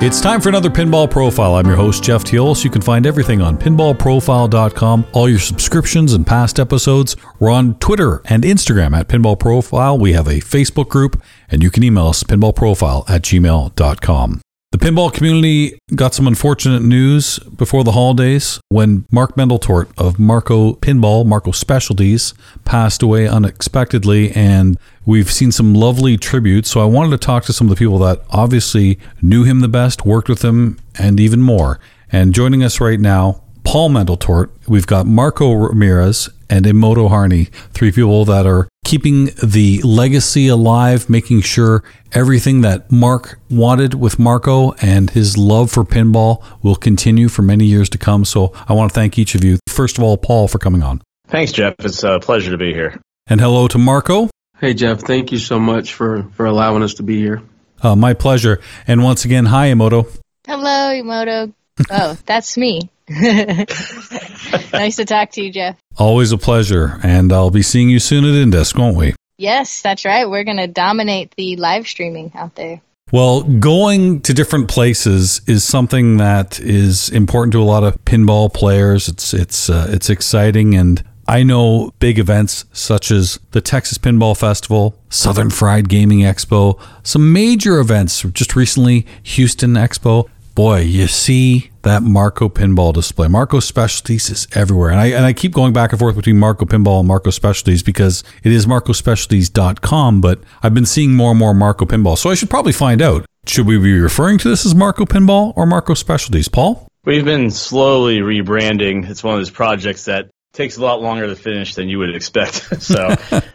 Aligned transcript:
It's 0.00 0.20
time 0.20 0.40
for 0.40 0.48
another 0.48 0.70
Pinball 0.70 1.10
Profile. 1.10 1.56
I'm 1.56 1.66
your 1.66 1.74
host, 1.74 2.04
Jeff 2.04 2.22
Teolis. 2.22 2.62
You 2.62 2.70
can 2.70 2.80
find 2.80 3.04
everything 3.04 3.42
on 3.42 3.58
pinballprofile.com, 3.58 5.06
all 5.12 5.28
your 5.28 5.40
subscriptions 5.40 6.12
and 6.12 6.24
past 6.24 6.60
episodes. 6.60 7.16
We're 7.40 7.50
on 7.50 7.74
Twitter 7.80 8.22
and 8.26 8.44
Instagram 8.44 8.96
at 8.96 9.08
Pinball 9.08 9.36
Profile. 9.36 9.98
We 9.98 10.12
have 10.12 10.28
a 10.28 10.34
Facebook 10.34 10.88
group, 10.88 11.20
and 11.50 11.64
you 11.64 11.70
can 11.72 11.82
email 11.82 12.06
us 12.06 12.22
pinballprofile 12.22 13.10
at 13.10 13.22
gmail.com. 13.22 14.40
The 14.70 14.76
pinball 14.76 15.10
community 15.10 15.78
got 15.94 16.12
some 16.12 16.26
unfortunate 16.26 16.82
news 16.82 17.38
before 17.38 17.84
the 17.84 17.92
holidays 17.92 18.60
when 18.68 19.06
Mark 19.10 19.34
Mendeltort 19.34 19.88
of 19.96 20.18
Marco 20.18 20.74
Pinball, 20.74 21.24
Marco 21.24 21.52
Specialties, 21.52 22.34
passed 22.66 23.02
away 23.02 23.26
unexpectedly, 23.26 24.30
and 24.32 24.78
we've 25.06 25.32
seen 25.32 25.52
some 25.52 25.72
lovely 25.72 26.18
tributes. 26.18 26.70
So 26.70 26.82
I 26.82 26.84
wanted 26.84 27.12
to 27.12 27.18
talk 27.18 27.44
to 27.44 27.52
some 27.54 27.66
of 27.66 27.70
the 27.70 27.78
people 27.78 27.98
that 28.00 28.20
obviously 28.28 28.98
knew 29.22 29.42
him 29.42 29.60
the 29.60 29.68
best, 29.68 30.04
worked 30.04 30.28
with 30.28 30.44
him, 30.44 30.78
and 30.98 31.18
even 31.18 31.40
more. 31.40 31.80
And 32.12 32.34
joining 32.34 32.62
us 32.62 32.78
right 32.78 33.00
now, 33.00 33.42
Paul 33.68 33.90
Mendeltort, 33.90 34.48
we've 34.66 34.86
got 34.86 35.04
Marco 35.04 35.52
Ramirez 35.52 36.30
and 36.48 36.64
Emoto 36.64 37.10
Harney, 37.10 37.48
three 37.74 37.92
people 37.92 38.24
that 38.24 38.46
are 38.46 38.66
keeping 38.86 39.26
the 39.42 39.82
legacy 39.82 40.48
alive, 40.48 41.10
making 41.10 41.42
sure 41.42 41.84
everything 42.12 42.62
that 42.62 42.90
Mark 42.90 43.38
wanted 43.50 43.92
with 43.92 44.18
Marco 44.18 44.72
and 44.80 45.10
his 45.10 45.36
love 45.36 45.70
for 45.70 45.84
pinball 45.84 46.42
will 46.62 46.76
continue 46.76 47.28
for 47.28 47.42
many 47.42 47.66
years 47.66 47.90
to 47.90 47.98
come. 47.98 48.24
So 48.24 48.54
I 48.66 48.72
want 48.72 48.90
to 48.90 48.94
thank 48.94 49.18
each 49.18 49.34
of 49.34 49.44
you. 49.44 49.58
First 49.68 49.98
of 49.98 50.02
all, 50.02 50.16
Paul, 50.16 50.48
for 50.48 50.58
coming 50.58 50.82
on. 50.82 51.02
Thanks, 51.26 51.52
Jeff. 51.52 51.74
It's 51.80 52.02
a 52.02 52.20
pleasure 52.20 52.52
to 52.52 52.56
be 52.56 52.72
here. 52.72 52.98
And 53.26 53.38
hello 53.38 53.68
to 53.68 53.76
Marco. 53.76 54.30
Hey, 54.58 54.72
Jeff. 54.72 55.00
Thank 55.00 55.30
you 55.30 55.38
so 55.38 55.60
much 55.60 55.92
for, 55.92 56.22
for 56.32 56.46
allowing 56.46 56.82
us 56.82 56.94
to 56.94 57.02
be 57.02 57.18
here. 57.18 57.42
Uh, 57.82 57.94
my 57.94 58.14
pleasure. 58.14 58.62
And 58.86 59.04
once 59.04 59.26
again, 59.26 59.44
hi, 59.44 59.68
Emoto. 59.68 60.08
Hello, 60.46 60.90
Emoto. 60.90 61.52
Oh, 61.90 62.16
that's 62.26 62.56
me. 62.56 62.90
nice 63.08 64.96
to 64.96 65.04
talk 65.06 65.30
to 65.32 65.42
you, 65.42 65.52
Jeff. 65.52 65.78
Always 65.96 66.32
a 66.32 66.38
pleasure. 66.38 66.98
And 67.02 67.32
I'll 67.32 67.50
be 67.50 67.62
seeing 67.62 67.88
you 67.88 67.98
soon 67.98 68.24
at 68.24 68.30
Indisc, 68.30 68.76
won't 68.78 68.96
we? 68.96 69.14
Yes, 69.38 69.82
that's 69.82 70.04
right. 70.04 70.28
We're 70.28 70.44
going 70.44 70.58
to 70.58 70.66
dominate 70.66 71.34
the 71.36 71.56
live 71.56 71.86
streaming 71.86 72.32
out 72.34 72.54
there. 72.56 72.80
Well, 73.10 73.42
going 73.42 74.20
to 74.22 74.34
different 74.34 74.68
places 74.68 75.40
is 75.46 75.64
something 75.64 76.18
that 76.18 76.60
is 76.60 77.08
important 77.08 77.52
to 77.52 77.62
a 77.62 77.64
lot 77.64 77.82
of 77.82 78.04
pinball 78.04 78.52
players. 78.52 79.08
It's 79.08 79.32
it's 79.32 79.70
uh, 79.70 79.86
it's 79.88 80.10
exciting 80.10 80.74
and 80.74 81.02
I 81.26 81.42
know 81.42 81.92
big 81.98 82.18
events 82.18 82.64
such 82.72 83.10
as 83.10 83.38
the 83.50 83.60
Texas 83.60 83.98
Pinball 83.98 84.34
Festival, 84.34 84.98
Southern 85.10 85.50
Fried 85.50 85.90
Gaming 85.90 86.20
Expo, 86.20 86.80
some 87.02 87.34
major 87.34 87.78
events 87.80 88.22
just 88.32 88.56
recently 88.56 89.06
Houston 89.24 89.74
Expo 89.74 90.28
boy, 90.58 90.80
you 90.80 91.06
see 91.06 91.70
that 91.82 92.02
Marco 92.02 92.48
pinball 92.48 92.92
display. 92.92 93.28
Marco 93.28 93.60
Specialties 93.60 94.28
is 94.28 94.48
everywhere. 94.56 94.90
And 94.90 94.98
I 94.98 95.06
and 95.06 95.24
I 95.24 95.32
keep 95.32 95.52
going 95.52 95.72
back 95.72 95.92
and 95.92 96.00
forth 96.00 96.16
between 96.16 96.36
Marco 96.36 96.64
Pinball 96.64 96.98
and 96.98 97.06
Marco 97.06 97.30
Specialties 97.30 97.84
because 97.84 98.24
it 98.42 98.50
is 98.50 98.66
marcospecialties.com, 98.66 100.20
but 100.20 100.40
I've 100.60 100.74
been 100.74 100.84
seeing 100.84 101.14
more 101.14 101.30
and 101.30 101.38
more 101.38 101.54
Marco 101.54 101.84
Pinball. 101.84 102.18
So 102.18 102.28
I 102.28 102.34
should 102.34 102.50
probably 102.50 102.72
find 102.72 103.00
out. 103.00 103.24
Should 103.46 103.68
we 103.68 103.78
be 103.78 104.00
referring 104.00 104.38
to 104.38 104.48
this 104.48 104.66
as 104.66 104.74
Marco 104.74 105.04
Pinball 105.04 105.52
or 105.54 105.64
Marco 105.64 105.94
Specialties? 105.94 106.48
Paul? 106.48 106.88
We've 107.04 107.24
been 107.24 107.52
slowly 107.52 108.18
rebranding. 108.18 109.08
It's 109.08 109.22
one 109.22 109.34
of 109.34 109.38
those 109.38 109.50
projects 109.50 110.06
that 110.06 110.28
takes 110.54 110.76
a 110.76 110.82
lot 110.82 111.00
longer 111.00 111.28
to 111.28 111.36
finish 111.36 111.76
than 111.76 111.88
you 111.88 112.00
would 112.00 112.12
expect. 112.12 112.54
so 112.82 113.14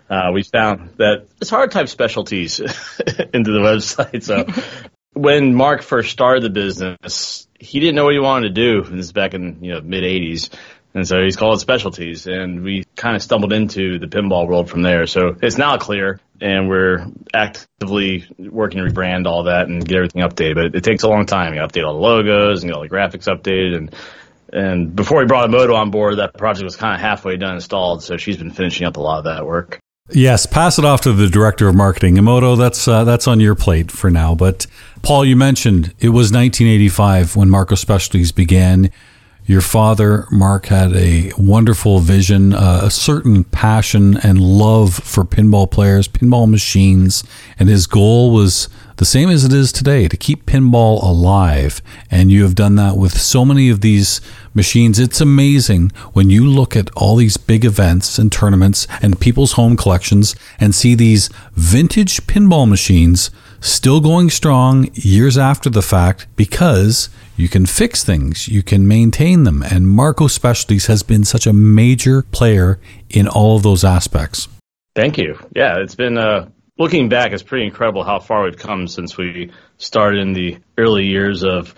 uh, 0.10 0.32
we 0.34 0.44
found 0.44 0.92
that 1.00 1.28
it's 1.42 1.50
hard 1.50 1.70
to 1.70 1.80
type 1.80 1.90
specialties 1.90 2.60
into 3.34 3.52
the 3.52 3.60
website. 3.60 4.24
So 4.24 4.46
when 5.14 5.54
Mark 5.54 5.84
first 5.84 6.12
started 6.12 6.44
the 6.44 6.50
business, 6.50 7.48
he 7.60 7.80
didn't 7.80 7.96
know 7.96 8.06
what 8.06 8.14
he 8.14 8.20
wanted 8.20 8.54
to 8.54 8.54
do. 8.54 8.82
This 8.84 9.06
is 9.06 9.12
back 9.12 9.34
in 9.34 9.64
you 9.64 9.74
know 9.74 9.82
mid 9.82 10.04
'80s, 10.04 10.50
and 10.94 11.08
so 11.08 11.22
he's 11.24 11.36
called 11.36 11.60
specialties. 11.60 12.28
And 12.28 12.64
we 12.64 12.84
kind 12.96 13.16
of 13.16 13.22
stumbled 13.22 13.54
into 13.54 14.00
the 14.00 14.08
pinball 14.08 14.48
world 14.48 14.70
from 14.70 14.82
there. 14.82 15.06
So 15.06 15.36
it's 15.42 15.58
now 15.58 15.78
clear, 15.78 16.20
and 16.42 16.68
we're 16.68 17.06
actively 17.34 18.26
working 18.38 18.84
to 18.84 18.92
rebrand 18.92 19.28
all 19.28 19.44
that 19.44 19.68
and 19.68 19.88
get 19.88 19.98
everything 19.98 20.24
updated. 20.24 20.56
But 20.56 20.76
it 20.76 20.84
takes 20.84 21.04
a 21.04 21.10
long 21.10 21.26
time. 21.26 21.54
You 21.54 21.62
update 21.62 21.86
all 21.86 21.94
the 21.94 22.00
logos 22.00 22.64
and 22.64 22.70
get 22.70 22.76
all 22.76 22.84
the 22.84 22.90
graphics 22.90 23.28
updated 23.28 23.78
and. 23.78 23.96
And 24.56 24.96
before 24.96 25.18
we 25.18 25.26
brought 25.26 25.50
Emoto 25.50 25.74
on 25.74 25.90
board, 25.90 26.20
that 26.20 26.36
project 26.36 26.64
was 26.64 26.76
kind 26.76 26.94
of 26.94 27.02
halfway 27.02 27.38
done 27.38 27.56
installed. 27.56 28.04
So 28.04 28.18
she's 28.18 28.38
been 28.38 28.52
finishing 28.52 28.86
up 28.86 28.98
a 28.98 29.02
lot 29.02 29.18
of 29.18 29.24
that 29.24 29.48
work. 29.48 29.80
Yes, 30.16 30.46
pass 30.46 30.78
it 30.78 30.86
off 30.86 31.02
to 31.02 31.12
the 31.12 31.28
director 31.28 31.68
of 31.68 31.76
marketing, 31.76 32.16
Emoto. 32.16 32.56
That's 32.56 32.88
uh, 32.88 33.04
that's 33.04 33.28
on 33.28 33.40
your 33.40 33.56
plate 33.56 33.92
for 33.92 34.12
now. 34.12 34.36
But 34.36 34.68
Paul, 35.02 35.26
you 35.26 35.36
mentioned 35.36 35.88
it 36.00 36.10
was 36.10 36.32
1985 36.32 37.36
when 37.36 37.50
Marco 37.50 37.76
Specialties 37.76 38.32
began. 38.32 38.92
Your 39.46 39.62
father, 39.62 40.26
Mark, 40.32 40.68
had 40.68 40.94
a 40.96 41.34
wonderful 41.38 42.00
vision, 42.00 42.54
uh, 42.54 42.82
a 42.84 42.90
certain 42.92 43.44
passion 43.44 44.18
and 44.24 44.40
love 44.40 44.94
for 44.94 45.26
pinball 45.26 45.70
players, 45.70 46.08
pinball 46.08 46.50
machines, 46.50 47.26
and 47.60 47.68
his 47.68 47.86
goal 47.86 48.32
was 48.32 48.70
the 48.98 49.06
same 49.06 49.30
as 49.30 49.44
it 49.44 49.52
is 49.52 49.74
today 49.74 50.08
to 50.08 50.16
keep 50.16 50.46
pinball 50.46 51.04
alive. 51.04 51.82
And 52.10 52.32
you 52.32 52.44
have 52.44 52.56
done 52.56 52.76
that 52.76 52.96
with 52.96 53.20
so 53.20 53.44
many 53.44 53.70
of 53.70 53.82
these 53.82 54.22
machines. 54.54 54.98
It's 54.98 55.20
amazing 55.20 55.92
when 56.14 56.30
you 56.30 56.48
look 56.48 56.78
at 56.78 56.90
all 56.96 57.18
these 57.18 57.36
big 57.36 57.66
events 57.66 58.18
and 58.18 58.32
tournaments 58.32 58.88
and 59.02 59.20
people's 59.20 59.54
home 59.54 59.76
collections 59.76 60.38
and 60.58 60.74
see 60.74 60.96
these 60.96 61.30
vintage 61.54 62.28
pinball 62.28 62.70
machines 62.70 63.30
still 63.64 64.02
going 64.02 64.30
strong 64.30 64.90
years 64.94 65.38
after 65.38 65.70
the 65.70 65.82
fact 65.82 66.28
because 66.36 67.10
you 67.38 67.48
can 67.48 67.66
fix 67.66 68.04
things, 68.04 68.48
you 68.48 68.62
can 68.62 68.88
maintain 68.88 69.44
them. 69.44 69.64
And 69.64 69.88
Marco 69.88 70.28
Specialties 70.28 70.88
has 70.88 71.02
been 71.02 71.24
such 71.24 71.48
a 71.48 71.54
major 71.54 72.22
player 72.22 72.80
in 73.10 73.28
all 73.28 73.56
of 73.56 73.64
those 73.64 73.84
aspects. 73.84 74.48
Thank 74.96 75.18
you. 75.18 75.40
Yeah, 75.56 75.78
it's 75.80 75.96
been 75.96 76.18
uh, 76.18 76.50
looking 76.78 77.10
back, 77.10 77.32
it's 77.32 77.42
pretty 77.42 77.66
incredible 77.66 78.04
how 78.04 78.20
far 78.20 78.44
we've 78.44 78.58
come 78.58 78.88
since 78.88 79.18
we 79.18 79.52
started 79.78 80.20
in 80.20 80.34
the 80.34 80.58
early 80.78 81.06
years 81.06 81.44
of, 81.44 81.74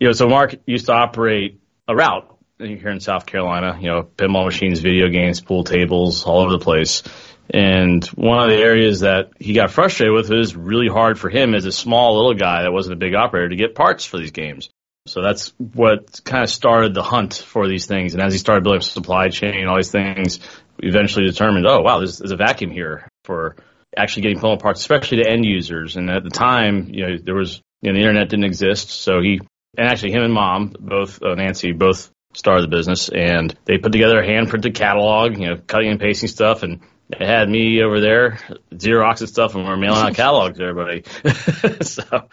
you 0.00 0.08
know, 0.08 0.12
so 0.12 0.28
Mark 0.28 0.56
used 0.66 0.86
to 0.86 0.92
operate 0.92 1.60
a 1.86 1.94
route 1.94 2.32
here 2.58 2.88
in 2.88 3.00
South 3.00 3.26
Carolina, 3.26 3.78
you 3.80 3.88
know, 3.88 4.02
pinball 4.02 4.46
machines, 4.46 4.80
video 4.80 5.08
games, 5.08 5.40
pool 5.40 5.62
tables, 5.62 6.24
all 6.24 6.40
over 6.40 6.52
the 6.52 6.58
place. 6.58 7.02
And 7.48 8.04
one 8.06 8.42
of 8.42 8.50
the 8.50 8.62
areas 8.62 9.00
that 9.00 9.30
he 9.38 9.54
got 9.54 9.70
frustrated 9.70 10.14
with 10.14 10.30
was 10.30 10.56
really 10.56 10.88
hard 10.88 11.18
for 11.18 11.30
him 11.30 11.54
as 11.54 11.64
a 11.64 11.72
small 11.72 12.16
little 12.16 12.34
guy 12.34 12.62
that 12.62 12.72
wasn't 12.72 12.94
a 12.94 12.98
big 12.98 13.14
operator 13.14 13.50
to 13.50 13.56
get 13.56 13.74
parts 13.74 14.04
for 14.04 14.18
these 14.18 14.32
games. 14.32 14.68
So 15.06 15.22
that's 15.22 15.52
what 15.58 16.20
kind 16.24 16.42
of 16.42 16.50
started 16.50 16.92
the 16.92 17.02
hunt 17.02 17.34
for 17.34 17.68
these 17.68 17.86
things. 17.86 18.14
And 18.14 18.22
as 18.22 18.32
he 18.32 18.38
started 18.38 18.64
building 18.64 18.78
up 18.78 18.82
supply 18.82 19.28
chain, 19.28 19.54
and 19.54 19.68
all 19.68 19.76
these 19.76 19.92
things, 19.92 20.40
we 20.80 20.88
eventually 20.88 21.26
determined, 21.26 21.66
oh 21.66 21.80
wow, 21.80 21.98
there's, 21.98 22.18
there's 22.18 22.32
a 22.32 22.36
vacuum 22.36 22.72
here 22.72 23.08
for 23.24 23.56
actually 23.96 24.22
getting 24.22 24.40
pull 24.40 24.56
parts, 24.56 24.80
especially 24.80 25.22
to 25.22 25.30
end 25.30 25.44
users. 25.44 25.96
And 25.96 26.10
at 26.10 26.24
the 26.24 26.30
time, 26.30 26.88
you 26.90 27.06
know, 27.06 27.16
there 27.22 27.36
was, 27.36 27.62
you 27.82 27.92
know, 27.92 27.94
the 27.94 28.00
internet 28.00 28.28
didn't 28.28 28.44
exist. 28.44 28.90
So 28.90 29.20
he, 29.20 29.40
and 29.78 29.88
actually 29.88 30.12
him 30.12 30.22
and 30.22 30.34
mom, 30.34 30.74
both, 30.78 31.22
uh, 31.22 31.34
Nancy, 31.34 31.72
both 31.72 32.10
started 32.34 32.64
the 32.64 32.76
business 32.76 33.08
and 33.08 33.56
they 33.64 33.78
put 33.78 33.92
together 33.92 34.18
a 34.18 34.26
hand 34.26 34.48
printed 34.48 34.74
catalog, 34.74 35.38
you 35.38 35.46
know, 35.46 35.56
cutting 35.66 35.90
and 35.90 36.00
pasting 36.00 36.28
stuff. 36.28 36.62
And 36.64 36.80
they 37.08 37.24
had 37.24 37.48
me 37.48 37.82
over 37.82 38.00
there, 38.00 38.38
Xerox 38.72 39.20
and 39.20 39.28
stuff, 39.28 39.54
and 39.54 39.64
we're 39.64 39.76
mailing 39.76 39.98
out 39.98 40.14
catalogs 40.14 40.58
to 40.58 40.64
everybody. 40.64 41.04
so 41.82 42.28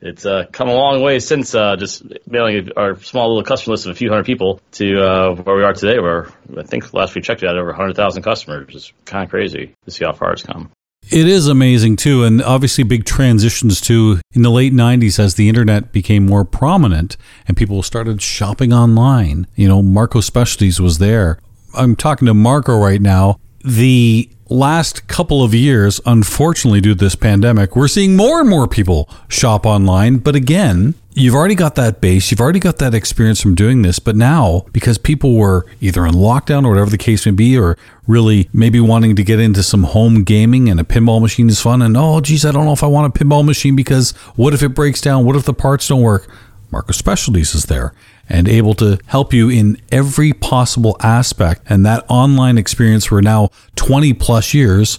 it's 0.00 0.24
uh, 0.24 0.44
come 0.52 0.68
a 0.68 0.74
long 0.74 1.02
way 1.02 1.18
since 1.18 1.54
uh, 1.54 1.76
just 1.76 2.04
mailing 2.26 2.70
our 2.76 3.00
small 3.00 3.28
little 3.28 3.44
customer 3.44 3.72
list 3.72 3.86
of 3.86 3.92
a 3.92 3.94
few 3.94 4.10
hundred 4.10 4.26
people 4.26 4.60
to 4.72 5.00
uh, 5.00 5.34
where 5.34 5.56
we 5.56 5.62
are 5.62 5.72
today, 5.72 5.98
where 5.98 6.28
I 6.56 6.62
think 6.62 6.92
last 6.94 7.14
we 7.14 7.20
checked 7.20 7.42
we 7.42 7.48
had 7.48 7.56
over 7.56 7.68
100,000 7.68 8.22
customers. 8.22 8.74
It's 8.74 8.92
kind 9.04 9.24
of 9.24 9.30
crazy 9.30 9.74
to 9.84 9.90
see 9.90 10.04
how 10.04 10.12
far 10.12 10.32
it's 10.32 10.42
come. 10.42 10.70
It 11.10 11.28
is 11.28 11.48
amazing 11.48 11.96
too, 11.96 12.24
and 12.24 12.42
obviously 12.42 12.82
big 12.82 13.04
transitions 13.04 13.80
too 13.80 14.20
in 14.32 14.42
the 14.42 14.50
late 14.50 14.72
90s 14.72 15.18
as 15.18 15.34
the 15.34 15.50
internet 15.50 15.92
became 15.92 16.24
more 16.24 16.46
prominent 16.46 17.18
and 17.46 17.56
people 17.56 17.82
started 17.82 18.22
shopping 18.22 18.72
online. 18.72 19.46
You 19.54 19.68
know, 19.68 19.82
Marco 19.82 20.20
Specialties 20.20 20.80
was 20.80 20.98
there. 20.98 21.38
I'm 21.76 21.94
talking 21.94 22.26
to 22.26 22.34
Marco 22.34 22.78
right 22.78 23.02
now. 23.02 23.38
The 23.64 24.28
last 24.50 25.08
couple 25.08 25.42
of 25.42 25.54
years, 25.54 25.98
unfortunately, 26.04 26.82
due 26.82 26.94
to 26.94 27.02
this 27.02 27.14
pandemic, 27.14 27.74
we're 27.74 27.88
seeing 27.88 28.14
more 28.14 28.40
and 28.40 28.48
more 28.48 28.68
people 28.68 29.08
shop 29.26 29.64
online. 29.64 30.18
But 30.18 30.36
again, 30.36 30.92
you've 31.14 31.34
already 31.34 31.54
got 31.54 31.74
that 31.76 32.02
base, 32.02 32.30
you've 32.30 32.42
already 32.42 32.58
got 32.58 32.76
that 32.76 32.92
experience 32.92 33.40
from 33.40 33.54
doing 33.54 33.80
this. 33.80 33.98
But 33.98 34.16
now, 34.16 34.66
because 34.74 34.98
people 34.98 35.34
were 35.36 35.64
either 35.80 36.04
in 36.04 36.12
lockdown 36.12 36.66
or 36.66 36.70
whatever 36.72 36.90
the 36.90 36.98
case 36.98 37.24
may 37.24 37.32
be, 37.32 37.56
or 37.58 37.78
really 38.06 38.50
maybe 38.52 38.80
wanting 38.80 39.16
to 39.16 39.24
get 39.24 39.40
into 39.40 39.62
some 39.62 39.84
home 39.84 40.24
gaming 40.24 40.68
and 40.68 40.78
a 40.78 40.84
pinball 40.84 41.22
machine 41.22 41.48
is 41.48 41.62
fun, 41.62 41.80
and 41.80 41.96
oh, 41.96 42.20
geez, 42.20 42.44
I 42.44 42.52
don't 42.52 42.66
know 42.66 42.74
if 42.74 42.82
I 42.82 42.88
want 42.88 43.16
a 43.16 43.18
pinball 43.18 43.46
machine 43.46 43.74
because 43.74 44.10
what 44.36 44.52
if 44.52 44.62
it 44.62 44.74
breaks 44.74 45.00
down? 45.00 45.24
What 45.24 45.36
if 45.36 45.44
the 45.44 45.54
parts 45.54 45.88
don't 45.88 46.02
work? 46.02 46.28
Marco 46.70 46.92
Specialties 46.92 47.54
is 47.54 47.64
there 47.64 47.94
and 48.28 48.48
able 48.48 48.74
to 48.74 48.98
help 49.06 49.32
you 49.32 49.48
in 49.48 49.80
every 49.92 50.32
possible 50.32 50.96
aspect. 51.00 51.62
And 51.68 51.84
that 51.86 52.04
online 52.08 52.58
experience 52.58 53.04
for 53.06 53.20
now 53.20 53.50
20 53.76 54.12
plus 54.14 54.54
years, 54.54 54.98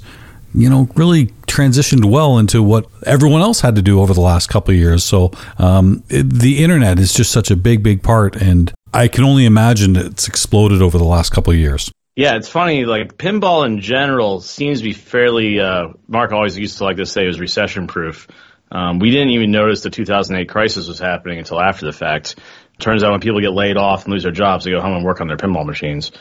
you 0.53 0.69
know, 0.69 0.89
really 0.95 1.27
transitioned 1.47 2.05
well 2.05 2.37
into 2.37 2.61
what 2.61 2.85
everyone 3.05 3.41
else 3.41 3.61
had 3.61 3.75
to 3.75 3.81
do 3.81 4.01
over 4.01 4.13
the 4.13 4.21
last 4.21 4.49
couple 4.49 4.73
of 4.73 4.77
years. 4.77 5.03
So 5.03 5.31
um, 5.57 6.03
it, 6.09 6.29
the 6.29 6.63
internet 6.63 6.99
is 6.99 7.13
just 7.13 7.31
such 7.31 7.51
a 7.51 7.55
big, 7.55 7.83
big 7.83 8.03
part, 8.03 8.35
and 8.35 8.73
I 8.93 9.07
can 9.07 9.23
only 9.23 9.45
imagine 9.45 9.95
it's 9.95 10.27
exploded 10.27 10.81
over 10.81 10.97
the 10.97 11.03
last 11.03 11.31
couple 11.31 11.51
of 11.51 11.59
years. 11.59 11.91
Yeah, 12.15 12.37
it's 12.37 12.47
funny. 12.47 12.85
Like 12.85 13.17
pinball 13.17 13.65
in 13.65 13.81
general 13.81 14.39
seems 14.39 14.79
to 14.79 14.83
be 14.85 14.93
fairly. 14.93 15.59
Uh, 15.59 15.89
Mark 16.07 16.31
always 16.31 16.57
used 16.57 16.77
to 16.77 16.85
like 16.85 16.97
to 16.97 17.05
say 17.05 17.25
it 17.25 17.27
was 17.27 17.39
recession 17.39 17.87
proof. 17.87 18.27
Um, 18.71 18.99
we 18.99 19.11
didn't 19.11 19.29
even 19.29 19.51
notice 19.51 19.81
the 19.81 19.89
2008 19.89 20.49
crisis 20.49 20.87
was 20.87 20.97
happening 20.97 21.39
until 21.39 21.61
after 21.61 21.85
the 21.85 21.91
fact. 21.91 22.35
Turns 22.79 23.03
out 23.03 23.11
when 23.11 23.21
people 23.21 23.39
get 23.39 23.53
laid 23.53 23.77
off 23.77 24.03
and 24.03 24.13
lose 24.13 24.23
their 24.23 24.31
jobs, 24.31 24.65
they 24.65 24.71
go 24.71 24.81
home 24.81 24.95
and 24.95 25.05
work 25.05 25.21
on 25.21 25.27
their 25.27 25.37
pinball 25.37 25.65
machines. 25.65 26.11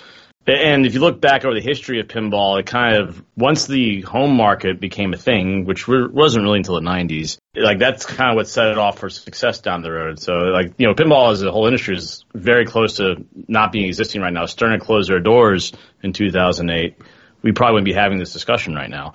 And 0.46 0.84
if 0.84 0.92
you 0.92 1.00
look 1.00 1.22
back 1.22 1.44
over 1.46 1.54
the 1.54 1.62
history 1.62 2.00
of 2.00 2.06
pinball, 2.06 2.60
it 2.60 2.66
kind 2.66 2.96
of 2.96 3.22
once 3.34 3.66
the 3.66 4.02
home 4.02 4.36
market 4.36 4.78
became 4.78 5.14
a 5.14 5.16
thing, 5.16 5.64
which 5.64 5.88
wasn't 5.88 6.44
really 6.44 6.58
until 6.58 6.74
the 6.74 6.82
'90s. 6.82 7.38
Like 7.56 7.78
that's 7.78 8.04
kind 8.04 8.30
of 8.30 8.36
what 8.36 8.46
set 8.46 8.68
it 8.68 8.76
off 8.76 8.98
for 8.98 9.08
success 9.08 9.60
down 9.60 9.80
the 9.80 9.90
road. 9.90 10.20
So, 10.20 10.32
like 10.34 10.74
you 10.76 10.86
know, 10.86 10.94
pinball 10.94 11.32
as 11.32 11.42
a 11.42 11.50
whole 11.50 11.66
industry 11.66 11.96
is 11.96 12.26
very 12.34 12.66
close 12.66 12.98
to 12.98 13.24
not 13.48 13.72
being 13.72 13.86
existing 13.86 14.20
right 14.20 14.32
now. 14.32 14.44
Stern 14.44 14.72
had 14.72 14.80
closed 14.80 15.08
their 15.08 15.20
doors 15.20 15.72
in 16.02 16.12
2008. 16.12 16.98
We 17.40 17.52
probably 17.52 17.74
wouldn't 17.74 17.86
be 17.86 17.94
having 17.94 18.18
this 18.18 18.34
discussion 18.34 18.74
right 18.74 18.90
now. 18.90 19.14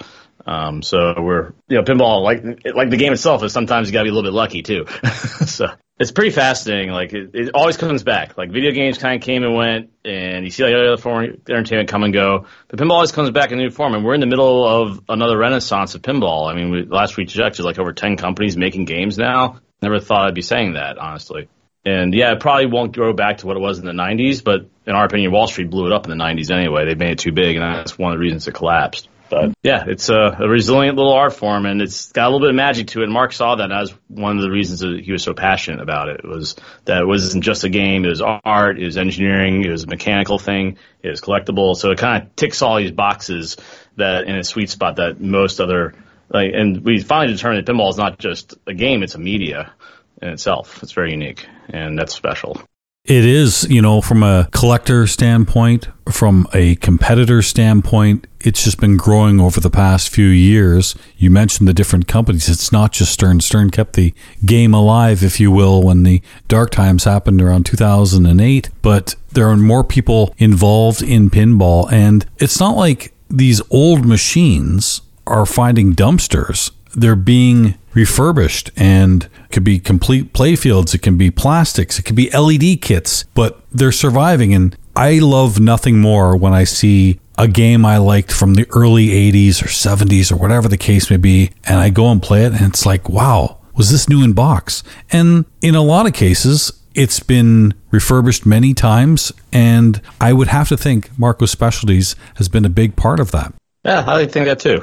Um, 0.49 0.81
so 0.81 1.13
we're, 1.21 1.53
you 1.67 1.77
know, 1.77 1.83
pinball, 1.83 2.23
like, 2.23 2.43
like 2.73 2.89
the 2.89 2.97
game 2.97 3.13
itself 3.13 3.43
is 3.43 3.53
sometimes 3.53 3.87
you 3.87 3.93
gotta 3.93 4.05
be 4.05 4.09
a 4.09 4.13
little 4.13 4.27
bit 4.27 4.35
lucky 4.35 4.63
too. 4.63 4.87
so 5.45 5.67
it's 5.99 6.09
pretty 6.09 6.31
fascinating. 6.31 6.89
Like 6.89 7.13
it, 7.13 7.35
it, 7.35 7.51
always 7.53 7.77
comes 7.77 8.01
back. 8.01 8.35
Like 8.35 8.49
video 8.49 8.71
games 8.71 8.97
kind 8.97 9.21
of 9.21 9.23
came 9.23 9.43
and 9.43 9.53
went 9.53 9.91
and 10.03 10.43
you 10.43 10.49
see 10.49 10.63
like 10.63 10.73
other 10.73 10.97
form 10.97 11.25
of 11.25 11.29
entertainment 11.47 11.89
come 11.89 12.01
and 12.01 12.11
go, 12.11 12.47
but 12.67 12.79
pinball 12.79 12.93
always 12.93 13.11
comes 13.11 13.29
back 13.29 13.51
in 13.51 13.59
a 13.59 13.61
new 13.61 13.69
form. 13.69 13.93
And 13.93 14.03
we're 14.03 14.15
in 14.15 14.21
the 14.21 14.25
middle 14.25 14.65
of 14.67 15.03
another 15.07 15.37
renaissance 15.37 15.93
of 15.93 16.01
pinball. 16.01 16.51
I 16.51 16.55
mean, 16.55 16.71
we, 16.71 16.83
last 16.83 17.15
we 17.15 17.25
checked, 17.25 17.57
there's 17.57 17.65
like 17.65 17.77
over 17.77 17.93
10 17.93 18.17
companies 18.17 18.57
making 18.57 18.85
games 18.85 19.19
now. 19.19 19.59
Never 19.83 19.99
thought 19.99 20.29
I'd 20.29 20.33
be 20.33 20.41
saying 20.41 20.73
that, 20.73 20.97
honestly. 20.97 21.47
And 21.85 22.11
yeah, 22.11 22.31
it 22.31 22.39
probably 22.39 22.65
won't 22.65 22.95
go 22.95 23.13
back 23.13 23.37
to 23.37 23.47
what 23.47 23.55
it 23.55 23.61
was 23.61 23.77
in 23.77 23.85
the 23.85 23.91
90s, 23.91 24.43
but 24.43 24.61
in 24.87 24.95
our 24.95 25.05
opinion, 25.05 25.31
Wall 25.31 25.45
Street 25.45 25.69
blew 25.69 25.85
it 25.85 25.93
up 25.93 26.09
in 26.09 26.17
the 26.17 26.23
90s 26.23 26.49
anyway. 26.49 26.85
They 26.85 26.95
made 26.95 27.11
it 27.11 27.19
too 27.19 27.31
big, 27.33 27.55
and 27.55 27.63
that's 27.63 27.99
one 27.99 28.11
of 28.11 28.17
the 28.17 28.21
reasons 28.21 28.47
it 28.47 28.53
collapsed. 28.55 29.07
But 29.29 29.53
yeah, 29.61 29.83
it's 29.87 30.09
a, 30.09 30.37
a, 30.39 30.49
resilient 30.49 30.97
little 30.97 31.13
art 31.13 31.33
form, 31.33 31.65
and 31.65 31.81
it's 31.81 32.11
got 32.11 32.25
a 32.25 32.29
little 32.29 32.39
bit 32.39 32.49
of 32.49 32.55
magic 32.55 32.87
to 32.87 33.01
it. 33.01 33.03
And 33.05 33.13
Mark 33.13 33.31
saw 33.31 33.55
that 33.55 33.71
as 33.71 33.93
one 34.07 34.37
of 34.37 34.41
the 34.41 34.49
reasons 34.49 34.79
that 34.79 35.01
he 35.03 35.11
was 35.11 35.23
so 35.23 35.33
passionate 35.33 35.81
about 35.81 36.09
it 36.09 36.21
was 36.23 36.55
that 36.85 37.01
it 37.01 37.05
wasn't 37.05 37.43
just 37.43 37.63
a 37.63 37.69
game; 37.69 38.05
it 38.05 38.09
was 38.09 38.21
art, 38.21 38.79
it 38.79 38.85
was 38.85 38.97
engineering, 38.97 39.63
it 39.63 39.69
was 39.69 39.83
a 39.83 39.87
mechanical 39.87 40.39
thing, 40.39 40.77
it 41.03 41.09
was 41.09 41.21
collectible. 41.21 41.75
So 41.75 41.91
it 41.91 41.99
kind 41.99 42.23
of 42.23 42.35
ticks 42.35 42.61
all 42.61 42.77
these 42.77 42.91
boxes 42.91 43.57
that 43.97 44.25
in 44.25 44.35
a 44.35 44.43
sweet 44.43 44.69
spot 44.69 44.95
that 44.95 45.21
most 45.21 45.59
other 45.59 45.93
like. 46.29 46.51
And 46.53 46.83
we 46.83 46.99
finally 47.01 47.33
determined 47.33 47.65
that 47.65 47.71
pinball 47.71 47.89
is 47.89 47.97
not 47.97 48.17
just 48.17 48.55
a 48.65 48.73
game; 48.73 49.03
it's 49.03 49.15
a 49.15 49.19
media 49.19 49.73
in 50.21 50.29
itself. 50.29 50.81
It's 50.81 50.93
very 50.93 51.11
unique, 51.11 51.45
and 51.69 51.97
that's 51.97 52.13
special. 52.13 52.61
It 53.05 53.25
is, 53.25 53.65
you 53.69 53.81
know, 53.81 54.01
from 54.01 54.21
a 54.21 54.47
collector 54.51 55.07
standpoint, 55.07 55.87
from 56.11 56.47
a 56.53 56.75
competitor 56.75 57.41
standpoint, 57.41 58.27
it's 58.39 58.63
just 58.63 58.79
been 58.79 58.97
growing 58.97 59.39
over 59.39 59.59
the 59.59 59.69
past 59.71 60.09
few 60.09 60.27
years. 60.27 60.95
You 61.17 61.31
mentioned 61.31 61.67
the 61.67 61.73
different 61.73 62.07
companies. 62.07 62.47
It's 62.47 62.71
not 62.71 62.91
just 62.91 63.11
Stern. 63.11 63.41
Stern 63.41 63.71
kept 63.71 63.93
the 63.93 64.13
game 64.45 64.73
alive, 64.73 65.23
if 65.23 65.39
you 65.39 65.49
will, 65.49 65.81
when 65.81 66.03
the 66.03 66.21
dark 66.47 66.69
times 66.69 67.05
happened 67.05 67.41
around 67.41 67.65
2008, 67.65 68.69
but 68.81 69.15
there 69.31 69.49
are 69.49 69.57
more 69.57 69.83
people 69.83 70.35
involved 70.37 71.01
in 71.01 71.29
pinball. 71.29 71.91
And 71.91 72.25
it's 72.37 72.59
not 72.59 72.77
like 72.77 73.13
these 73.29 73.61
old 73.71 74.05
machines 74.05 75.01
are 75.25 75.45
finding 75.45 75.93
dumpsters 75.93 76.71
they're 76.95 77.15
being 77.15 77.75
refurbished 77.93 78.71
and 78.75 79.23
it 79.23 79.51
could 79.51 79.63
be 79.63 79.79
complete 79.79 80.31
playfields 80.33 80.93
it 80.93 81.01
can 81.01 81.17
be 81.17 81.31
plastics 81.31 81.97
it 81.97 82.03
could 82.03 82.15
be 82.15 82.29
led 82.29 82.81
kits 82.81 83.23
but 83.33 83.61
they're 83.71 83.91
surviving. 83.91 84.53
And 84.53 84.77
i 84.95 85.19
love 85.19 85.59
nothing 85.59 85.99
more 85.99 86.35
when 86.35 86.53
i 86.53 86.63
see 86.63 87.19
a 87.37 87.47
game 87.47 87.85
i 87.85 87.97
liked 87.97 88.31
from 88.31 88.53
the 88.53 88.67
early 88.71 89.07
80s 89.07 89.63
or 89.63 89.67
70s 89.67 90.31
or 90.31 90.35
whatever 90.35 90.67
the 90.67 90.77
case 90.77 91.09
may 91.09 91.17
be 91.17 91.51
and 91.65 91.79
i 91.79 91.89
go 91.89 92.11
and 92.11 92.21
play 92.21 92.45
it 92.45 92.53
and 92.53 92.61
it's 92.61 92.85
like 92.85 93.09
wow 93.09 93.59
was 93.79 93.91
this 93.91 94.09
new 94.09 94.21
in 94.21 94.33
box? 94.33 94.83
And 95.09 95.45
in 95.61 95.73
a 95.73 95.81
lot 95.81 96.05
of 96.05 96.13
cases 96.13 96.73
it's 96.95 97.21
been 97.21 97.73
refurbished 97.91 98.45
many 98.45 98.73
times 98.73 99.31
and 99.53 100.01
i 100.19 100.33
would 100.33 100.47
have 100.47 100.67
to 100.67 100.75
think 100.75 101.17
marco 101.17 101.45
specialties 101.45 102.15
has 102.35 102.49
been 102.49 102.65
a 102.65 102.69
big 102.69 102.95
part 102.95 103.19
of 103.19 103.31
that. 103.31 103.53
Yeah, 103.85 104.03
I 104.05 104.25
think 104.25 104.47
that 104.47 104.59
too. 104.59 104.81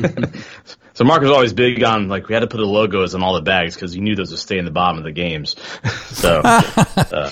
So 1.00 1.06
Mark 1.06 1.22
was 1.22 1.30
always 1.30 1.54
big 1.54 1.82
on 1.82 2.08
like 2.08 2.28
we 2.28 2.34
had 2.34 2.40
to 2.40 2.46
put 2.46 2.58
the 2.58 2.66
logos 2.66 3.14
on 3.14 3.22
all 3.22 3.32
the 3.32 3.40
bags 3.40 3.74
because 3.74 3.94
he 3.94 4.02
knew 4.02 4.14
those 4.14 4.32
would 4.32 4.38
stay 4.38 4.58
in 4.58 4.66
the 4.66 4.70
bottom 4.70 4.98
of 4.98 5.04
the 5.04 5.12
games. 5.12 5.56
so 6.10 6.42
uh, 6.44 7.30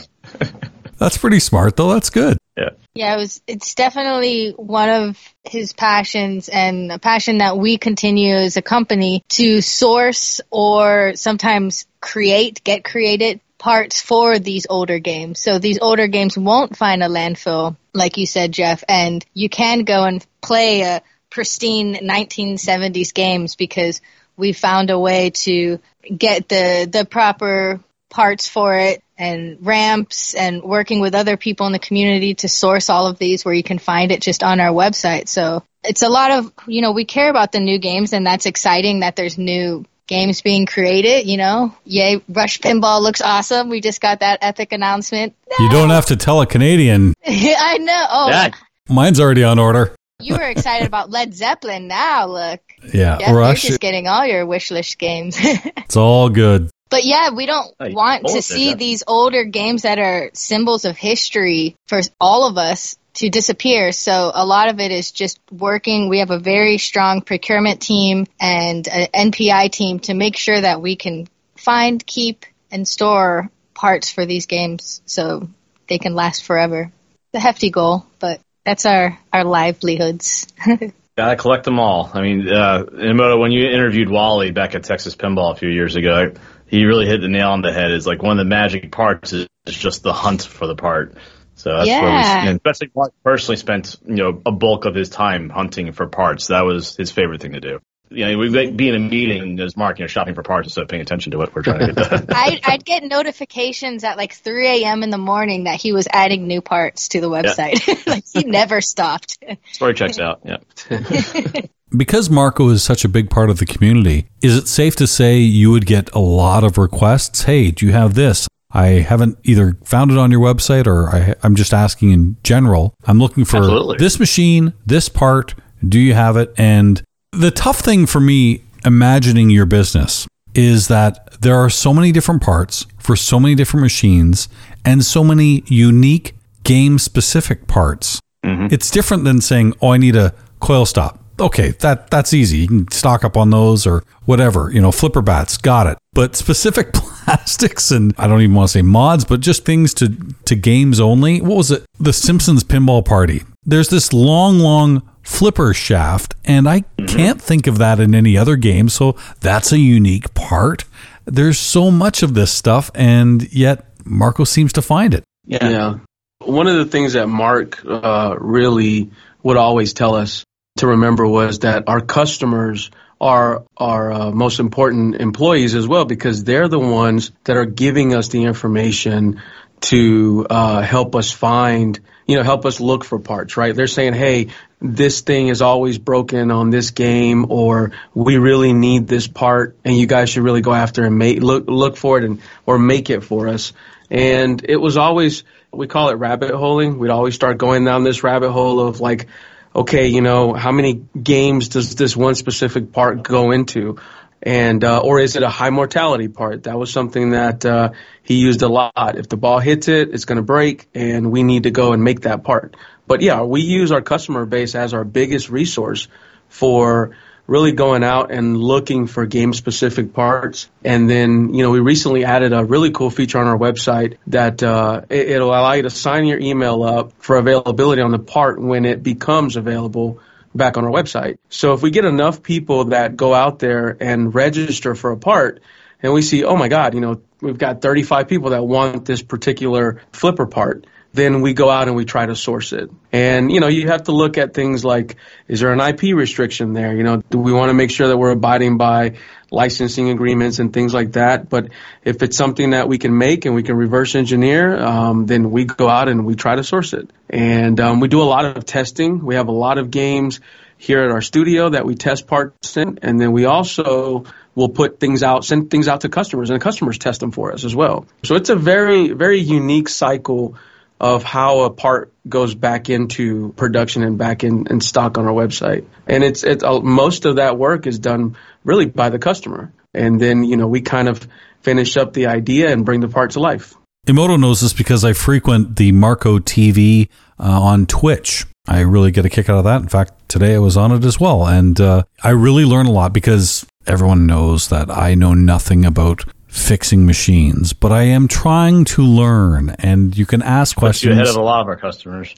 that's 0.98 1.18
pretty 1.18 1.38
smart, 1.38 1.76
though. 1.76 1.92
That's 1.92 2.08
good. 2.08 2.38
Yeah. 2.56 2.70
Yeah, 2.94 3.12
it 3.12 3.18
was. 3.18 3.42
It's 3.46 3.74
definitely 3.74 4.54
one 4.56 4.88
of 4.88 5.34
his 5.44 5.74
passions 5.74 6.48
and 6.48 6.90
a 6.90 6.98
passion 6.98 7.38
that 7.38 7.58
we 7.58 7.76
continue 7.76 8.36
as 8.36 8.56
a 8.56 8.62
company 8.62 9.22
to 9.28 9.60
source 9.60 10.40
or 10.50 11.12
sometimes 11.16 11.86
create, 12.00 12.64
get 12.64 12.84
created 12.84 13.42
parts 13.58 14.00
for 14.00 14.38
these 14.38 14.66
older 14.70 14.98
games. 14.98 15.40
So 15.40 15.58
these 15.58 15.78
older 15.78 16.06
games 16.06 16.38
won't 16.38 16.74
find 16.74 17.02
a 17.02 17.08
landfill, 17.08 17.76
like 17.92 18.16
you 18.16 18.24
said, 18.24 18.50
Jeff, 18.50 18.82
and 18.88 19.22
you 19.34 19.50
can 19.50 19.84
go 19.84 20.04
and 20.04 20.26
play 20.40 20.80
a 20.80 21.02
pristine 21.38 21.94
1970s 21.94 23.14
games 23.14 23.54
because 23.54 24.00
we 24.36 24.52
found 24.52 24.90
a 24.90 24.98
way 24.98 25.30
to 25.30 25.78
get 26.16 26.48
the 26.48 26.88
the 26.90 27.04
proper 27.04 27.78
parts 28.10 28.48
for 28.48 28.74
it 28.74 29.04
and 29.16 29.58
ramps 29.60 30.34
and 30.34 30.64
working 30.64 30.98
with 30.98 31.14
other 31.14 31.36
people 31.36 31.66
in 31.66 31.72
the 31.72 31.78
community 31.78 32.34
to 32.34 32.48
source 32.48 32.90
all 32.90 33.06
of 33.06 33.18
these 33.18 33.44
where 33.44 33.54
you 33.54 33.62
can 33.62 33.78
find 33.78 34.10
it 34.10 34.20
just 34.20 34.42
on 34.42 34.58
our 34.58 34.72
website. 34.72 35.28
So 35.28 35.62
it's 35.84 36.02
a 36.02 36.08
lot 36.08 36.32
of, 36.32 36.52
you 36.66 36.82
know, 36.82 36.90
we 36.90 37.04
care 37.04 37.30
about 37.30 37.52
the 37.52 37.60
new 37.60 37.78
games 37.78 38.12
and 38.12 38.26
that's 38.26 38.46
exciting 38.46 39.00
that 39.00 39.14
there's 39.14 39.38
new 39.38 39.84
games 40.08 40.42
being 40.42 40.66
created, 40.66 41.28
you 41.28 41.36
know. 41.36 41.72
Yay, 41.84 42.20
Rush 42.28 42.58
Pinball 42.58 43.00
looks 43.00 43.20
awesome. 43.20 43.68
We 43.68 43.80
just 43.80 44.00
got 44.00 44.20
that 44.20 44.40
epic 44.42 44.72
announcement. 44.72 45.36
You 45.60 45.70
don't 45.70 45.90
have 45.90 46.06
to 46.06 46.16
tell 46.16 46.40
a 46.40 46.46
Canadian. 46.46 47.14
I 47.24 47.78
know. 47.78 48.06
Oh, 48.10 48.28
yeah. 48.28 48.50
Mine's 48.88 49.20
already 49.20 49.44
on 49.44 49.60
order. 49.60 49.94
You 50.20 50.34
were 50.34 50.48
excited 50.48 50.88
about 50.88 51.10
Led 51.10 51.32
Zeppelin. 51.32 51.86
Now 51.86 52.26
look. 52.26 52.60
Yeah, 52.92 53.18
Jeff, 53.18 53.34
Rush. 53.34 53.62
You're 53.62 53.68
just 53.70 53.80
getting 53.80 54.08
all 54.08 54.26
your 54.26 54.44
wish 54.46 54.72
list 54.72 54.98
games. 54.98 55.36
it's 55.40 55.96
all 55.96 56.28
good. 56.28 56.70
But 56.90 57.04
yeah, 57.04 57.30
we 57.30 57.46
don't 57.46 57.72
hey, 57.78 57.92
want 57.92 58.26
to 58.26 58.42
see 58.42 58.74
these 58.74 59.04
older 59.06 59.44
games 59.44 59.82
that 59.82 59.98
are 59.98 60.30
symbols 60.32 60.84
of 60.84 60.96
history 60.96 61.76
for 61.86 62.00
all 62.20 62.48
of 62.48 62.58
us 62.58 62.96
to 63.14 63.30
disappear. 63.30 63.92
So 63.92 64.32
a 64.34 64.44
lot 64.44 64.70
of 64.70 64.80
it 64.80 64.90
is 64.90 65.12
just 65.12 65.38
working. 65.52 66.08
We 66.08 66.18
have 66.18 66.30
a 66.30 66.38
very 66.38 66.78
strong 66.78 67.20
procurement 67.20 67.80
team 67.80 68.26
and 68.40 68.88
an 68.88 69.30
NPI 69.30 69.70
team 69.70 70.00
to 70.00 70.14
make 70.14 70.36
sure 70.36 70.60
that 70.60 70.80
we 70.80 70.96
can 70.96 71.28
find, 71.56 72.04
keep, 72.04 72.44
and 72.70 72.88
store 72.88 73.50
parts 73.74 74.10
for 74.10 74.26
these 74.26 74.46
games 74.46 75.00
so 75.06 75.48
they 75.88 75.98
can 75.98 76.14
last 76.14 76.44
forever. 76.44 76.90
It's 77.32 77.34
a 77.34 77.40
hefty 77.40 77.70
goal, 77.70 78.06
but 78.18 78.40
that's 78.68 78.84
our 78.84 79.18
our 79.32 79.44
livelihoods. 79.44 80.46
Gotta 81.16 81.36
collect 81.36 81.64
them 81.64 81.80
all. 81.80 82.10
I 82.12 82.20
mean, 82.20 82.48
uh, 82.48 82.84
Emoto, 82.84 83.40
when 83.40 83.50
you 83.50 83.66
interviewed 83.66 84.10
Wally 84.10 84.50
back 84.50 84.74
at 84.74 84.84
Texas 84.84 85.16
Pinball 85.16 85.52
a 85.52 85.56
few 85.56 85.70
years 85.70 85.96
ago, 85.96 86.32
he 86.66 86.84
really 86.84 87.06
hit 87.06 87.22
the 87.22 87.28
nail 87.28 87.48
on 87.48 87.62
the 87.62 87.72
head. 87.72 87.90
Is 87.90 88.06
like 88.06 88.22
one 88.22 88.38
of 88.38 88.44
the 88.44 88.48
magic 88.48 88.92
parts 88.92 89.32
is, 89.32 89.48
just 89.66 90.02
the 90.02 90.12
hunt 90.12 90.42
for 90.42 90.66
the 90.66 90.74
part. 90.74 91.14
So 91.54 91.70
that's 91.76 91.88
yeah. 91.88 92.02
where 92.44 92.52
we, 92.52 92.56
especially 92.56 92.90
Mark 92.94 93.12
personally 93.24 93.56
spent 93.56 93.96
you 94.06 94.16
know 94.16 94.42
a 94.44 94.52
bulk 94.52 94.84
of 94.84 94.94
his 94.94 95.08
time 95.08 95.48
hunting 95.48 95.90
for 95.92 96.06
parts. 96.06 96.48
That 96.48 96.64
was 96.64 96.94
his 96.94 97.10
favorite 97.10 97.40
thing 97.40 97.52
to 97.52 97.60
do 97.60 97.80
you 98.10 98.24
know, 98.24 98.38
we'd 98.38 98.76
be 98.76 98.88
in 98.88 98.94
a 98.94 98.98
meeting 98.98 99.42
and 99.42 99.58
there's 99.58 99.76
Mark, 99.76 99.98
you 99.98 100.04
know, 100.04 100.06
shopping 100.08 100.34
for 100.34 100.42
parts 100.42 100.66
instead 100.66 100.82
of 100.82 100.88
paying 100.88 101.02
attention 101.02 101.32
to 101.32 101.38
what 101.38 101.54
we're 101.54 101.62
trying 101.62 101.80
to 101.80 101.86
get 101.92 101.96
done. 101.96 102.26
I'd, 102.30 102.60
I'd, 102.64 102.84
get 102.84 103.04
notifications 103.04 104.04
at 104.04 104.16
like 104.16 104.32
3 104.32 104.66
a.m. 104.66 105.02
in 105.02 105.10
the 105.10 105.18
morning 105.18 105.64
that 105.64 105.80
he 105.80 105.92
was 105.92 106.08
adding 106.10 106.46
new 106.46 106.60
parts 106.60 107.08
to 107.08 107.20
the 107.20 107.28
website. 107.28 107.86
Yeah. 107.86 107.94
like 108.14 108.24
he 108.32 108.44
never 108.44 108.80
stopped. 108.80 109.38
Story 109.72 109.94
checks 109.94 110.18
out. 110.18 110.40
Yeah. 110.44 110.58
because 111.96 112.30
Marco 112.30 112.68
is 112.70 112.82
such 112.82 113.04
a 113.04 113.08
big 113.08 113.30
part 113.30 113.50
of 113.50 113.58
the 113.58 113.66
community, 113.66 114.28
is 114.40 114.56
it 114.56 114.68
safe 114.68 114.96
to 114.96 115.06
say 115.06 115.38
you 115.38 115.70
would 115.70 115.86
get 115.86 116.12
a 116.14 116.20
lot 116.20 116.64
of 116.64 116.78
requests? 116.78 117.42
Hey, 117.42 117.70
do 117.70 117.86
you 117.86 117.92
have 117.92 118.14
this? 118.14 118.48
I 118.70 118.86
haven't 118.86 119.38
either 119.44 119.78
found 119.84 120.10
it 120.10 120.18
on 120.18 120.30
your 120.30 120.40
website 120.40 120.86
or 120.86 121.08
I, 121.08 121.34
am 121.42 121.54
just 121.54 121.72
asking 121.72 122.10
in 122.10 122.36
general. 122.42 122.94
I'm 123.04 123.18
looking 123.18 123.44
for 123.44 123.58
Absolutely. 123.58 123.96
this 123.98 124.20
machine, 124.20 124.74
this 124.84 125.08
part. 125.08 125.54
Do 125.86 125.98
you 125.98 126.12
have 126.14 126.36
it? 126.36 126.52
And 126.58 127.02
the 127.32 127.50
tough 127.50 127.80
thing 127.80 128.06
for 128.06 128.20
me 128.20 128.62
imagining 128.84 129.50
your 129.50 129.66
business 129.66 130.26
is 130.54 130.88
that 130.88 131.40
there 131.40 131.56
are 131.56 131.70
so 131.70 131.92
many 131.92 132.10
different 132.12 132.42
parts 132.42 132.86
for 132.98 133.16
so 133.16 133.38
many 133.38 133.54
different 133.54 133.82
machines 133.82 134.48
and 134.84 135.04
so 135.04 135.22
many 135.22 135.62
unique 135.66 136.34
game 136.64 136.98
specific 136.98 137.66
parts. 137.66 138.20
Mm-hmm. 138.44 138.68
It's 138.72 138.90
different 138.90 139.24
than 139.24 139.40
saying, 139.40 139.74
oh, 139.82 139.90
I 139.90 139.98
need 139.98 140.16
a 140.16 140.34
coil 140.60 140.86
stop. 140.86 141.20
okay, 141.40 141.70
that 141.80 142.10
that's 142.10 142.32
easy. 142.34 142.58
You 142.58 142.66
can 142.66 142.90
stock 142.90 143.24
up 143.24 143.36
on 143.36 143.50
those 143.50 143.86
or 143.86 144.02
whatever. 144.24 144.70
You 144.72 144.80
know, 144.80 144.90
flipper 144.90 145.22
bats, 145.22 145.56
got 145.56 145.86
it. 145.86 145.98
But 146.12 146.34
specific 146.34 146.92
plastics 147.28 147.90
and 147.90 148.12
I 148.18 148.26
don't 148.26 148.40
even 148.40 148.56
want 148.56 148.68
to 148.68 148.72
say 148.72 148.82
mods, 148.82 149.24
but 149.24 149.40
just 149.40 149.64
things 149.64 149.94
to 149.94 150.08
to 150.46 150.56
games 150.56 150.98
only. 150.98 151.40
What 151.40 151.56
was 151.56 151.70
it? 151.70 151.84
The 152.00 152.12
Simpsons 152.12 152.64
Pinball 152.64 153.04
Party. 153.04 153.42
There's 153.64 153.88
this 153.88 154.12
long, 154.12 154.58
long 154.58 155.08
flipper 155.22 155.74
shaft, 155.74 156.34
and 156.44 156.68
I 156.68 156.80
mm-hmm. 156.80 157.06
can't 157.06 157.40
think 157.40 157.66
of 157.66 157.78
that 157.78 158.00
in 158.00 158.14
any 158.14 158.36
other 158.36 158.56
game. 158.56 158.88
So 158.88 159.16
that's 159.40 159.72
a 159.72 159.78
unique 159.78 160.32
part. 160.34 160.84
There's 161.26 161.58
so 161.58 161.90
much 161.90 162.22
of 162.22 162.34
this 162.34 162.50
stuff, 162.50 162.90
and 162.94 163.52
yet 163.52 163.84
Marco 164.04 164.44
seems 164.44 164.72
to 164.74 164.82
find 164.82 165.14
it. 165.14 165.24
Yeah. 165.44 165.68
yeah. 165.68 165.98
One 166.40 166.66
of 166.66 166.76
the 166.76 166.86
things 166.86 167.12
that 167.12 167.26
Mark 167.28 167.84
uh, 167.84 168.36
really 168.38 169.10
would 169.42 169.56
always 169.56 169.92
tell 169.92 170.14
us 170.14 170.44
to 170.78 170.86
remember 170.86 171.26
was 171.26 171.60
that 171.60 171.84
our 171.88 172.00
customers 172.00 172.90
are 173.20 173.64
our 173.76 174.12
uh, 174.12 174.30
most 174.30 174.60
important 174.60 175.16
employees 175.16 175.74
as 175.74 175.86
well 175.86 176.04
because 176.04 176.44
they're 176.44 176.68
the 176.68 176.78
ones 176.78 177.32
that 177.44 177.56
are 177.56 177.66
giving 177.66 178.14
us 178.14 178.28
the 178.28 178.44
information 178.44 179.42
to 179.80 180.46
uh, 180.48 180.80
help 180.80 181.16
us 181.16 181.32
find, 181.32 181.98
you 182.28 182.36
know, 182.36 182.42
help 182.42 182.66
us 182.66 182.78
look 182.78 183.04
for 183.04 183.18
parts, 183.18 183.56
right? 183.56 183.74
They're 183.74 183.86
saying, 183.86 184.12
hey, 184.12 184.48
this 184.80 185.22
thing 185.22 185.48
is 185.48 185.62
always 185.62 185.96
broken 185.98 186.50
on 186.50 186.68
this 186.68 186.90
game, 186.90 187.50
or 187.50 187.92
we 188.14 188.36
really 188.36 188.74
need 188.74 189.08
this 189.08 189.26
part, 189.26 189.76
and 189.82 189.96
you 189.96 190.06
guys 190.06 190.28
should 190.28 190.42
really 190.44 190.60
go 190.60 190.74
after 190.74 191.04
and 191.04 191.18
make 191.18 191.40
look 191.40 191.64
look 191.66 191.96
for 191.96 192.18
it 192.18 192.24
and 192.24 192.40
or 192.66 192.78
make 192.78 193.08
it 193.08 193.24
for 193.24 193.48
us. 193.48 193.72
And 194.10 194.62
it 194.68 194.76
was 194.76 194.98
always 194.98 195.42
we 195.72 195.86
call 195.86 196.10
it 196.10 196.14
rabbit 196.14 196.50
holing. 196.50 196.98
We'd 196.98 197.10
always 197.10 197.34
start 197.34 197.56
going 197.56 197.84
down 197.86 198.04
this 198.04 198.22
rabbit 198.22 198.52
hole 198.52 198.80
of 198.80 199.00
like, 199.00 199.26
okay, 199.74 200.08
you 200.08 200.20
know, 200.20 200.52
how 200.52 200.70
many 200.70 201.06
games 201.20 201.68
does 201.68 201.94
this 201.94 202.14
one 202.14 202.34
specific 202.34 202.92
part 202.92 203.22
go 203.22 203.52
into? 203.52 203.98
And, 204.42 204.84
uh, 204.84 205.00
or 205.00 205.18
is 205.18 205.36
it 205.36 205.42
a 205.42 205.48
high 205.48 205.70
mortality 205.70 206.28
part? 206.28 206.64
That 206.64 206.78
was 206.78 206.92
something 206.92 207.30
that, 207.30 207.64
uh, 207.64 207.90
he 208.22 208.34
used 208.34 208.62
a 208.62 208.68
lot. 208.68 209.18
If 209.18 209.28
the 209.28 209.36
ball 209.36 209.58
hits 209.58 209.88
it, 209.88 210.10
it's 210.12 210.24
going 210.24 210.36
to 210.36 210.42
break 210.42 210.88
and 210.94 211.32
we 211.32 211.42
need 211.42 211.64
to 211.64 211.70
go 211.70 211.92
and 211.92 212.04
make 212.04 212.20
that 212.20 212.44
part. 212.44 212.76
But 213.06 213.22
yeah, 213.22 213.42
we 213.42 213.62
use 213.62 213.90
our 213.90 214.02
customer 214.02 214.44
base 214.46 214.74
as 214.74 214.94
our 214.94 215.04
biggest 215.04 215.48
resource 215.48 216.08
for 216.48 217.16
really 217.48 217.72
going 217.72 218.04
out 218.04 218.30
and 218.30 218.58
looking 218.58 219.06
for 219.06 219.24
game 219.24 219.54
specific 219.54 220.12
parts. 220.12 220.68
And 220.84 221.08
then, 221.08 221.54
you 221.54 221.62
know, 221.62 221.70
we 221.70 221.80
recently 221.80 222.24
added 222.24 222.52
a 222.52 222.62
really 222.62 222.90
cool 222.90 223.10
feature 223.10 223.38
on 223.38 223.46
our 223.46 223.56
website 223.56 224.18
that 224.26 224.62
uh, 224.62 225.00
it, 225.08 225.40
will 225.40 225.48
allow 225.48 225.72
you 225.72 225.82
to 225.82 225.90
sign 225.90 226.26
your 226.26 226.38
email 226.38 226.82
up 226.82 227.12
for 227.18 227.36
availability 227.36 228.02
on 228.02 228.10
the 228.10 228.18
part 228.18 228.60
when 228.60 228.84
it 228.84 229.02
becomes 229.02 229.56
available 229.56 230.20
back 230.54 230.76
on 230.76 230.84
our 230.84 230.90
website. 230.90 231.38
So 231.48 231.74
if 231.74 231.82
we 231.82 231.90
get 231.90 232.04
enough 232.04 232.42
people 232.42 232.86
that 232.86 233.16
go 233.16 233.34
out 233.34 233.58
there 233.58 233.96
and 234.00 234.34
register 234.34 234.94
for 234.94 235.12
a 235.12 235.16
part, 235.16 235.60
and 236.02 236.12
we 236.12 236.22
see, 236.22 236.44
oh 236.44 236.56
my 236.56 236.68
God, 236.68 236.94
you 236.94 237.00
know, 237.00 237.20
we've 237.40 237.58
got 237.58 237.82
35 237.82 238.28
people 238.28 238.50
that 238.50 238.64
want 238.64 239.04
this 239.04 239.22
particular 239.22 240.02
flipper 240.12 240.46
part 240.46 240.86
then 241.12 241.40
we 241.40 241.54
go 241.54 241.70
out 241.70 241.88
and 241.88 241.96
we 241.96 242.04
try 242.04 242.26
to 242.26 242.36
source 242.36 242.72
it. 242.72 242.90
And, 243.12 243.50
you 243.50 243.60
know, 243.60 243.68
you 243.68 243.88
have 243.88 244.04
to 244.04 244.12
look 244.12 244.38
at 244.38 244.54
things 244.54 244.84
like, 244.84 245.16
is 245.46 245.60
there 245.60 245.72
an 245.72 245.80
IP 245.80 246.14
restriction 246.14 246.74
there? 246.74 246.94
You 246.94 247.02
know, 247.02 247.22
do 247.30 247.38
we 247.38 247.52
want 247.52 247.70
to 247.70 247.74
make 247.74 247.90
sure 247.90 248.08
that 248.08 248.16
we're 248.16 248.30
abiding 248.30 248.76
by 248.76 249.14
licensing 249.50 250.10
agreements 250.10 250.58
and 250.58 250.72
things 250.72 250.92
like 250.92 251.12
that? 251.12 251.48
But 251.48 251.68
if 252.04 252.22
it's 252.22 252.36
something 252.36 252.70
that 252.70 252.88
we 252.88 252.98
can 252.98 253.16
make 253.16 253.44
and 253.44 253.54
we 253.54 253.62
can 253.62 253.76
reverse 253.76 254.14
engineer, 254.14 254.78
um, 254.78 255.26
then 255.26 255.50
we 255.50 255.64
go 255.64 255.88
out 255.88 256.08
and 256.08 256.26
we 256.26 256.34
try 256.34 256.56
to 256.56 256.64
source 256.64 256.92
it. 256.92 257.10
And 257.28 257.78
um, 257.80 258.00
we 258.00 258.08
do 258.08 258.22
a 258.22 258.24
lot 258.24 258.44
of 258.44 258.64
testing. 258.64 259.24
We 259.24 259.34
have 259.34 259.48
a 259.48 259.52
lot 259.52 259.78
of 259.78 259.90
games 259.90 260.40
here 260.78 261.02
at 261.02 261.10
our 261.10 261.20
studio 261.20 261.70
that 261.70 261.84
we 261.84 261.96
test 261.96 262.26
parts 262.26 262.76
in, 262.76 263.00
and 263.02 263.20
then 263.20 263.32
we 263.32 263.44
also 263.46 264.24
will 264.54 264.68
put 264.68 265.00
things 265.00 265.22
out, 265.22 265.44
send 265.44 265.70
things 265.70 265.88
out 265.88 266.02
to 266.02 266.08
customers, 266.08 266.50
and 266.50 266.60
the 266.60 266.62
customers 266.62 266.98
test 266.98 267.20
them 267.20 267.32
for 267.32 267.52
us 267.52 267.64
as 267.64 267.74
well. 267.74 268.06
So 268.24 268.36
it's 268.36 268.48
a 268.48 268.56
very, 268.56 269.08
very 269.08 269.40
unique 269.40 269.88
cycle 269.88 270.56
of 271.00 271.22
how 271.22 271.60
a 271.60 271.70
part 271.70 272.12
goes 272.28 272.54
back 272.54 272.90
into 272.90 273.52
production 273.52 274.02
and 274.02 274.18
back 274.18 274.42
in, 274.44 274.66
in 274.68 274.80
stock 274.80 275.16
on 275.16 275.26
our 275.26 275.32
website. 275.32 275.84
And 276.06 276.24
it's, 276.24 276.42
it's 276.42 276.64
uh, 276.64 276.80
most 276.80 277.24
of 277.24 277.36
that 277.36 277.56
work 277.56 277.86
is 277.86 277.98
done 277.98 278.36
really 278.64 278.86
by 278.86 279.08
the 279.10 279.18
customer. 279.18 279.72
And 279.94 280.20
then, 280.20 280.44
you 280.44 280.56
know, 280.56 280.66
we 280.66 280.80
kind 280.80 281.08
of 281.08 281.26
finish 281.62 281.96
up 281.96 282.12
the 282.12 282.26
idea 282.26 282.70
and 282.70 282.84
bring 282.84 283.00
the 283.00 283.08
part 283.08 283.32
to 283.32 283.40
life. 283.40 283.74
Emoto 284.06 284.40
knows 284.40 284.60
this 284.60 284.72
because 284.72 285.04
I 285.04 285.12
frequent 285.12 285.76
the 285.76 285.92
Marco 285.92 286.38
TV 286.38 287.08
uh, 287.38 287.60
on 287.60 287.86
Twitch. 287.86 288.46
I 288.66 288.80
really 288.80 289.10
get 289.10 289.24
a 289.24 289.30
kick 289.30 289.48
out 289.48 289.58
of 289.58 289.64
that. 289.64 289.82
In 289.82 289.88
fact, 289.88 290.12
today 290.28 290.54
I 290.54 290.58
was 290.58 290.76
on 290.76 290.92
it 290.92 291.04
as 291.04 291.20
well. 291.20 291.46
And 291.46 291.80
uh, 291.80 292.04
I 292.22 292.30
really 292.30 292.64
learn 292.64 292.86
a 292.86 292.92
lot 292.92 293.12
because 293.12 293.66
everyone 293.86 294.26
knows 294.26 294.68
that 294.68 294.90
I 294.90 295.14
know 295.14 295.34
nothing 295.34 295.84
about 295.84 296.24
fixing 296.48 297.06
machines, 297.06 297.72
but 297.72 297.92
I 297.92 298.02
am 298.02 298.26
trying 298.26 298.84
to 298.86 299.02
learn. 299.02 299.70
And 299.78 300.16
you 300.16 300.26
can 300.26 300.42
ask 300.42 300.76
questions. 300.76 301.16
you 301.16 301.22
ahead 301.22 301.28
of 301.28 301.36
a 301.36 301.42
lot 301.42 301.60
of 301.60 301.68
our 301.68 301.76
customers. 301.76 302.34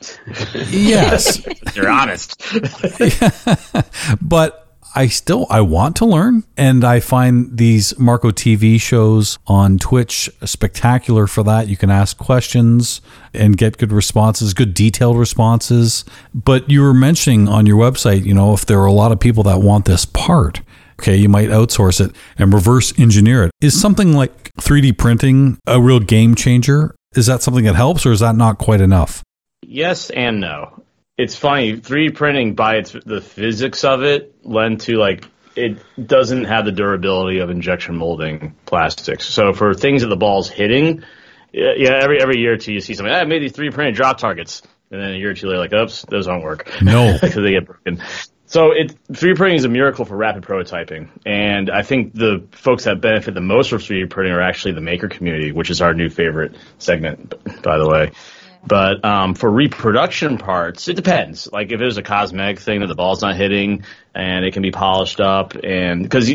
yes, 0.68 1.42
you're 1.74 1.88
honest. 1.88 2.42
but 4.20 4.70
I 4.94 5.06
still 5.06 5.46
I 5.48 5.60
want 5.60 5.94
to 5.96 6.04
learn, 6.04 6.44
and 6.56 6.84
I 6.84 6.98
find 6.98 7.56
these 7.56 7.96
Marco 7.98 8.32
TV 8.32 8.80
shows 8.80 9.38
on 9.46 9.78
Twitch 9.78 10.28
spectacular 10.44 11.28
for 11.28 11.44
that. 11.44 11.68
You 11.68 11.76
can 11.76 11.90
ask 11.90 12.18
questions 12.18 13.00
and 13.32 13.56
get 13.56 13.78
good 13.78 13.92
responses, 13.92 14.52
good 14.52 14.74
detailed 14.74 15.16
responses. 15.16 16.04
But 16.34 16.68
you 16.68 16.82
were 16.82 16.94
mentioning 16.94 17.48
on 17.48 17.66
your 17.66 17.76
website, 17.76 18.24
you 18.24 18.34
know, 18.34 18.52
if 18.52 18.66
there 18.66 18.80
are 18.80 18.86
a 18.86 18.92
lot 18.92 19.12
of 19.12 19.20
people 19.20 19.44
that 19.44 19.60
want 19.60 19.84
this 19.84 20.04
part, 20.04 20.60
okay, 21.00 21.16
you 21.16 21.28
might 21.28 21.48
outsource 21.48 22.04
it 22.04 22.14
and 22.38 22.52
reverse 22.52 22.96
engineer 22.98 23.44
it. 23.44 23.50
Is 23.60 23.78
something 23.80 24.12
like 24.12 24.52
3D 24.54 24.98
printing 24.98 25.58
a 25.66 25.80
real 25.80 26.00
game 26.00 26.34
changer? 26.34 26.94
Is 27.16 27.26
that 27.26 27.42
something 27.42 27.64
that 27.64 27.74
helps, 27.74 28.06
or 28.06 28.12
is 28.12 28.20
that 28.20 28.36
not 28.36 28.58
quite 28.58 28.80
enough? 28.80 29.22
Yes 29.62 30.10
and 30.10 30.40
no. 30.40 30.82
It's 31.16 31.36
funny. 31.36 31.76
3D 31.76 32.14
printing, 32.14 32.54
by 32.54 32.76
its 32.76 32.92
the 32.92 33.20
physics 33.20 33.84
of 33.84 34.02
it, 34.02 34.34
lend 34.42 34.82
to 34.82 34.96
like 34.96 35.26
it 35.56 35.78
doesn't 36.06 36.44
have 36.44 36.64
the 36.64 36.72
durability 36.72 37.40
of 37.40 37.50
injection 37.50 37.96
molding 37.96 38.54
plastics. 38.66 39.26
So 39.26 39.52
for 39.52 39.74
things 39.74 40.02
that 40.02 40.08
the 40.08 40.16
ball's 40.16 40.48
hitting, 40.48 41.02
yeah, 41.52 42.00
every 42.02 42.22
every 42.22 42.38
year 42.38 42.54
or 42.54 42.56
two 42.56 42.72
you 42.72 42.80
see 42.80 42.94
something. 42.94 43.12
Ah, 43.12 43.18
I 43.18 43.24
made 43.24 43.42
these 43.42 43.52
3D 43.52 43.74
printed 43.74 43.96
drop 43.96 44.18
targets, 44.18 44.62
and 44.90 45.00
then 45.00 45.10
a 45.10 45.16
year 45.16 45.30
or 45.30 45.34
two 45.34 45.48
later, 45.48 45.58
like, 45.58 45.72
oops, 45.72 46.04
those 46.08 46.26
don't 46.26 46.42
work. 46.42 46.70
No, 46.82 47.18
because 47.20 47.42
they 47.42 47.52
get 47.52 47.66
broken. 47.66 48.02
So 48.50 48.72
it 48.72 48.96
3D 49.12 49.36
printing 49.36 49.58
is 49.58 49.64
a 49.64 49.68
miracle 49.68 50.04
for 50.04 50.16
rapid 50.16 50.42
prototyping, 50.42 51.08
and 51.24 51.70
I 51.70 51.82
think 51.82 52.14
the 52.14 52.48
folks 52.50 52.82
that 52.82 53.00
benefit 53.00 53.32
the 53.32 53.40
most 53.40 53.70
from 53.70 53.78
3D 53.78 54.10
printing 54.10 54.34
are 54.34 54.40
actually 54.40 54.72
the 54.72 54.80
maker 54.80 55.08
community, 55.08 55.52
which 55.52 55.70
is 55.70 55.80
our 55.80 55.94
new 55.94 56.08
favorite 56.08 56.56
segment, 56.78 57.32
by 57.62 57.78
the 57.78 57.88
way. 57.88 58.10
But 58.66 59.04
um, 59.04 59.34
for 59.34 59.48
reproduction 59.48 60.36
parts, 60.36 60.88
it 60.88 60.96
depends. 60.96 61.48
Like 61.52 61.70
if 61.70 61.78
there's 61.78 61.96
a 61.96 62.02
cosmetic 62.02 62.58
thing 62.58 62.80
that 62.80 62.88
the 62.88 62.96
ball's 62.96 63.22
not 63.22 63.36
hitting 63.36 63.84
and 64.16 64.44
it 64.44 64.52
can 64.52 64.62
be 64.62 64.72
polished 64.72 65.20
up, 65.20 65.54
and 65.54 66.02
because 66.02 66.28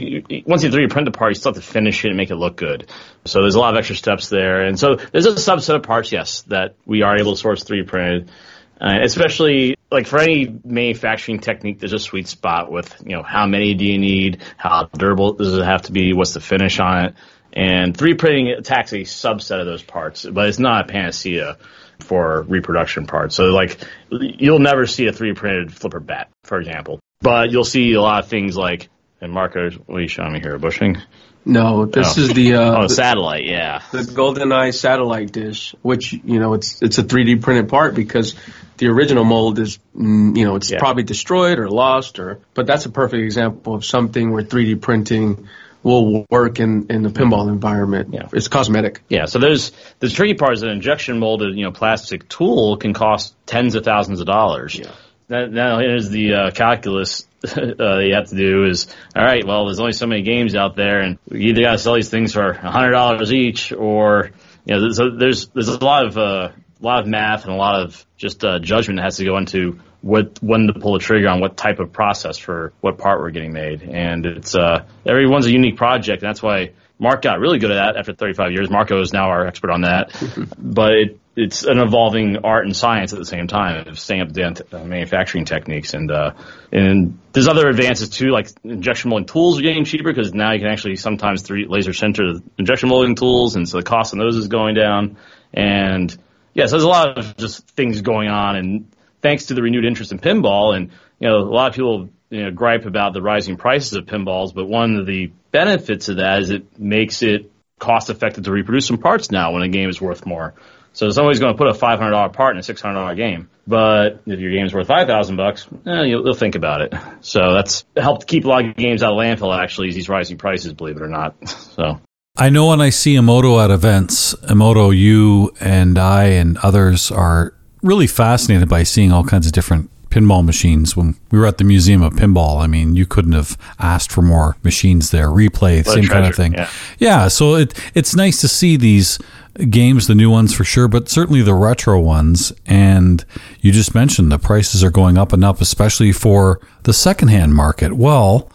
once 0.45 0.63
you 0.63 0.69
3D 0.69 0.89
print 0.89 1.07
the 1.07 1.12
part, 1.12 1.31
you 1.31 1.36
still 1.36 1.53
have 1.53 1.62
to 1.62 1.69
finish 1.69 2.05
it 2.05 2.07
and 2.07 2.17
make 2.17 2.31
it 2.31 2.38
look 2.38 2.55
good. 2.55 2.89
So 3.25 3.41
there's 3.41 3.55
a 3.55 3.60
lot 3.60 3.74
of 3.74 3.77
extra 3.77 3.98
steps 3.98 4.29
there, 4.29 4.62
and 4.62 4.79
so 4.79 4.95
there's 4.95 5.25
a 5.25 5.34
subset 5.34 5.75
of 5.75 5.84
parts, 5.84 6.13
yes, 6.13 6.43
that 6.43 6.75
we 6.86 7.01
are 7.01 7.17
able 7.17 7.34
to 7.34 7.38
source 7.38 7.65
3D 7.65 7.88
printed. 7.88 8.31
Uh, 8.79 9.00
especially 9.03 9.75
like 9.92 10.08
for 10.08 10.20
any 10.20 10.60
manufacturing 10.63 11.39
technique, 11.39 11.80
there's 11.80 11.94
a 11.94 12.00
sweet 12.00 12.27
spot 12.27 12.72
with 12.72 12.96
you 13.06 13.15
know 13.15 13.24
how 13.24 13.46
many 13.46 13.74
do 13.74 13.86
you 13.86 13.98
need, 13.98 14.42
how 14.58 14.89
durable 14.94 15.34
does 15.34 15.54
it 15.54 15.63
have 15.63 15.84
to 15.84 15.92
be, 15.92 16.13
what's 16.13 16.34
the 16.34 16.39
finish 16.39 16.80
on 16.80 17.06
it, 17.06 17.15
and 17.54 17.98
3D 17.98 18.18
printing 18.18 18.50
attacks 18.50 18.92
a 18.94 18.98
subset 18.98 19.60
of 19.60 19.65
those 19.65 19.84
parts, 19.84 20.25
but 20.25 20.50
it's 20.50 20.60
not 20.60 20.86
a 20.86 20.88
panacea 20.92 21.58
for 22.00 22.42
reproduction 22.44 23.08
parts. 23.08 23.36
So 23.36 23.46
like 23.46 23.80
you'll 24.10 24.60
never 24.60 24.86
see 24.86 25.08
a 25.08 25.12
3D 25.12 25.36
printed 25.36 25.74
flipper 25.74 26.00
bat, 26.00 26.30
for 26.44 26.60
example, 26.60 27.00
but 27.22 27.51
you'll 27.51 27.63
see 27.63 27.94
a 27.94 28.01
lot 28.01 28.24
of 28.24 28.30
things 28.30 28.58
like 28.58 28.89
and 29.22 29.31
Marco, 29.31 29.69
what 29.86 29.98
are 29.98 30.01
you 30.01 30.07
showing 30.07 30.34
me 30.34 30.39
here? 30.39 30.55
A 30.55 30.60
bushing? 30.60 31.01
No, 31.45 31.86
this 31.86 32.17
oh. 32.17 32.22
is 32.22 32.34
the 32.34 32.55
uh, 32.55 32.84
oh, 32.84 32.88
satellite, 32.88 33.45
yeah. 33.45 33.84
The 33.91 34.00
GoldenEye 34.00 34.74
satellite 34.74 35.31
dish, 35.31 35.75
which 35.84 36.13
you 36.13 36.39
know 36.39 36.55
it's 36.55 36.81
it's 36.81 36.98
a 36.98 37.03
3D 37.03 37.41
printed 37.41 37.69
part 37.69 37.93
because 37.93 38.36
the 38.77 38.88
original 38.88 39.24
mold 39.24 39.60
is 39.60 39.77
mm, 39.95 40.36
you 40.36 40.45
know 40.45 40.55
it's 40.55 40.72
yeah. 40.72 40.79
probably 40.79 41.03
destroyed 41.03 41.60
or 41.60 41.69
lost 41.69 42.17
or 42.17 42.39
but 42.55 42.65
that's 42.65 42.88
a 42.88 42.89
perfect 42.89 43.24
example 43.24 43.75
of 43.75 43.86
something 43.86 44.31
where 44.31 44.43
3D 44.43 44.81
printing 44.81 45.48
will 45.84 46.25
work 46.31 46.60
in, 46.60 46.88
in 46.89 47.03
the 47.03 47.10
pinball 47.10 47.48
environment. 47.48 48.12
Yeah. 48.12 48.27
It's 48.34 48.48
cosmetic. 48.48 49.03
Yeah, 49.07 49.25
so 49.25 49.38
there's 49.38 49.72
the 50.00 50.10
tricky 50.10 50.34
part 50.34 50.53
is 50.53 50.63
an 50.63 50.69
injection 50.69 51.19
molded, 51.19 51.55
you 51.55 51.63
know, 51.63 51.72
plastic 51.72 52.27
tool 52.27 52.77
can 52.77 52.93
cost 52.93 53.36
tens 53.45 53.75
of 53.75 53.86
thousands 53.86 54.19
of 54.19 54.25
dollars. 54.25 54.74
Yeah. 54.74 54.91
Now, 55.29 55.77
here's 55.79 56.10
the 56.10 56.34
uh, 56.34 56.51
calculus 56.51 57.27
uh, 57.80 58.00
you 58.00 58.14
have 58.16 58.30
to 58.30 58.36
do 58.36 58.66
is 58.66 58.88
all 59.16 59.24
right. 59.24 59.46
Well, 59.46 59.66
there's 59.66 59.80
only 59.80 59.94
so 59.94 60.08
many 60.08 60.22
games 60.22 60.56
out 60.56 60.75
there, 60.75 61.00
and 61.00 61.18
you 61.30 61.50
either 61.50 61.62
got 61.62 61.72
to 61.74 61.78
sell 61.78 61.96
these 61.96 62.10
things 62.10 62.34
for 62.34 62.52
a 62.52 62.72
hundred 62.72 62.92
dollars 62.92 63.34
each, 63.34 63.72
or 63.72 64.32
you 64.66 64.75
know, 64.75 64.92
so 64.92 65.12
there's 65.12 65.48
there's 65.50 65.70
a 65.70 65.84
lot 65.84 66.06
of 66.06 66.18
uh, 66.18 66.50
a 66.82 66.84
lot 66.86 67.02
of 67.02 67.08
math 67.08 67.46
and 67.46 67.54
a 67.54 67.58
lot 67.58 67.82
of 67.82 68.06
just 68.18 68.44
uh, 68.44 68.60
judgment 68.60 68.98
that 68.98 69.04
has 69.04 69.18
to 69.18 69.25
go 69.25 69.38
into 69.38 69.80
what 70.02 70.38
when 70.42 70.68
to 70.68 70.74
pull 70.80 70.94
the 70.94 71.00
trigger 71.00 71.28
on 71.30 71.40
what 71.40 71.58
type 71.58 71.80
of 71.80 71.92
process 71.92 72.38
for 72.38 72.74
what 72.82 72.98
part 72.98 73.20
we're 73.20 73.32
getting 73.32 73.54
made. 73.54 73.82
And 73.82 74.25
it's 74.25 74.56
uh, 74.56 74.86
everyone's 75.06 75.46
a 75.46 75.52
unique 75.52 75.78
project, 75.78 76.22
and 76.22 76.30
that's 76.30 76.44
why 76.44 76.72
Mark 77.00 77.22
got 77.22 77.40
really 77.40 77.60
good 77.60 77.72
at 77.72 77.94
that 77.94 77.98
after 77.98 78.14
35 78.14 78.52
years. 78.52 78.70
Marco 78.70 79.02
is 79.02 79.14
now 79.14 79.30
our 79.30 79.48
expert 79.48 79.72
on 79.72 79.82
that, 79.82 80.12
but 80.58 80.94
it, 80.94 81.20
it's 81.36 81.63
an 81.63 81.80
evolving 81.80 82.38
art 82.44 82.65
and 82.65 82.75
science 82.75 83.12
at 83.12 83.20
the 83.20 83.25
same 83.25 83.48
time 83.48 83.88
of 83.88 84.00
staying 84.00 84.22
up 84.22 84.74
uh, 84.74 84.84
manufacturing 84.84 85.46
techniques. 85.46 85.94
And 85.94 86.10
uh, 86.10 86.32
and 86.72 87.20
there's 87.34 87.48
other 87.48 87.68
advances 87.68 88.10
too, 88.10 88.32
like 88.32 88.50
injection 88.63 89.10
molding 89.10 89.27
tools 89.27 89.60
are 89.60 89.62
getting 89.62 89.86
cheaper 89.86 90.13
because 90.13 90.34
now 90.34 90.54
you 90.54 90.60
can 90.60 90.70
actually 90.70 90.96
sometimes 90.96 91.42
3 91.42 91.65
laser 91.68 91.92
sinter 91.92 92.42
injection 92.58 92.89
molding 92.89 93.15
tools, 93.15 93.56
and 93.56 93.68
so 93.68 93.77
the 93.77 93.84
cost 93.84 94.13
on 94.13 94.20
those 94.20 94.38
is 94.38 94.48
going 94.48 94.75
down. 94.75 95.18
And 95.54 96.15
yeah, 96.54 96.68
so 96.68 96.72
there's 96.72 96.84
a 96.84 96.89
lot 96.89 97.18
of 97.18 97.38
just 97.38 97.68
things 97.72 98.01
going 98.01 98.30
on, 98.30 98.56
and 98.56 98.92
thanks 99.22 99.48
to 99.48 99.54
the 99.54 99.62
renewed 99.62 99.86
interest 99.86 100.12
in 100.12 100.20
pinball, 100.20 100.75
and 100.75 100.92
you 101.20 101.27
know 101.27 101.39
a 101.39 101.54
lot 101.54 101.70
of 101.70 101.75
people 101.75 102.10
you 102.30 102.44
know, 102.44 102.51
gripe 102.51 102.86
about 102.86 103.13
the 103.13 103.22
rising 103.22 103.58
prices 103.58 103.94
of 103.94 104.06
pinballs, 104.06 104.54
but 104.54 104.65
one 104.65 104.96
of 104.96 105.06
the 105.06 105.32
benefits 105.51 106.10
of 106.10 106.18
that 106.18 106.42
is 106.42 106.50
it 106.50 106.80
makes 106.80 107.22
it 107.22 107.51
cost 107.80 108.10
effective 108.10 108.46
to 108.46 108.51
reproduce 108.51 108.88
some 108.88 108.98
parts 108.98 109.32
now 109.32 109.51
when 109.51 109.62
a 109.62 109.70
game 109.70 109.89
is 109.89 110.01
worth 110.01 110.25
more. 110.25 110.54
So 110.96 111.10
somebody's 111.10 111.40
going 111.40 111.54
to 111.54 111.58
put 111.58 111.68
a 111.68 111.74
$500 111.74 112.34
part 112.34 112.56
in 112.56 112.60
a 112.60 112.62
$600 112.62 113.18
game, 113.18 113.50
but 113.68 114.22
if 114.25 114.40
your 114.40 114.52
game's 114.52 114.74
worth 114.74 114.88
5,000 114.88 115.36
bucks, 115.36 115.68
eh, 115.86 116.04
you'll, 116.04 116.24
you'll, 116.24 116.34
think 116.34 116.56
about 116.56 116.82
it. 116.82 116.94
So 117.22 117.54
that's 117.54 117.84
helped 117.98 118.28
keep 118.28 118.46
a 118.46 118.48
lot 118.48 118.66
of 118.66 118.75
games 118.75 119.04
out 119.04 119.12
of 119.12 119.18
landfill. 119.18 119.58
Actually, 119.58 119.92
these 119.92 120.08
rising 120.08 120.38
prices, 120.38 120.74
believe 120.74 120.96
it 120.96 121.02
or 121.02 121.08
not. 121.08 121.36
So 121.75 122.00
I 122.38 122.50
know 122.50 122.68
when 122.68 122.80
I 122.80 122.90
see 122.90 123.16
Emoto 123.16 123.62
at 123.64 123.72
events, 123.72 124.34
Emoto, 124.44 124.96
you 124.96 125.54
and 125.60 125.98
I 125.98 126.25
and 126.25 126.58
others 126.60 127.12
are 127.12 127.54
really 127.82 128.08
fascinated 128.08 128.70
by 128.70 128.84
seeing 128.84 129.12
all 129.12 129.25
kinds 129.25 129.46
of 129.46 129.52
different 129.52 129.90
pinball 130.16 130.46
machines 130.46 130.96
when 130.96 131.16
we 131.32 131.38
were 131.38 131.46
at 131.46 131.58
the 131.58 131.66
Museum 131.66 132.02
of 132.02 132.14
Pinball. 132.14 132.62
I 132.62 132.68
mean, 132.68 132.96
you 132.96 133.06
couldn't 133.06 133.34
have 133.34 133.58
asked 133.80 134.12
for 134.12 134.22
more 134.22 134.56
machines 134.64 135.12
there. 135.12 135.28
Replay, 135.28 135.86
same 135.86 136.06
kind 136.06 136.25
of 136.25 136.36
thing. 136.36 136.54
Yeah. 136.54 136.70
yeah, 137.00 137.28
so 137.28 137.56
it 137.56 137.74
it's 137.94 138.16
nice 138.16 138.40
to 138.42 138.48
see 138.48 138.78
these 138.78 139.20
games, 139.69 140.07
the 140.07 140.15
new 140.15 140.29
ones 140.29 140.53
for 140.53 140.63
sure, 140.63 140.88
but 140.88 141.09
certainly 141.09 141.41
the 141.41 141.53
retro 141.53 142.00
ones. 142.00 142.51
And 142.65 143.24
you 143.62 143.71
just 143.71 143.95
mentioned 143.95 144.31
the 144.31 144.39
prices 144.39 144.83
are 144.83 144.91
going 144.91 145.17
up 145.17 145.33
and 145.33 145.43
up, 145.43 145.62
especially 145.62 146.12
for 146.12 146.59
the 146.83 146.93
secondhand 146.93 147.55
market. 147.55 147.93
Well, 147.93 148.51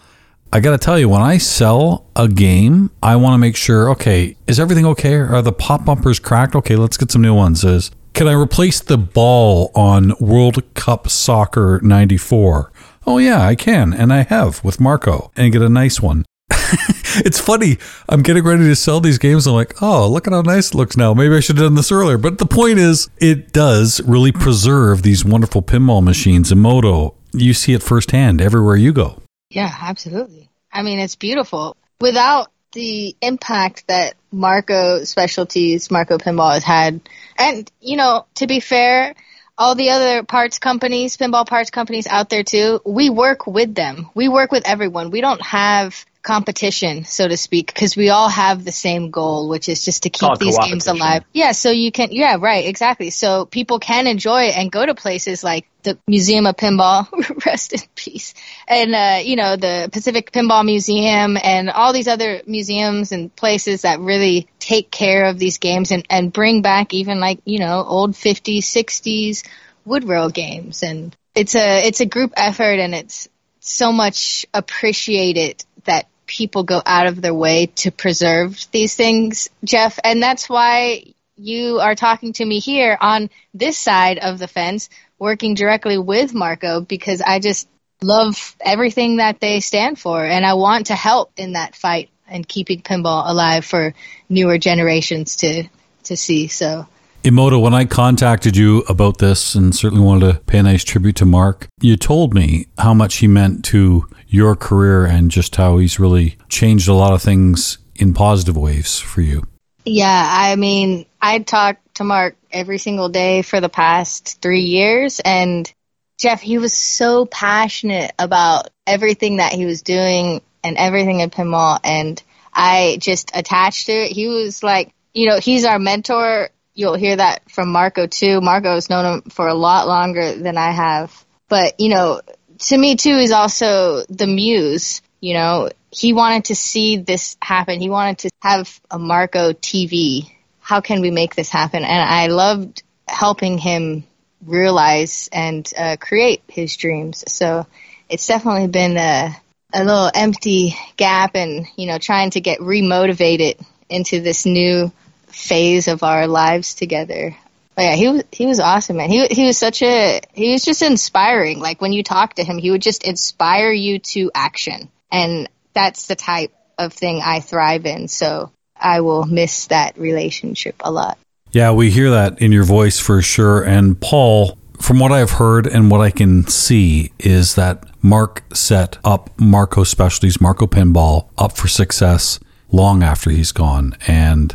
I 0.53 0.61
got 0.61 0.73
to 0.73 0.79
tell 0.79 0.99
you, 0.99 1.09
when 1.09 1.23
I 1.23 1.39
sell 1.39 2.07
a 2.17 2.27
game, 2.27 2.91
I 3.03 3.17
want 3.17 3.35
to 3.35 3.39
make 3.39 3.57
sure, 3.57 3.89
okay, 3.91 4.37
is 4.47 4.59
everything 4.59 4.85
okay? 4.87 5.15
Are 5.15 5.43
the 5.43 5.53
pop 5.53 5.85
bumpers 5.85 6.19
cracked? 6.19 6.57
Okay, 6.57 6.77
let's 6.77 6.97
get 6.97 7.13
some 7.13 7.23
new 7.23 7.35
ones. 7.35 7.63
Is 7.65 7.93
can 8.15 8.27
I 8.27 8.33
replace 8.33 8.81
the 8.81 8.99
ball 8.99 9.71
on 9.75 10.13
World 10.19 10.63
Cup 10.75 11.09
Soccer 11.09 11.81
94? 11.83 12.73
Oh, 13.07 13.19
yeah, 13.19 13.47
I 13.47 13.55
can. 13.55 13.95
And 13.95 14.13
I 14.13 14.23
have 14.25 14.63
with 14.65 14.81
Marco 14.81 15.31
and 15.37 15.53
get 15.53 15.63
a 15.63 15.69
nice 15.69 16.01
one. 16.01 16.25
it's 17.25 17.41
funny. 17.41 17.79
I'm 18.09 18.23
getting 18.23 18.45
ready 18.45 18.65
to 18.65 18.77
sell 18.77 19.01
these 19.01 19.19
games. 19.19 19.47
I'm 19.47 19.55
like, 19.55 19.81
oh, 19.83 20.09
look 20.09 20.27
at 20.27 20.33
how 20.33 20.43
nice 20.43 20.71
it 20.71 20.75
looks 20.75 20.97
now. 20.97 21.15
Maybe 21.15 21.35
I 21.35 21.41
should 21.41 21.57
have 21.57 21.67
done 21.67 21.75
this 21.75 21.93
earlier. 21.93 22.19
But 22.19 22.39
the 22.39 22.47
point 22.47 22.79
is, 22.79 23.09
it 23.19 23.53
does 23.53 24.01
really 24.03 24.33
preserve 24.33 25.03
these 25.03 25.25
wonderful 25.25 25.63
pinball 25.63 26.03
machines. 26.03 26.53
Emoto, 26.53 27.15
you 27.33 27.55
see 27.55 27.73
it 27.73 27.83
firsthand 27.83 28.41
everywhere 28.41 28.77
you 28.77 28.93
go. 28.93 29.21
Yeah, 29.51 29.75
absolutely. 29.81 30.49
I 30.73 30.83
mean, 30.83 30.99
it's 31.01 31.17
beautiful. 31.17 31.77
Without 32.01 32.49
the 32.73 33.17
impact 33.21 33.87
that 33.89 34.15
Marco 34.31 35.05
Specialties, 35.05 35.91
Marco 35.91 36.19
Pinball 36.19 36.55
has 36.55 36.65
had. 36.65 37.01
And, 37.37 37.71
you 37.81 37.97
know, 37.97 38.27
to 38.37 38.47
be 38.47 38.61
fair, 38.61 39.15
all 39.59 39.75
the 39.75 39.91
other 39.91 40.23
parts 40.23 40.59
companies, 40.59 41.17
pinball 41.17 41.47
parts 41.47 41.71
companies 41.71 42.07
out 42.07 42.31
there 42.31 42.45
too, 42.45 42.81
we 42.85 43.11
work 43.11 43.47
with 43.47 43.75
them. 43.75 44.11
We 44.15 44.29
work 44.29 44.53
with 44.53 44.67
everyone. 44.67 45.11
We 45.11 45.21
don't 45.21 45.43
have 45.43 46.05
competition, 46.23 47.05
so 47.05 47.27
to 47.27 47.37
speak, 47.37 47.69
because 47.69 47.97
we 47.97 48.11
all 48.11 48.29
have 48.29 48.65
the 48.65 48.73
same 48.73 49.11
goal, 49.11 49.49
which 49.49 49.69
is 49.69 49.85
just 49.85 50.03
to 50.03 50.11
keep 50.11 50.39
these 50.39 50.59
games 50.59 50.87
alive. 50.87 51.25
Yeah, 51.33 51.53
so 51.53 51.71
you 51.71 51.91
can, 51.91 52.09
yeah, 52.13 52.37
right, 52.39 52.67
exactly. 52.67 53.11
So 53.11 53.47
people 53.47 53.79
can 53.79 54.07
enjoy 54.07 54.43
and 54.45 54.71
go 54.71 54.85
to 54.85 54.95
places 54.95 55.43
like 55.43 55.67
the 55.83 55.99
Museum 56.07 56.47
of 56.47 56.57
Pinball, 56.57 57.09
rest 57.47 57.73
in 57.73 57.81
peace, 57.95 58.35
and 58.69 58.95
uh, 58.95 59.21
you 59.25 59.37
know 59.37 59.57
the 59.57 59.89
Pacific 59.93 60.31
Pinball 60.31 60.65
Museum 60.65 61.39
and 61.43 61.71
all 61.71 61.93
these 61.93 62.09
other 62.09 62.43
museums 62.47 63.13
and 63.13 63.35
places 63.35 63.83
that 63.83 64.01
really 64.01 64.47
take 64.59 64.91
care 64.91 65.27
of 65.27 65.39
these 65.39 65.59
games 65.59 65.91
and 65.91 66.05
and 66.11 66.33
bring 66.33 66.63
back 66.63 66.93
even 66.93 67.19
like 67.19 67.41
you 67.45 67.59
know 67.59 67.83
old 67.83 68.13
50s, 68.13 68.59
60s 68.59 69.49
wood 69.85 70.05
rail 70.05 70.29
games 70.29 70.83
and 70.83 71.17
it's 71.35 71.55
a 71.55 71.87
it's 71.87 72.01
a 72.01 72.07
group 72.07 72.33
effort 72.37 72.79
and 72.79 72.95
it's 72.95 73.29
so 73.61 73.93
much 73.93 74.47
appreciated 74.53 75.65
that 75.85 76.07
people 76.27 76.63
go 76.63 76.81
out 76.85 77.07
of 77.07 77.21
their 77.21 77.35
way 77.35 77.67
to 77.67 77.91
preserve 77.91 78.65
these 78.71 78.95
things, 78.95 79.51
Jeff. 79.65 79.99
And 80.03 80.23
that's 80.23 80.49
why 80.49 81.15
you 81.37 81.81
are 81.81 81.95
talking 81.95 82.33
to 82.35 82.45
me 82.45 82.61
here 82.61 82.97
on 83.01 83.31
this 83.53 83.77
side 83.77 84.19
of 84.19 84.39
the 84.39 84.49
fence, 84.49 84.89
working 85.19 85.55
directly 85.55 85.99
with 85.99 86.35
Marco, 86.35 86.81
because 86.81 87.21
I 87.21 87.41
just 87.41 87.69
love 88.03 88.57
everything 88.61 89.17
that 89.17 89.41
they 89.41 89.61
stand 89.61 89.99
for. 89.99 90.25
And 90.25 90.47
I 90.47 90.55
want 90.55 90.87
to 90.87 90.95
help 90.95 91.33
in 91.37 91.53
that 91.55 91.75
fight 91.75 92.11
and 92.29 92.47
keeping 92.47 92.81
pinball 92.81 93.29
alive 93.29 93.65
for 93.65 93.93
newer 94.29 94.57
generations 94.59 95.37
to, 95.37 95.65
to 96.05 96.17
see. 96.17 96.47
So 96.47 96.87
Emoto, 97.25 97.61
when 97.61 97.75
I 97.75 97.85
contacted 97.85 98.57
you 98.57 98.79
about 98.89 99.19
this 99.19 99.55
and 99.55 99.75
certainly 99.75 100.03
wanted 100.03 100.33
to 100.33 100.41
pay 100.41 100.59
a 100.59 100.63
nice 100.63 100.85
tribute 100.85 101.17
to 101.17 101.27
Mark, 101.27 101.69
you 101.79 101.99
told 101.99 102.33
me 102.33 102.69
how 102.79 102.95
much 102.95 103.17
he 103.17 103.29
meant 103.29 103.63
to 103.67 104.07
your 104.31 104.57
career 104.57 105.05
and 105.05 105.31
just 105.31 105.57
how 105.57 105.79
he's 105.79 105.99
really 105.99 106.37
changed 106.49 106.89
a 106.89 106.95
lot 106.95 107.13
of 107.13 107.23
things 107.23 107.79
in 107.97 108.15
positive 108.15 108.57
ways 108.57 108.99
for 108.99 109.21
you. 109.21 109.43
Yeah, 109.85 110.29
I 110.31 110.57
mean, 110.57 111.07
I 111.21 111.41
talk 111.41 111.79
to 111.95 112.05
Mark 112.05 112.37
every 112.51 112.79
single 112.79 113.09
day 113.09 113.43
for 113.43 113.61
the 113.61 113.69
past 113.69 114.41
three 114.41 114.63
years, 114.63 115.21
and 115.21 115.71
Jeff, 116.19 116.41
he 116.41 116.59
was 116.59 116.75
so 116.75 117.27
passionate 117.27 118.13
about 118.19 118.69
everything 118.87 119.37
that 119.37 119.53
he 119.53 119.67
was 119.67 119.83
doing 119.83 120.43
and 120.63 120.77
everything 120.77 121.23
at 121.23 121.33
pinball, 121.33 121.79
and 121.83 122.23
I 122.53 122.99
just 123.01 123.31
attached 123.35 123.87
to 123.87 123.93
it. 123.93 124.13
He 124.13 124.29
was 124.29 124.63
like, 124.63 124.93
you 125.13 125.29
know, 125.29 125.41
he's 125.41 125.65
our 125.65 125.79
mentor 125.79 126.51
you'll 126.81 126.95
hear 126.95 127.17
that 127.17 127.51
from 127.51 127.71
Marco 127.71 128.07
too. 128.07 128.41
Marco's 128.41 128.89
known 128.91 129.05
him 129.05 129.31
for 129.31 129.47
a 129.47 129.55
lot 129.55 129.87
longer 129.87 130.35
than 130.35 130.57
I 130.57 130.71
have. 130.71 131.25
But, 131.49 131.81
you 131.81 131.89
know, 131.89 132.21
to 132.61 132.77
me 132.77 132.97
too, 132.97 133.17
he's 133.19 133.33
also 133.33 134.05
the 134.09 134.27
muse. 134.27 135.03
You 135.21 135.35
know, 135.35 135.71
he 135.91 136.13
wanted 136.13 136.47
to 136.47 136.55
see 136.55 136.97
this 136.97 137.37
happen. 137.43 137.81
He 137.81 137.91
wanted 137.91 138.19
to 138.19 138.31
have 138.41 138.81
a 138.91 138.99
Marco 138.99 139.53
TV. 139.53 140.31
How 140.61 140.81
can 140.81 141.01
we 141.01 141.11
make 141.11 141.35
this 141.35 141.49
happen? 141.49 141.85
And 141.85 142.03
I 142.03 142.29
loved 142.29 142.83
helping 143.09 143.59
him 143.59 144.05
realize 144.45 145.29
and 145.33 145.69
uh, 145.77 145.97
create 145.99 146.43
his 146.49 146.77
dreams. 146.77 147.25
So 147.29 147.67
it's 148.09 148.27
definitely 148.27 148.69
been 148.69 148.97
a, 148.97 149.37
a 149.75 149.85
little 149.85 150.11
empty 150.15 150.77
gap 150.97 151.35
and, 151.35 151.67
you 151.77 151.87
know, 151.87 151.99
trying 151.99 152.31
to 152.31 152.41
get 152.41 152.61
remotivated 152.61 153.63
into 153.89 154.21
this 154.21 154.47
new 154.47 154.93
phase 155.27 155.89
of 155.89 156.03
our 156.03 156.27
lives 156.27 156.75
together. 156.75 157.37
But 157.81 157.85
yeah, 157.85 157.95
he 157.95 158.09
was 158.09 158.25
he 158.31 158.45
was 158.45 158.61
awesome, 158.61 158.99
man. 158.99 159.09
He 159.09 159.27
he 159.29 159.47
was 159.47 159.57
such 159.57 159.81
a 159.81 160.21
he 160.35 160.53
was 160.53 160.63
just 160.63 160.83
inspiring. 160.83 161.61
Like 161.61 161.81
when 161.81 161.95
you 161.95 162.03
talk 162.03 162.35
to 162.35 162.45
him, 162.45 162.59
he 162.59 162.71
would 162.71 162.83
just 162.83 163.05
inspire 163.05 163.73
you 163.73 164.01
to 164.01 164.31
action, 164.35 164.91
and 165.11 165.49
that's 165.73 166.07
the 166.07 166.15
type 166.15 166.53
of 166.77 166.93
thing 166.93 167.23
I 167.25 167.41
thrive 167.41 167.87
in. 167.87 168.09
So 168.09 168.53
I 168.77 169.01
will 169.01 169.25
miss 169.25 169.69
that 169.69 169.97
relationship 169.97 170.75
a 170.81 170.91
lot. 170.91 171.17
Yeah, 171.53 171.73
we 171.73 171.89
hear 171.89 172.11
that 172.11 172.43
in 172.43 172.53
your 172.53 172.65
voice 172.65 173.01
for 173.01 173.23
sure. 173.23 173.63
And 173.63 173.99
Paul, 173.99 174.59
from 174.79 174.99
what 174.99 175.11
I've 175.11 175.31
heard 175.31 175.67
and 175.67 175.91
what 175.91 176.03
I 176.03 176.11
can 176.11 176.47
see, 176.49 177.13
is 177.19 177.55
that 177.55 177.87
Mark 178.05 178.45
set 178.53 178.99
up 179.05 179.31
Marco 179.41 179.85
Specialties, 179.85 180.39
Marco 180.39 180.67
Pinball, 180.67 181.31
up 181.39 181.57
for 181.57 181.67
success 181.67 182.41
long 182.71 183.03
after 183.03 183.31
he's 183.31 183.53
gone. 183.53 183.97
And 184.07 184.55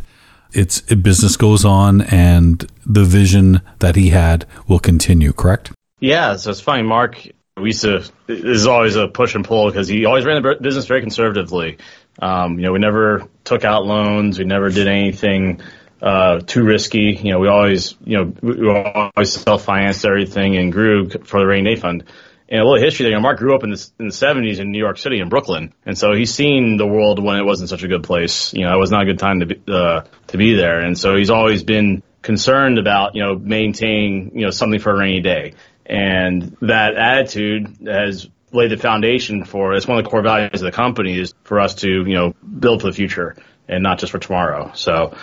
it's 0.56 0.80
business 0.80 1.36
goes 1.36 1.64
on 1.64 2.00
and 2.00 2.66
the 2.86 3.04
vision 3.04 3.60
that 3.80 3.94
he 3.94 4.08
had 4.08 4.46
will 4.66 4.78
continue, 4.78 5.32
correct? 5.32 5.72
Yeah, 6.00 6.36
so 6.36 6.50
it's 6.50 6.60
funny. 6.60 6.82
Mark, 6.82 7.26
we 7.56 7.68
used 7.68 7.82
to, 7.82 8.04
this 8.26 8.42
is 8.42 8.66
always 8.66 8.96
a 8.96 9.06
push 9.06 9.34
and 9.34 9.44
pull 9.44 9.66
because 9.66 9.86
he 9.86 10.06
always 10.06 10.24
ran 10.24 10.42
the 10.42 10.56
business 10.60 10.86
very 10.86 11.02
conservatively. 11.02 11.78
Um, 12.18 12.58
you 12.58 12.64
know, 12.64 12.72
we 12.72 12.78
never 12.78 13.28
took 13.44 13.64
out 13.64 13.84
loans, 13.84 14.38
we 14.38 14.46
never 14.46 14.70
did 14.70 14.88
anything 14.88 15.60
uh, 16.00 16.40
too 16.40 16.64
risky. 16.64 17.18
You 17.22 17.32
know, 17.32 17.38
we 17.38 17.48
always, 17.48 17.94
you 18.04 18.16
know, 18.16 18.32
we 18.40 18.68
always 18.68 19.32
self 19.32 19.64
financed 19.64 20.04
everything 20.04 20.56
and 20.56 20.72
grew 20.72 21.08
for 21.10 21.40
the 21.40 21.46
rainy 21.46 21.74
day 21.74 21.80
fund 21.80 22.04
and 22.48 22.60
a 22.60 22.64
little 22.64 22.82
history 22.82 23.04
there. 23.04 23.10
You 23.10 23.16
know, 23.16 23.22
Mark 23.22 23.38
grew 23.38 23.54
up 23.54 23.64
in 23.64 23.70
the 23.70 23.90
in 23.98 24.06
the 24.08 24.12
'70s 24.12 24.58
in 24.58 24.70
New 24.70 24.78
York 24.78 24.98
City 24.98 25.20
in 25.20 25.28
Brooklyn, 25.28 25.72
and 25.84 25.96
so 25.96 26.12
he's 26.12 26.32
seen 26.32 26.76
the 26.76 26.86
world 26.86 27.22
when 27.22 27.36
it 27.36 27.44
wasn't 27.44 27.68
such 27.68 27.82
a 27.82 27.88
good 27.88 28.04
place. 28.04 28.52
You 28.54 28.64
know, 28.64 28.74
it 28.74 28.78
was 28.78 28.90
not 28.90 29.02
a 29.02 29.06
good 29.06 29.18
time 29.18 29.40
to 29.40 29.46
be 29.46 29.60
uh, 29.68 30.02
to 30.28 30.36
be 30.36 30.54
there, 30.54 30.80
and 30.80 30.98
so 30.98 31.16
he's 31.16 31.30
always 31.30 31.62
been 31.62 32.02
concerned 32.22 32.78
about 32.78 33.14
you 33.14 33.22
know 33.22 33.36
maintaining 33.36 34.38
you 34.38 34.44
know 34.44 34.50
something 34.50 34.80
for 34.80 34.92
a 34.92 34.98
rainy 34.98 35.20
day. 35.20 35.54
And 35.84 36.56
that 36.62 36.96
attitude 36.96 37.78
has 37.86 38.28
laid 38.52 38.70
the 38.70 38.76
foundation 38.76 39.44
for 39.44 39.74
it's 39.74 39.86
one 39.86 39.98
of 39.98 40.04
the 40.04 40.10
core 40.10 40.22
values 40.22 40.54
of 40.54 40.60
the 40.60 40.72
company 40.72 41.18
is 41.18 41.34
for 41.44 41.60
us 41.60 41.76
to 41.76 41.88
you 41.88 42.14
know 42.14 42.34
build 42.58 42.80
for 42.80 42.88
the 42.88 42.92
future 42.92 43.36
and 43.68 43.82
not 43.82 43.98
just 43.98 44.12
for 44.12 44.18
tomorrow. 44.18 44.72
So 44.74 45.16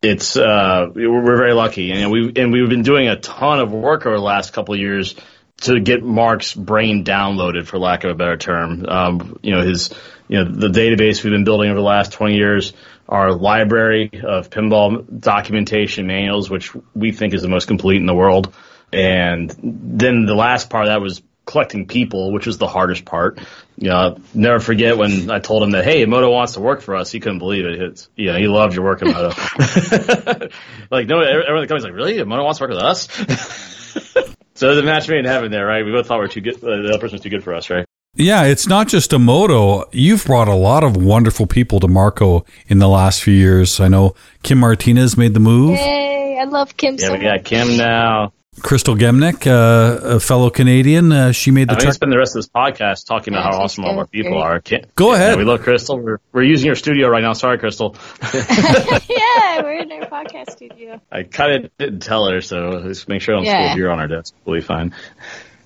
it's 0.00 0.36
uh, 0.36 0.86
we're 0.94 1.36
very 1.36 1.54
lucky, 1.54 1.90
and 1.90 2.10
we 2.10 2.32
and 2.36 2.52
we've 2.52 2.68
been 2.68 2.82
doing 2.82 3.08
a 3.08 3.16
ton 3.16 3.58
of 3.58 3.72
work 3.72 4.06
over 4.06 4.16
the 4.16 4.22
last 4.22 4.52
couple 4.52 4.74
of 4.74 4.80
years 4.80 5.16
to 5.62 5.80
get 5.80 6.02
Mark's 6.02 6.54
brain 6.54 7.04
downloaded, 7.04 7.66
for 7.66 7.78
lack 7.78 8.04
of 8.04 8.10
a 8.10 8.14
better 8.14 8.36
term. 8.36 8.86
Um, 8.86 9.40
you 9.42 9.54
know 9.54 9.62
his 9.62 9.92
you 10.28 10.42
know 10.42 10.50
the 10.50 10.68
database 10.68 11.22
we've 11.24 11.32
been 11.32 11.44
building 11.44 11.70
over 11.70 11.78
the 11.78 11.84
last 11.84 12.12
20 12.12 12.34
years, 12.34 12.72
our 13.08 13.32
library 13.32 14.10
of 14.24 14.50
pinball 14.50 15.04
documentation 15.20 16.06
manuals, 16.06 16.50
which 16.50 16.72
we 16.94 17.12
think 17.12 17.34
is 17.34 17.42
the 17.42 17.48
most 17.48 17.66
complete 17.66 17.96
in 17.96 18.06
the 18.06 18.14
world. 18.14 18.54
And 18.92 19.54
then 19.62 20.24
the 20.24 20.34
last 20.34 20.70
part 20.70 20.86
of 20.86 20.88
that 20.90 21.00
was 21.00 21.22
collecting 21.48 21.86
people, 21.86 22.30
which 22.32 22.46
was 22.46 22.58
the 22.58 22.66
hardest 22.66 23.04
part. 23.04 23.38
You 23.76 23.88
know, 23.88 24.18
never 24.34 24.60
forget 24.60 24.96
when 24.96 25.30
I 25.30 25.38
told 25.38 25.62
him 25.62 25.70
that, 25.70 25.84
hey, 25.84 26.04
Moto 26.04 26.30
wants 26.30 26.54
to 26.54 26.60
work 26.60 26.82
for 26.82 26.94
us. 26.94 27.10
He 27.10 27.20
couldn't 27.20 27.38
believe 27.38 27.64
it. 27.64 27.80
It's, 27.80 28.08
you 28.16 28.26
know, 28.26 28.38
he 28.38 28.48
loved 28.48 28.74
your 28.74 28.84
work 28.84 29.00
Moto. 29.02 29.28
like, 30.90 31.06
no, 31.06 31.20
everyone 31.20 31.62
the 31.62 31.66
company's 31.66 31.84
like, 31.84 31.94
really? 31.94 32.22
Moto 32.22 32.44
wants 32.44 32.58
to 32.58 32.64
work 32.64 32.70
with 32.70 32.82
us? 32.82 34.24
so 34.58 34.66
there's 34.66 34.78
a 34.78 34.82
match 34.82 35.08
made 35.08 35.20
in 35.20 35.24
heaven 35.24 35.52
there, 35.52 35.64
right? 35.64 35.84
We 35.84 35.92
both 35.92 36.08
thought 36.08 36.18
we 36.18 36.24
are 36.24 36.28
too 36.28 36.40
good. 36.40 36.56
Uh, 36.56 36.82
the 36.82 36.88
other 36.88 36.98
person 36.98 37.14
was 37.14 37.20
too 37.20 37.30
good 37.30 37.44
for 37.44 37.54
us, 37.54 37.70
right? 37.70 37.86
Yeah, 38.16 38.42
it's 38.42 38.66
not 38.66 38.88
just 38.88 39.12
a 39.12 39.18
moto. 39.18 39.88
You've 39.92 40.24
brought 40.24 40.48
a 40.48 40.54
lot 40.54 40.82
of 40.82 40.96
wonderful 40.96 41.46
people 41.46 41.78
to 41.78 41.86
Marco 41.86 42.44
in 42.66 42.80
the 42.80 42.88
last 42.88 43.22
few 43.22 43.34
years. 43.34 43.78
I 43.78 43.86
know 43.86 44.16
Kim 44.42 44.58
Martinez 44.58 45.16
made 45.16 45.34
the 45.34 45.40
move. 45.40 45.78
Yay, 45.78 46.38
I 46.40 46.44
love 46.44 46.76
Kim 46.76 46.96
yeah, 46.98 47.06
so 47.06 47.12
we 47.12 47.20
got 47.20 47.44
Kim 47.44 47.76
now. 47.76 48.32
Crystal 48.62 48.94
Gemnick, 48.94 49.46
uh, 49.46 50.16
a 50.16 50.20
fellow 50.20 50.50
Canadian, 50.50 51.12
uh, 51.12 51.32
she 51.32 51.50
made 51.50 51.68
the. 51.68 51.74
I 51.74 51.90
spend 51.90 52.12
the 52.12 52.18
rest 52.18 52.36
of 52.36 52.42
this 52.42 52.48
podcast 52.48 53.06
talking 53.06 53.34
about 53.34 53.52
how 53.52 53.60
awesome 53.60 53.84
all 53.84 53.98
our 53.98 54.06
people 54.06 54.38
are. 54.38 54.60
Can't, 54.60 54.94
Go 54.94 55.14
ahead. 55.14 55.32
Yeah, 55.32 55.36
we 55.36 55.44
love 55.44 55.62
Crystal. 55.62 55.98
We're, 55.98 56.18
we're 56.32 56.42
using 56.42 56.66
your 56.66 56.74
studio 56.74 57.08
right 57.08 57.22
now. 57.22 57.32
Sorry, 57.32 57.58
Crystal. 57.58 57.96
yeah, 58.34 59.62
we're 59.62 59.80
in 59.80 59.92
our 59.92 60.08
podcast 60.08 60.50
studio. 60.52 61.00
I 61.10 61.22
kind 61.22 61.64
of 61.64 61.76
didn't 61.78 62.00
tell 62.00 62.28
her, 62.28 62.40
so 62.40 62.82
just 62.82 63.08
make 63.08 63.22
sure 63.22 63.34
I 63.34 63.38
don't 63.38 63.46
yeah. 63.46 63.66
spill 63.66 63.76
beer 63.76 63.90
on 63.90 64.00
our 64.00 64.08
desk. 64.08 64.34
We'll 64.44 64.60
be 64.60 64.64
fine. 64.64 64.94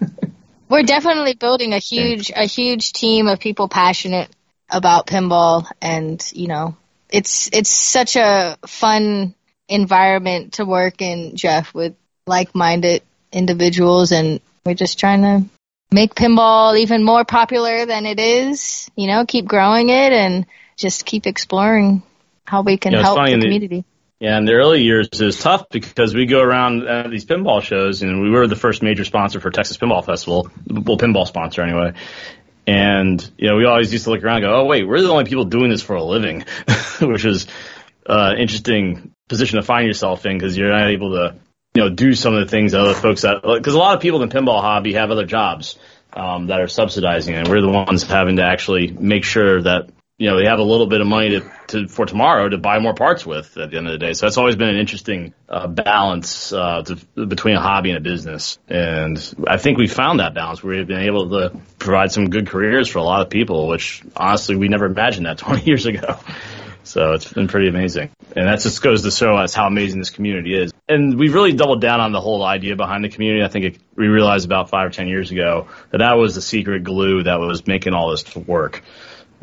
we're 0.68 0.82
definitely 0.82 1.34
building 1.34 1.72
a 1.72 1.78
huge, 1.78 2.30
a 2.34 2.44
huge 2.44 2.92
team 2.92 3.28
of 3.28 3.40
people 3.40 3.68
passionate 3.68 4.28
about 4.70 5.06
pinball, 5.06 5.66
and 5.80 6.22
you 6.34 6.48
know, 6.48 6.76
it's 7.08 7.48
it's 7.52 7.70
such 7.70 8.16
a 8.16 8.56
fun 8.66 9.34
environment 9.68 10.54
to 10.54 10.64
work 10.64 11.00
in, 11.00 11.36
Jeff, 11.36 11.72
with 11.74 11.94
like-minded 12.26 13.02
individuals 13.32 14.12
and 14.12 14.40
we're 14.64 14.74
just 14.74 14.98
trying 14.98 15.22
to 15.22 15.44
make 15.92 16.14
pinball 16.14 16.78
even 16.78 17.04
more 17.04 17.24
popular 17.24 17.86
than 17.86 18.06
it 18.06 18.18
is, 18.18 18.90
you 18.96 19.06
know, 19.06 19.24
keep 19.26 19.46
growing 19.46 19.88
it 19.88 20.12
and 20.12 20.46
just 20.76 21.04
keep 21.04 21.26
exploring 21.26 22.02
how 22.44 22.62
we 22.62 22.76
can 22.76 22.92
help 22.92 23.18
the 23.18 23.32
community. 23.32 23.80
The, 23.80 23.84
yeah, 24.20 24.38
in 24.38 24.44
the 24.44 24.52
early 24.52 24.82
years 24.82 25.08
it 25.12 25.24
was 25.24 25.38
tough 25.40 25.66
because 25.70 26.14
we 26.14 26.26
go 26.26 26.40
around 26.40 26.86
at 26.86 27.10
these 27.10 27.24
pinball 27.24 27.62
shows 27.62 28.02
and 28.02 28.22
we 28.22 28.30
were 28.30 28.46
the 28.46 28.56
first 28.56 28.82
major 28.82 29.04
sponsor 29.04 29.40
for 29.40 29.50
Texas 29.50 29.76
Pinball 29.76 30.04
Festival, 30.04 30.48
well, 30.68 30.96
pinball 30.96 31.26
sponsor 31.26 31.62
anyway. 31.62 31.94
And, 32.64 33.28
you 33.36 33.48
know, 33.48 33.56
we 33.56 33.64
always 33.64 33.92
used 33.92 34.04
to 34.04 34.10
look 34.10 34.22
around 34.22 34.36
and 34.36 34.44
go, 34.44 34.60
oh, 34.60 34.64
wait, 34.66 34.86
we're 34.86 35.00
the 35.00 35.08
only 35.08 35.24
people 35.24 35.44
doing 35.44 35.70
this 35.70 35.82
for 35.82 35.96
a 35.96 36.04
living, 36.04 36.44
which 37.00 37.24
is 37.24 37.48
uh, 38.06 38.34
interesting 38.38 39.12
position 39.28 39.56
to 39.56 39.66
find 39.66 39.88
yourself 39.88 40.24
in 40.24 40.38
because 40.38 40.56
you're 40.56 40.70
not 40.70 40.88
able 40.88 41.12
to 41.12 41.34
you 41.74 41.82
know, 41.82 41.88
do 41.88 42.12
some 42.12 42.34
of 42.34 42.40
the 42.40 42.50
things 42.50 42.74
other 42.74 42.94
folks 42.94 43.22
that, 43.22 43.42
because 43.42 43.74
a 43.74 43.78
lot 43.78 43.94
of 43.94 44.02
people 44.02 44.22
in 44.22 44.28
the 44.28 44.34
pinball 44.34 44.60
hobby 44.60 44.92
have 44.94 45.10
other 45.10 45.24
jobs 45.24 45.78
um, 46.12 46.48
that 46.48 46.60
are 46.60 46.68
subsidizing, 46.68 47.34
it. 47.34 47.48
we're 47.48 47.62
the 47.62 47.68
ones 47.68 48.02
having 48.02 48.36
to 48.36 48.44
actually 48.44 48.88
make 48.90 49.24
sure 49.24 49.62
that 49.62 49.88
you 50.18 50.28
know 50.28 50.38
they 50.38 50.44
have 50.44 50.58
a 50.58 50.64
little 50.64 50.86
bit 50.86 51.00
of 51.00 51.06
money 51.06 51.30
to, 51.30 51.50
to 51.68 51.88
for 51.88 52.04
tomorrow 52.04 52.48
to 52.48 52.58
buy 52.58 52.78
more 52.78 52.94
parts 52.94 53.24
with 53.24 53.56
at 53.56 53.70
the 53.70 53.78
end 53.78 53.86
of 53.86 53.92
the 53.92 53.98
day. 53.98 54.12
So 54.12 54.26
that's 54.26 54.36
always 54.36 54.54
been 54.54 54.68
an 54.68 54.76
interesting 54.76 55.32
uh, 55.48 55.66
balance 55.66 56.52
uh, 56.52 56.82
to, 56.82 57.26
between 57.26 57.56
a 57.56 57.60
hobby 57.60 57.90
and 57.90 57.98
a 57.98 58.02
business, 58.02 58.58
and 58.68 59.34
I 59.48 59.56
think 59.56 59.78
we 59.78 59.86
found 59.86 60.20
that 60.20 60.34
balance. 60.34 60.62
Where 60.62 60.76
we've 60.76 60.86
been 60.86 61.04
able 61.04 61.30
to 61.30 61.58
provide 61.78 62.12
some 62.12 62.28
good 62.28 62.48
careers 62.48 62.88
for 62.88 62.98
a 62.98 63.02
lot 63.02 63.22
of 63.22 63.30
people, 63.30 63.66
which 63.66 64.02
honestly 64.14 64.56
we 64.56 64.68
never 64.68 64.84
imagined 64.84 65.24
that 65.24 65.38
20 65.38 65.64
years 65.64 65.86
ago. 65.86 66.18
So 66.84 67.12
it's 67.12 67.32
been 67.32 67.48
pretty 67.48 67.68
amazing. 67.68 68.10
And 68.34 68.48
that 68.48 68.60
just 68.60 68.82
goes 68.82 69.02
to 69.02 69.10
show 69.10 69.36
us 69.36 69.54
how 69.54 69.66
amazing 69.66 70.00
this 70.00 70.10
community 70.10 70.54
is. 70.54 70.72
And 70.88 71.18
we've 71.18 71.32
really 71.32 71.52
doubled 71.52 71.80
down 71.80 72.00
on 72.00 72.12
the 72.12 72.20
whole 72.20 72.44
idea 72.44 72.76
behind 72.76 73.04
the 73.04 73.08
community. 73.08 73.44
I 73.44 73.48
think 73.48 73.64
it, 73.64 73.78
we 73.96 74.08
realized 74.08 74.44
about 74.44 74.68
five 74.68 74.86
or 74.86 74.90
ten 74.90 75.08
years 75.08 75.30
ago 75.30 75.68
that 75.90 75.98
that 75.98 76.18
was 76.18 76.34
the 76.34 76.42
secret 76.42 76.82
glue 76.82 77.22
that 77.22 77.38
was 77.38 77.66
making 77.66 77.94
all 77.94 78.10
this 78.10 78.34
work. 78.34 78.82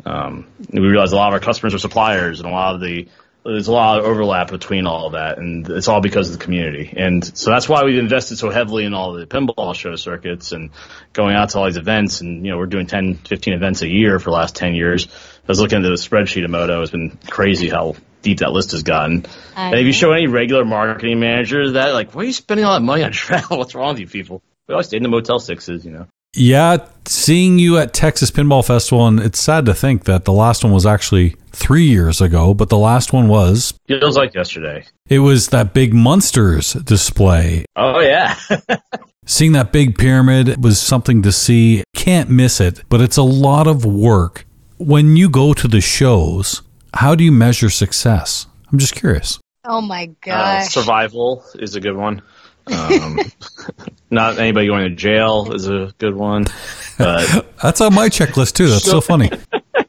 Um, 0.04 0.46
we 0.72 0.80
realized 0.80 1.12
a 1.12 1.16
lot 1.16 1.28
of 1.28 1.34
our 1.34 1.40
customers 1.40 1.74
are 1.74 1.78
suppliers 1.78 2.40
and 2.40 2.48
a 2.48 2.52
lot 2.52 2.74
of 2.74 2.80
the 2.80 3.08
there's 3.44 3.68
a 3.68 3.72
lot 3.72 3.98
of 3.98 4.04
overlap 4.04 4.50
between 4.50 4.86
all 4.86 5.06
of 5.06 5.12
that, 5.12 5.38
and 5.38 5.68
it's 5.68 5.88
all 5.88 6.00
because 6.00 6.30
of 6.30 6.38
the 6.38 6.44
community. 6.44 6.92
And 6.94 7.24
so 7.24 7.50
that's 7.50 7.68
why 7.68 7.84
we've 7.84 7.98
invested 7.98 8.36
so 8.36 8.50
heavily 8.50 8.84
in 8.84 8.92
all 8.92 9.14
the 9.14 9.26
pinball 9.26 9.74
show 9.74 9.96
circuits 9.96 10.52
and 10.52 10.70
going 11.12 11.34
out 11.34 11.50
to 11.50 11.58
all 11.58 11.66
these 11.66 11.78
events. 11.78 12.20
And, 12.20 12.44
you 12.44 12.52
know, 12.52 12.58
we're 12.58 12.66
doing 12.66 12.86
10, 12.86 13.14
15 13.14 13.54
events 13.54 13.82
a 13.82 13.88
year 13.88 14.18
for 14.18 14.30
the 14.30 14.36
last 14.36 14.56
10 14.56 14.74
years. 14.74 15.06
I 15.06 15.46
was 15.48 15.60
looking 15.60 15.78
at 15.78 15.82
the 15.82 15.90
spreadsheet 15.94 16.44
of 16.44 16.50
Moto. 16.50 16.82
It's 16.82 16.90
been 16.90 17.18
crazy 17.28 17.70
how 17.70 17.96
deep 18.22 18.38
that 18.38 18.52
list 18.52 18.72
has 18.72 18.82
gotten. 18.82 19.24
and 19.56 19.74
if 19.74 19.86
you 19.86 19.92
show 19.92 20.12
any 20.12 20.26
regular 20.26 20.64
marketing 20.64 21.18
managers 21.20 21.72
that, 21.72 21.94
like, 21.94 22.14
why 22.14 22.22
are 22.22 22.26
you 22.26 22.32
spending 22.34 22.66
all 22.66 22.74
that 22.74 22.84
money 22.84 23.02
on 23.02 23.12
travel? 23.12 23.58
What's 23.58 23.74
wrong 23.74 23.94
with 23.94 24.00
you 24.00 24.06
people? 24.06 24.42
We 24.68 24.74
always 24.74 24.88
stay 24.88 24.98
in 24.98 25.02
the 25.02 25.08
Motel 25.08 25.38
Sixes, 25.38 25.84
you 25.84 25.92
know. 25.92 26.06
Yeah, 26.34 26.86
seeing 27.06 27.58
you 27.58 27.76
at 27.78 27.92
Texas 27.92 28.30
Pinball 28.30 28.64
Festival, 28.64 29.06
and 29.06 29.18
it's 29.18 29.40
sad 29.40 29.66
to 29.66 29.74
think 29.74 30.04
that 30.04 30.24
the 30.24 30.32
last 30.32 30.62
one 30.62 30.72
was 30.72 30.86
actually 30.86 31.34
three 31.50 31.84
years 31.84 32.20
ago, 32.20 32.54
but 32.54 32.68
the 32.68 32.78
last 32.78 33.12
one 33.12 33.26
was. 33.26 33.74
Feels 33.88 34.16
like 34.16 34.34
yesterday. 34.34 34.84
It 35.08 35.18
was 35.18 35.48
that 35.48 35.74
big 35.74 35.92
Munsters 35.92 36.74
display. 36.74 37.64
Oh, 37.74 37.98
yeah. 37.98 38.36
seeing 39.26 39.52
that 39.52 39.72
big 39.72 39.98
pyramid 39.98 40.62
was 40.62 40.80
something 40.80 41.22
to 41.22 41.32
see. 41.32 41.82
Can't 41.96 42.30
miss 42.30 42.60
it, 42.60 42.84
but 42.88 43.00
it's 43.00 43.16
a 43.16 43.22
lot 43.22 43.66
of 43.66 43.84
work. 43.84 44.46
When 44.78 45.16
you 45.16 45.28
go 45.28 45.52
to 45.52 45.66
the 45.66 45.80
shows, 45.80 46.62
how 46.94 47.14
do 47.16 47.24
you 47.24 47.32
measure 47.32 47.70
success? 47.70 48.46
I'm 48.70 48.78
just 48.78 48.94
curious. 48.94 49.40
Oh 49.64 49.82
my 49.82 50.06
god! 50.22 50.62
Uh, 50.62 50.62
survival 50.62 51.44
is 51.56 51.74
a 51.74 51.80
good 51.80 51.96
one. 51.96 52.22
Um, 52.72 53.18
not 54.10 54.38
anybody 54.38 54.66
going 54.66 54.88
to 54.88 54.94
jail 54.94 55.52
is 55.52 55.68
a 55.68 55.92
good 55.98 56.14
one. 56.14 56.44
But 56.98 57.46
That's 57.62 57.80
on 57.80 57.94
my 57.94 58.08
checklist 58.08 58.54
too. 58.54 58.68
That's 58.68 58.84
so, 58.84 58.92
so 58.92 59.00
funny. 59.00 59.30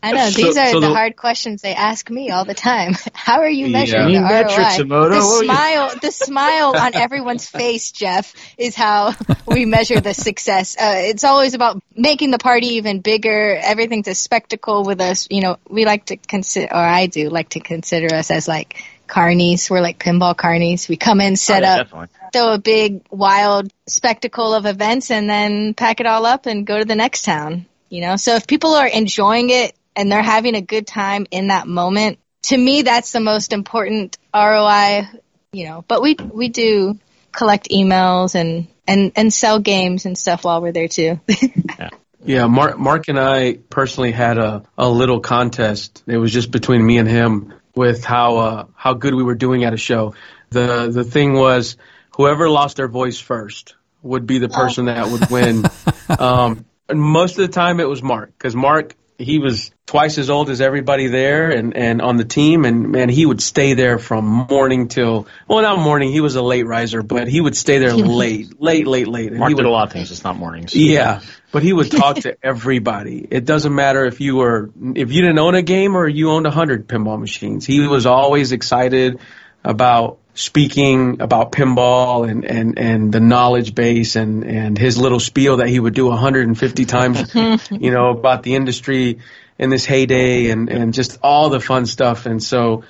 I 0.04 0.14
know 0.14 0.30
these 0.30 0.56
so, 0.56 0.62
are 0.62 0.72
so 0.72 0.80
the, 0.80 0.88
the, 0.88 0.94
hard 0.94 1.16
questions 1.16 1.62
they 1.62 1.76
ask 1.76 2.10
me 2.10 2.32
all 2.32 2.46
the 2.46 2.54
time. 2.54 2.94
How 3.14 3.42
are 3.42 3.50
you 3.50 3.68
measuring 3.68 4.10
yeah. 4.10 4.22
the 4.22 4.28
metrics, 4.28 4.80
ROI? 4.80 5.10
The 5.10 5.22
smile, 5.22 5.92
the 6.02 6.12
smile 6.12 6.76
on 6.76 6.96
everyone's 6.96 7.48
face, 7.48 7.92
Jeff, 7.92 8.34
is 8.58 8.76
how 8.76 9.14
we 9.46 9.66
measure 9.66 10.00
the 10.00 10.14
success. 10.14 10.76
Uh, 10.76 10.96
it's 10.96 11.24
always 11.24 11.54
about 11.54 11.82
making 11.96 12.32
the 12.32 12.40
party 12.40 12.76
even 12.76 13.02
bigger. 13.02 13.56
Everything's 13.62 14.08
a 14.08 14.16
spectacle 14.16 14.84
with 14.84 15.02
us. 15.02 15.28
You 15.30 15.42
know, 15.42 15.58
we 15.70 15.86
like 15.86 16.06
to 16.06 16.18
consider, 16.18 16.74
or 16.74 16.80
I 16.80 17.06
do 17.06 17.30
like 17.30 17.50
to 17.50 17.60
consider 17.60 18.16
us 18.16 18.32
as 18.32 18.48
like 18.48 18.84
carnies. 19.12 19.70
We're 19.70 19.82
like 19.82 20.00
pinball 20.00 20.36
carnies. 20.36 20.88
We 20.90 20.96
come 20.98 21.22
in, 21.22 21.36
set 21.36 21.64
oh, 21.64 21.66
yeah, 21.66 21.74
up, 21.74 21.88
definitely. 21.88 22.08
throw 22.34 22.54
a 22.54 22.58
big 22.58 23.06
wild 23.12 23.72
spectacle 23.88 24.54
of 24.54 24.66
events, 24.66 25.12
and 25.12 25.30
then 25.30 25.74
pack 25.74 26.00
it 26.00 26.08
all 26.08 26.26
up 26.26 26.46
and 26.46 26.66
go 26.66 26.80
to 26.80 26.86
the 26.86 26.96
next 26.96 27.24
town. 27.24 27.68
You 27.90 28.02
know, 28.02 28.16
so 28.16 28.36
if 28.36 28.48
people 28.48 28.74
are 28.74 28.88
enjoying 28.88 29.50
it 29.50 29.76
and 29.96 30.12
they're 30.12 30.24
having 30.24 30.56
a 30.56 30.62
good 30.62 30.88
time 30.88 31.28
in 31.30 31.48
that 31.48 31.68
moment, 31.68 32.20
to 32.44 32.58
me, 32.58 32.84
that's 32.84 33.12
the 33.12 33.20
most 33.20 33.52
important 33.54 34.18
ROI. 34.34 35.10
You 35.52 35.66
know, 35.66 35.84
but 35.88 36.02
we 36.02 36.16
we 36.16 36.48
do 36.48 36.98
collect 37.34 37.70
emails 37.70 38.36
and 38.36 38.68
and 38.88 39.12
and 39.16 39.34
sell 39.34 39.60
games 39.60 40.06
and 40.06 40.18
stuff 40.18 40.46
while 40.46 40.62
we're 40.62 40.72
there 40.72 40.88
too. 40.88 41.20
yeah. 41.28 41.90
Yeah, 42.24 42.46
Mark, 42.46 42.78
Mark 42.78 43.08
and 43.08 43.20
I 43.20 43.54
personally 43.72 44.12
had 44.12 44.38
a, 44.38 44.62
a 44.78 44.88
little 44.88 45.22
contest. 45.22 46.04
It 46.06 46.18
was 46.18 46.32
just 46.32 46.52
between 46.52 46.86
me 46.86 47.00
and 47.00 47.08
him 47.08 47.52
with 47.76 48.04
how 48.04 48.38
uh, 48.38 48.66
how 48.76 48.94
good 48.94 49.14
we 49.14 49.24
were 49.24 49.36
doing 49.36 49.64
at 49.64 49.74
a 49.74 49.78
show. 49.78 50.16
The 50.50 50.90
the 50.92 51.04
thing 51.04 51.34
was 51.34 51.78
whoever 52.16 52.50
lost 52.50 52.78
their 52.78 52.88
voice 52.88 53.20
first 53.20 53.76
would 54.02 54.26
be 54.26 54.40
the 54.40 54.50
oh. 54.50 54.56
person 54.56 54.86
that 54.86 55.08
would 55.10 55.30
win. 55.30 55.66
um, 56.20 56.66
most 56.92 57.38
of 57.38 57.48
the 57.48 57.54
time 57.54 57.80
it 57.80 57.88
was 57.88 58.04
Mark 58.04 58.34
because 58.38 58.56
Mark 58.56 58.96
he 59.22 59.40
was 59.40 59.72
twice 59.86 60.18
as 60.18 60.30
old 60.30 60.50
as 60.50 60.62
everybody 60.62 61.08
there 61.08 61.50
and, 61.50 61.76
and 61.76 62.02
on 62.02 62.18
the 62.18 62.24
team 62.24 62.66
and 62.66 62.92
man 62.92 63.10
he 63.10 63.26
would 63.26 63.42
stay 63.42 63.74
there 63.74 64.00
from 64.00 64.26
morning 64.50 64.88
till 64.88 65.28
well 65.48 65.62
not 65.62 65.80
morning 65.80 66.12
he 66.12 66.22
was 66.22 66.36
a 66.36 66.42
late 66.42 66.66
riser 66.66 67.04
but 67.04 67.28
he 67.28 67.42
would 67.42 67.56
stay 67.56 67.78
there 67.78 67.94
late 67.96 68.62
late 68.62 68.88
late 68.88 69.08
late 69.08 69.32
and 69.32 69.40
Mark 69.40 69.50
he 69.50 69.56
would, 69.56 69.64
did 69.64 69.70
a 69.70 69.72
lot 69.72 69.88
of 69.88 69.94
things 69.94 70.12
It's 70.12 70.24
not 70.24 70.38
mornings. 70.38 70.76
Yeah 70.76 71.22
but 71.52 71.64
he 71.64 71.74
would 71.74 71.92
talk 71.92 72.18
to 72.18 72.38
everybody. 72.44 73.28
It 73.30 73.46
doesn't 73.46 73.76
matter 73.76 74.06
if 74.06 74.22
you 74.22 74.38
were 74.38 74.70
if 74.96 75.12
you 75.12 75.22
didn't 75.22 75.40
own 75.40 75.56
a 75.56 75.62
game 75.62 75.96
or 75.96 76.08
you 76.08 76.32
owned 76.32 76.48
a 76.48 76.52
hundred 76.52 76.88
pinball 76.88 77.20
machines. 77.20 77.66
He 77.66 77.86
was 77.86 78.06
always 78.06 78.52
excited 78.52 79.20
about 79.64 80.20
speaking 80.34 81.22
about 81.22 81.52
pinball 81.52 82.30
and, 82.30 82.46
and, 82.46 82.80
and 82.80 83.12
the 83.12 83.20
knowledge 83.20 83.76
base 83.76 84.16
and, 84.16 84.46
and 84.46 84.78
his 84.78 84.98
little 84.98 85.20
spiel 85.20 85.58
that 85.58 85.68
he 85.68 85.80
would 85.80 85.94
do 85.94 86.08
150 86.08 86.86
times, 86.86 87.36
you 87.72 87.92
know, 87.92 88.10
about 88.12 88.44
the 88.44 88.56
industry 88.56 89.20
in 89.60 89.70
this 89.70 89.86
heyday 89.86 90.50
and, 90.50 90.70
and 90.70 90.94
just 90.94 91.20
all 91.22 91.50
the 91.50 91.60
fun 91.60 91.86
stuff. 91.86 92.26
And 92.26 92.42
so, 92.42 92.84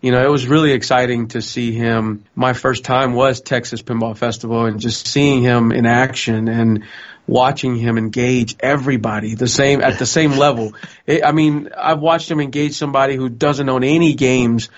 you 0.00 0.10
know, 0.10 0.24
it 0.24 0.30
was 0.30 0.46
really 0.46 0.72
exciting 0.72 1.28
to 1.28 1.40
see 1.40 1.72
him. 1.72 2.24
My 2.34 2.52
first 2.52 2.84
time 2.84 3.14
was 3.14 3.40
Texas 3.40 3.80
Pinball 3.80 4.16
Festival 4.16 4.66
and 4.66 4.80
just 4.80 5.06
seeing 5.06 5.42
him 5.42 5.72
in 5.72 5.86
action 5.86 6.48
and 6.48 6.84
watching 7.28 7.76
him 7.76 7.98
engage 7.98 8.56
everybody 8.58 9.34
the 9.34 9.48
same 9.48 9.82
at 9.82 9.98
the 9.98 10.06
same 10.06 10.32
level. 10.32 10.72
It, 11.06 11.24
I 11.24 11.32
mean, 11.32 11.70
I've 11.74 12.00
watched 12.00 12.30
him 12.30 12.38
engage 12.38 12.74
somebody 12.74 13.16
who 13.16 13.30
doesn't 13.30 13.66
own 13.66 13.82
any 13.82 14.12
games 14.12 14.68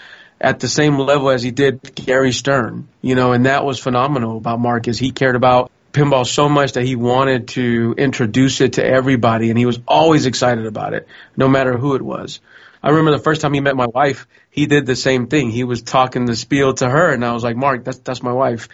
at 0.40 0.60
the 0.60 0.68
same 0.68 0.98
level 0.98 1.30
as 1.30 1.42
he 1.42 1.50
did 1.50 1.94
Gary 1.94 2.32
Stern, 2.32 2.88
you 3.02 3.14
know, 3.14 3.32
and 3.32 3.46
that 3.46 3.64
was 3.64 3.78
phenomenal 3.78 4.38
about 4.38 4.58
Marcus. 4.58 4.98
He 4.98 5.10
cared 5.10 5.36
about 5.36 5.70
pinball 5.92 6.26
so 6.26 6.48
much 6.48 6.72
that 6.72 6.84
he 6.84 6.96
wanted 6.96 7.48
to 7.48 7.94
introduce 7.98 8.60
it 8.60 8.74
to 8.74 8.84
everybody 8.84 9.50
and 9.50 9.58
he 9.58 9.66
was 9.66 9.78
always 9.86 10.26
excited 10.26 10.66
about 10.66 10.94
it, 10.94 11.06
no 11.36 11.48
matter 11.48 11.76
who 11.76 11.94
it 11.94 12.02
was. 12.02 12.40
I 12.82 12.90
remember 12.90 13.10
the 13.10 13.18
first 13.22 13.42
time 13.42 13.52
he 13.52 13.60
met 13.60 13.76
my 13.76 13.86
wife, 13.86 14.26
he 14.48 14.64
did 14.64 14.86
the 14.86 14.96
same 14.96 15.26
thing. 15.26 15.50
He 15.50 15.64
was 15.64 15.82
talking 15.82 16.24
the 16.24 16.36
spiel 16.36 16.72
to 16.74 16.88
her 16.88 17.12
and 17.12 17.24
I 17.24 17.32
was 17.32 17.44
like, 17.44 17.56
Mark, 17.56 17.84
that's, 17.84 17.98
that's 17.98 18.22
my 18.22 18.32
wife, 18.32 18.68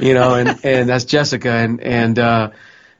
you 0.00 0.14
know, 0.14 0.34
and, 0.34 0.58
and 0.64 0.88
that's 0.88 1.04
Jessica. 1.04 1.50
And, 1.50 1.80
and, 1.80 2.18
uh, 2.18 2.50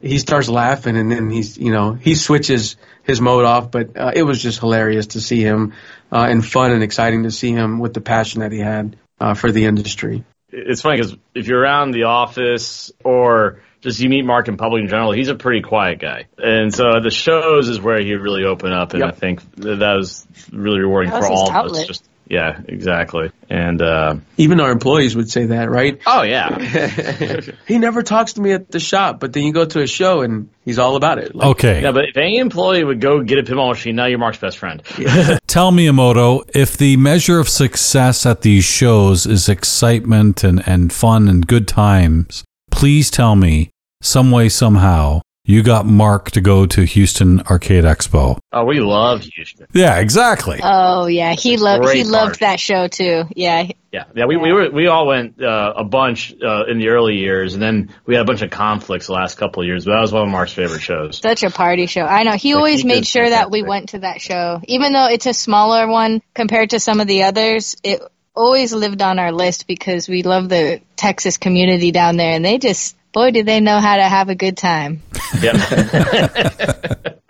he 0.00 0.18
starts 0.18 0.48
laughing 0.48 0.96
and 0.96 1.10
then 1.10 1.30
he's, 1.30 1.56
you 1.58 1.72
know, 1.72 1.92
he 1.92 2.14
switches 2.14 2.76
his 3.04 3.20
mode 3.20 3.44
off, 3.44 3.70
but, 3.70 3.96
uh, 3.96 4.12
it 4.14 4.22
was 4.22 4.40
just 4.40 4.60
hilarious 4.60 5.08
to 5.08 5.20
see 5.20 5.40
him, 5.40 5.74
uh, 6.12 6.26
and 6.28 6.44
fun 6.44 6.72
and 6.72 6.82
exciting 6.82 7.22
to 7.22 7.30
see 7.30 7.52
him 7.52 7.78
with 7.78 7.94
the 7.94 8.00
passion 8.00 8.40
that 8.40 8.52
he 8.52 8.58
had, 8.58 8.96
uh, 9.18 9.34
for 9.34 9.50
the 9.50 9.64
industry. 9.64 10.24
It's 10.50 10.82
funny 10.82 10.98
because 10.98 11.16
if 11.34 11.46
you're 11.46 11.60
around 11.60 11.92
the 11.92 12.04
office 12.04 12.92
or 13.02 13.62
just 13.80 13.98
you 14.00 14.08
meet 14.08 14.24
Mark 14.24 14.48
in 14.48 14.56
public 14.58 14.82
in 14.82 14.88
general, 14.88 15.12
he's 15.12 15.28
a 15.28 15.34
pretty 15.34 15.62
quiet 15.62 15.98
guy. 15.98 16.26
And 16.38 16.72
so 16.74 17.00
the 17.00 17.10
shows 17.10 17.68
is 17.68 17.80
where 17.80 18.00
he 18.00 18.14
really 18.14 18.44
opened 18.44 18.74
up, 18.74 18.92
and 18.92 19.00
Yep. 19.00 19.08
I 19.08 19.16
think 19.16 19.54
that 19.56 19.94
was 19.96 20.26
really 20.52 20.80
rewarding 20.80 21.10
That 21.10 21.20
was 21.20 21.26
for 21.26 21.32
his 21.32 21.40
all 21.40 21.66
of 21.66 21.72
us. 21.72 21.86
Just 21.86 22.08
yeah, 22.26 22.60
exactly. 22.66 23.30
And 23.50 23.82
uh, 23.82 24.16
Even 24.38 24.60
our 24.60 24.70
employees 24.70 25.14
would 25.16 25.30
say 25.30 25.46
that, 25.46 25.70
right? 25.70 26.00
oh 26.06 26.22
yeah, 26.22 26.58
he 27.66 27.78
never 27.78 28.02
talks 28.02 28.34
to 28.34 28.40
me 28.40 28.52
at 28.52 28.70
the 28.70 28.80
shop, 28.80 29.20
but 29.20 29.32
then 29.32 29.44
you 29.44 29.52
go 29.52 29.64
to 29.66 29.80
a 29.82 29.86
show 29.86 30.22
and 30.22 30.48
he's 30.64 30.78
all 30.78 30.96
about 30.96 31.18
it. 31.18 31.34
Like, 31.34 31.48
Okay. 31.48 31.82
yeah. 31.82 31.92
But 31.92 32.04
if 32.08 32.16
any 32.16 32.38
employee 32.38 32.84
would 32.84 33.00
go 33.00 33.22
get 33.22 33.38
a 33.38 33.42
pinball 33.42 33.70
machine, 33.70 33.96
now 33.96 34.06
you're 34.06 34.18
Mark's 34.18 34.38
best 34.38 34.58
friend. 34.58 34.82
Tell 35.46 35.70
Miyamoto 35.72 36.48
if 36.54 36.76
the 36.76 36.96
measure 36.96 37.38
of 37.38 37.48
success 37.48 38.24
at 38.24 38.40
these 38.42 38.64
shows 38.64 39.26
is 39.26 39.48
excitement 39.48 40.42
and, 40.44 40.62
and 40.66 40.92
fun 40.92 41.28
and 41.28 41.46
good 41.46 41.68
times, 41.68 42.44
please 42.70 43.10
tell 43.10 43.36
me 43.36 43.70
some 44.00 44.30
way, 44.30 44.48
somehow, 44.48 45.20
you 45.44 45.62
got 45.62 45.86
Mark 45.86 46.30
to 46.32 46.40
go 46.40 46.66
to 46.66 46.82
Houston 46.84 47.40
Arcade 47.42 47.84
Expo. 47.84 48.38
Oh, 48.52 48.64
we 48.64 48.78
love 48.80 49.22
Houston. 49.22 49.66
Yeah, 49.72 49.98
exactly. 49.98 50.60
Oh 50.62 51.06
yeah, 51.06 51.32
he 51.32 51.56
loved 51.56 51.84
he 51.84 52.02
Great 52.02 52.06
loved 52.06 52.40
that 52.40 52.60
show 52.60 52.86
too. 52.86 53.24
Yeah, 53.34 53.68
Yeah, 53.90 54.04
yeah. 54.14 54.26
We 54.26 54.36
we 54.36 54.52
were 54.52 54.70
we 54.70 54.86
all 54.86 55.06
went 55.06 55.42
uh, 55.42 55.72
a 55.76 55.84
bunch 55.84 56.32
uh, 56.40 56.64
in 56.66 56.78
the 56.78 56.88
early 56.88 57.16
years, 57.16 57.54
and 57.54 57.62
then 57.62 57.92
we 58.06 58.14
had 58.14 58.22
a 58.22 58.24
bunch 58.24 58.42
of 58.42 58.50
conflicts 58.50 59.06
the 59.08 59.14
last 59.14 59.36
couple 59.36 59.62
of 59.62 59.66
years. 59.66 59.84
But 59.84 59.92
that 59.94 60.00
was 60.00 60.12
one 60.12 60.22
of 60.22 60.28
Mark's 60.28 60.52
favorite 60.52 60.82
shows. 60.82 61.18
such 61.18 61.42
a 61.42 61.50
party 61.50 61.86
show. 61.86 62.02
I 62.02 62.22
know 62.22 62.32
he 62.32 62.54
Like, 62.54 62.58
always 62.58 62.82
he 62.82 62.88
made 62.88 63.06
sure 63.06 63.28
that 63.28 63.50
we 63.50 63.60
fantastic. 63.62 63.68
went 63.68 63.88
to 63.90 63.98
that 64.00 64.20
show, 64.20 64.60
even 64.68 64.92
though 64.92 65.06
it's 65.08 65.26
a 65.26 65.34
smaller 65.34 65.88
one 65.88 66.22
compared 66.34 66.70
to 66.70 66.78
some 66.80 67.00
of 67.00 67.06
the 67.08 67.24
others. 67.24 67.74
It 67.82 68.00
always 68.34 68.72
lived 68.72 69.02
on 69.02 69.18
our 69.18 69.32
list 69.32 69.66
because 69.66 70.08
we 70.08 70.22
love 70.22 70.48
the 70.48 70.80
Texas 70.96 71.36
community 71.36 71.90
down 71.90 72.16
there, 72.16 72.32
and 72.32 72.44
they 72.44 72.58
just 72.58 72.96
boy 73.12 73.30
do 73.30 73.42
they 73.42 73.60
know 73.60 73.80
how 73.80 73.96
to 73.96 74.02
have 74.02 74.28
a 74.28 74.34
good 74.34 74.56
time. 74.56 75.02
Yeah. 75.40 77.04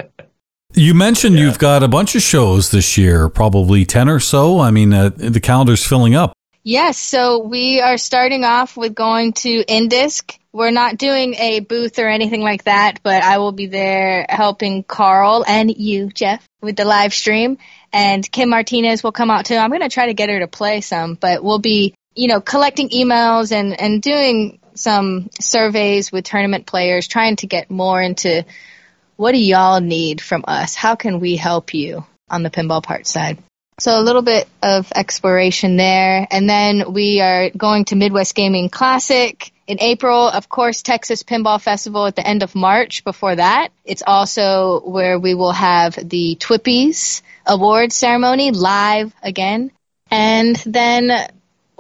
You 0.74 0.94
mentioned 0.94 1.38
you've 1.38 1.58
got 1.58 1.82
a 1.82 1.88
bunch 1.88 2.14
of 2.14 2.22
shows 2.22 2.70
this 2.70 2.96
year, 2.96 3.28
probably 3.28 3.84
10 3.84 4.08
or 4.08 4.20
so. 4.20 4.58
I 4.58 4.70
mean, 4.70 4.94
uh, 4.94 5.10
the 5.14 5.38
calendar's 5.38 5.84
filling 5.84 6.14
up. 6.14 6.32
Yes, 6.64 6.96
so 6.96 7.40
we 7.40 7.80
are 7.82 7.98
starting 7.98 8.44
off 8.44 8.76
with 8.76 8.94
going 8.94 9.34
to 9.34 9.64
Indisc. 9.64 10.38
We're 10.50 10.70
not 10.70 10.96
doing 10.96 11.34
a 11.34 11.60
booth 11.60 11.98
or 11.98 12.08
anything 12.08 12.40
like 12.40 12.64
that, 12.64 13.00
but 13.02 13.22
I 13.22 13.38
will 13.38 13.52
be 13.52 13.66
there 13.66 14.24
helping 14.28 14.82
Carl 14.82 15.44
and 15.46 15.70
you, 15.70 16.08
Jeff, 16.08 16.46
with 16.62 16.76
the 16.76 16.84
live 16.86 17.12
stream. 17.12 17.58
And 17.92 18.30
Kim 18.30 18.48
Martinez 18.48 19.02
will 19.02 19.12
come 19.12 19.30
out 19.30 19.44
too. 19.44 19.56
I'm 19.56 19.70
going 19.70 19.82
to 19.82 19.90
try 19.90 20.06
to 20.06 20.14
get 20.14 20.30
her 20.30 20.38
to 20.38 20.48
play 20.48 20.80
some, 20.80 21.16
but 21.16 21.44
we'll 21.44 21.58
be, 21.58 21.94
you 22.14 22.28
know, 22.28 22.40
collecting 22.40 22.88
emails 22.90 23.52
and, 23.52 23.78
and 23.78 24.00
doing 24.00 24.58
some 24.74 25.30
surveys 25.40 26.10
with 26.10 26.24
tournament 26.24 26.66
players, 26.66 27.08
trying 27.08 27.36
to 27.36 27.46
get 27.46 27.70
more 27.70 28.00
into 28.00 28.44
what 29.16 29.32
do 29.32 29.38
y'all 29.38 29.80
need 29.80 30.20
from 30.20 30.44
us? 30.48 30.74
How 30.74 30.94
can 30.94 31.20
we 31.20 31.36
help 31.36 31.74
you 31.74 32.04
on 32.28 32.42
the 32.42 32.50
pinball 32.50 32.82
part 32.82 33.06
side? 33.06 33.38
So 33.78 33.98
a 33.98 34.02
little 34.02 34.22
bit 34.22 34.48
of 34.62 34.92
exploration 34.94 35.76
there. 35.76 36.26
And 36.30 36.48
then 36.48 36.92
we 36.92 37.20
are 37.20 37.50
going 37.50 37.86
to 37.86 37.96
Midwest 37.96 38.34
Gaming 38.34 38.68
Classic 38.68 39.50
in 39.66 39.80
April. 39.80 40.28
Of 40.28 40.48
course, 40.48 40.82
Texas 40.82 41.22
Pinball 41.22 41.60
Festival 41.60 42.06
at 42.06 42.14
the 42.14 42.26
end 42.26 42.42
of 42.42 42.54
March 42.54 43.02
before 43.02 43.34
that. 43.34 43.70
It's 43.84 44.02
also 44.06 44.80
where 44.80 45.18
we 45.18 45.34
will 45.34 45.52
have 45.52 45.94
the 45.94 46.36
TWIPYs 46.38 47.22
award 47.46 47.92
ceremony 47.92 48.50
live 48.50 49.14
again. 49.22 49.72
And 50.10 50.56
then 50.66 51.10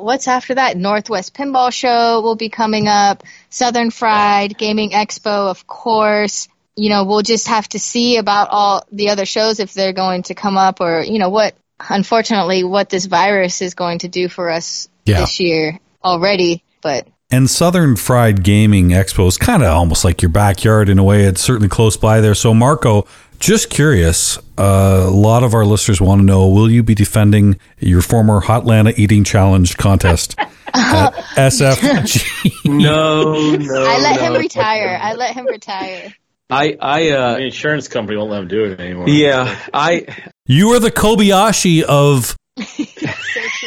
what's 0.02 0.28
after 0.28 0.54
that? 0.54 0.76
Northwest 0.76 1.34
Pinball 1.34 1.72
Show 1.72 2.20
will 2.20 2.36
be 2.36 2.48
coming 2.48 2.88
up. 2.88 3.22
Southern 3.50 3.90
Fried 3.90 4.56
Gaming 4.58 4.90
Expo, 4.90 5.50
of 5.50 5.66
course. 5.66 6.48
You 6.76 6.88
know, 6.88 7.04
we'll 7.04 7.22
just 7.22 7.48
have 7.48 7.68
to 7.70 7.78
see 7.78 8.16
about 8.16 8.48
all 8.50 8.86
the 8.90 9.10
other 9.10 9.26
shows 9.26 9.60
if 9.60 9.74
they're 9.74 9.92
going 9.92 10.22
to 10.24 10.34
come 10.34 10.56
up 10.56 10.80
or, 10.80 11.02
you 11.02 11.18
know, 11.18 11.28
what, 11.28 11.54
unfortunately, 11.78 12.64
what 12.64 12.88
this 12.88 13.06
virus 13.06 13.60
is 13.62 13.74
going 13.74 14.00
to 14.00 14.08
do 14.08 14.28
for 14.28 14.50
us 14.50 14.88
Yeah. 15.04 15.20
this 15.20 15.38
year 15.38 15.78
already. 16.02 16.62
But 16.80 17.06
And 17.32 17.48
Southern 17.48 17.96
Fried 17.96 18.44
Gaming 18.44 18.90
Expo 18.90 19.26
is 19.26 19.38
kind 19.38 19.62
of 19.62 19.70
almost 19.70 20.04
like 20.04 20.20
your 20.20 20.28
backyard 20.28 20.90
in 20.90 20.98
a 20.98 21.02
way. 21.02 21.22
It's 21.24 21.40
certainly 21.40 21.68
close 21.68 21.96
by 21.96 22.20
there. 22.20 22.34
So, 22.34 22.52
Marco, 22.52 23.06
just 23.40 23.70
curious, 23.70 24.36
uh, 24.58 25.04
a 25.06 25.10
lot 25.10 25.42
of 25.42 25.54
our 25.54 25.64
listeners 25.64 25.98
want 25.98 26.20
to 26.20 26.26
know 26.26 26.46
will 26.48 26.70
you 26.70 26.82
be 26.82 26.94
defending 26.94 27.58
your 27.78 28.02
former 28.02 28.42
Hotlanta 28.42 28.96
Eating 28.98 29.24
Challenge 29.24 29.74
contest 29.78 30.38
at 30.74 31.14
SFG? 31.36 32.66
No, 32.66 33.56
no. 33.56 33.84
I 33.88 33.98
let 33.98 34.20
him 34.20 34.34
retire. 34.34 34.98
I 35.02 35.14
let 35.14 35.34
him 35.34 35.46
retire. 35.46 36.14
I, 36.50 36.76
I, 36.80 37.08
uh, 37.12 37.34
the 37.36 37.44
insurance 37.44 37.88
company 37.88 38.18
won't 38.18 38.30
let 38.30 38.42
him 38.42 38.48
do 38.48 38.64
it 38.66 38.78
anymore. 38.78 39.08
yeah, 39.08 39.58
I, 39.72 40.04
You 40.44 40.68
are 40.74 40.78
the 40.78 40.90
Kobayashi 40.90 41.82
of 41.82 42.36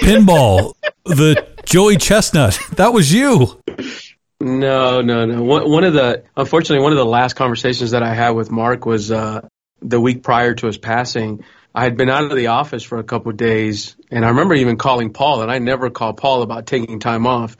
pinball, 0.02 0.74
the 1.06 1.48
Joey 1.66 1.98
Chestnut. 1.98 2.60
That 2.76 2.94
was 2.94 3.12
you. 3.12 3.62
No, 4.40 5.02
no, 5.02 5.26
no. 5.26 5.44
One, 5.44 5.84
of 5.84 5.94
the, 5.94 6.24
unfortunately, 6.36 6.84
one 6.84 6.92
of 6.92 6.98
the 6.98 7.06
last 7.06 7.34
conversations 7.36 7.92
that 7.92 8.04
I 8.04 8.14
had 8.14 8.32
with 8.32 8.52
Mark 8.52 8.86
was 8.86 9.12
uh, 9.12 9.48
the 9.82 10.00
week 10.00 10.24
prior 10.24 10.54
to 10.56 10.68
his 10.68 10.78
passing. 10.78 11.44
I 11.74 11.84
had 11.84 11.98
been 11.98 12.10
out 12.10 12.24
of 12.24 12.36
the 12.36 12.48
office 12.48 12.84
for 12.84 13.00
a 13.00 13.04
couple 13.04 13.32
of 13.32 13.38
days, 13.38 13.96
and 14.10 14.24
I 14.26 14.30
remember 14.30 14.56
even 14.56 14.78
calling 14.78 15.12
Paul, 15.12 15.42
and 15.42 15.52
I 15.52 15.60
never 15.60 15.90
call 15.90 16.14
Paul 16.14 16.42
about 16.42 16.66
taking 16.66 17.00
time 17.00 17.28
off. 17.28 17.58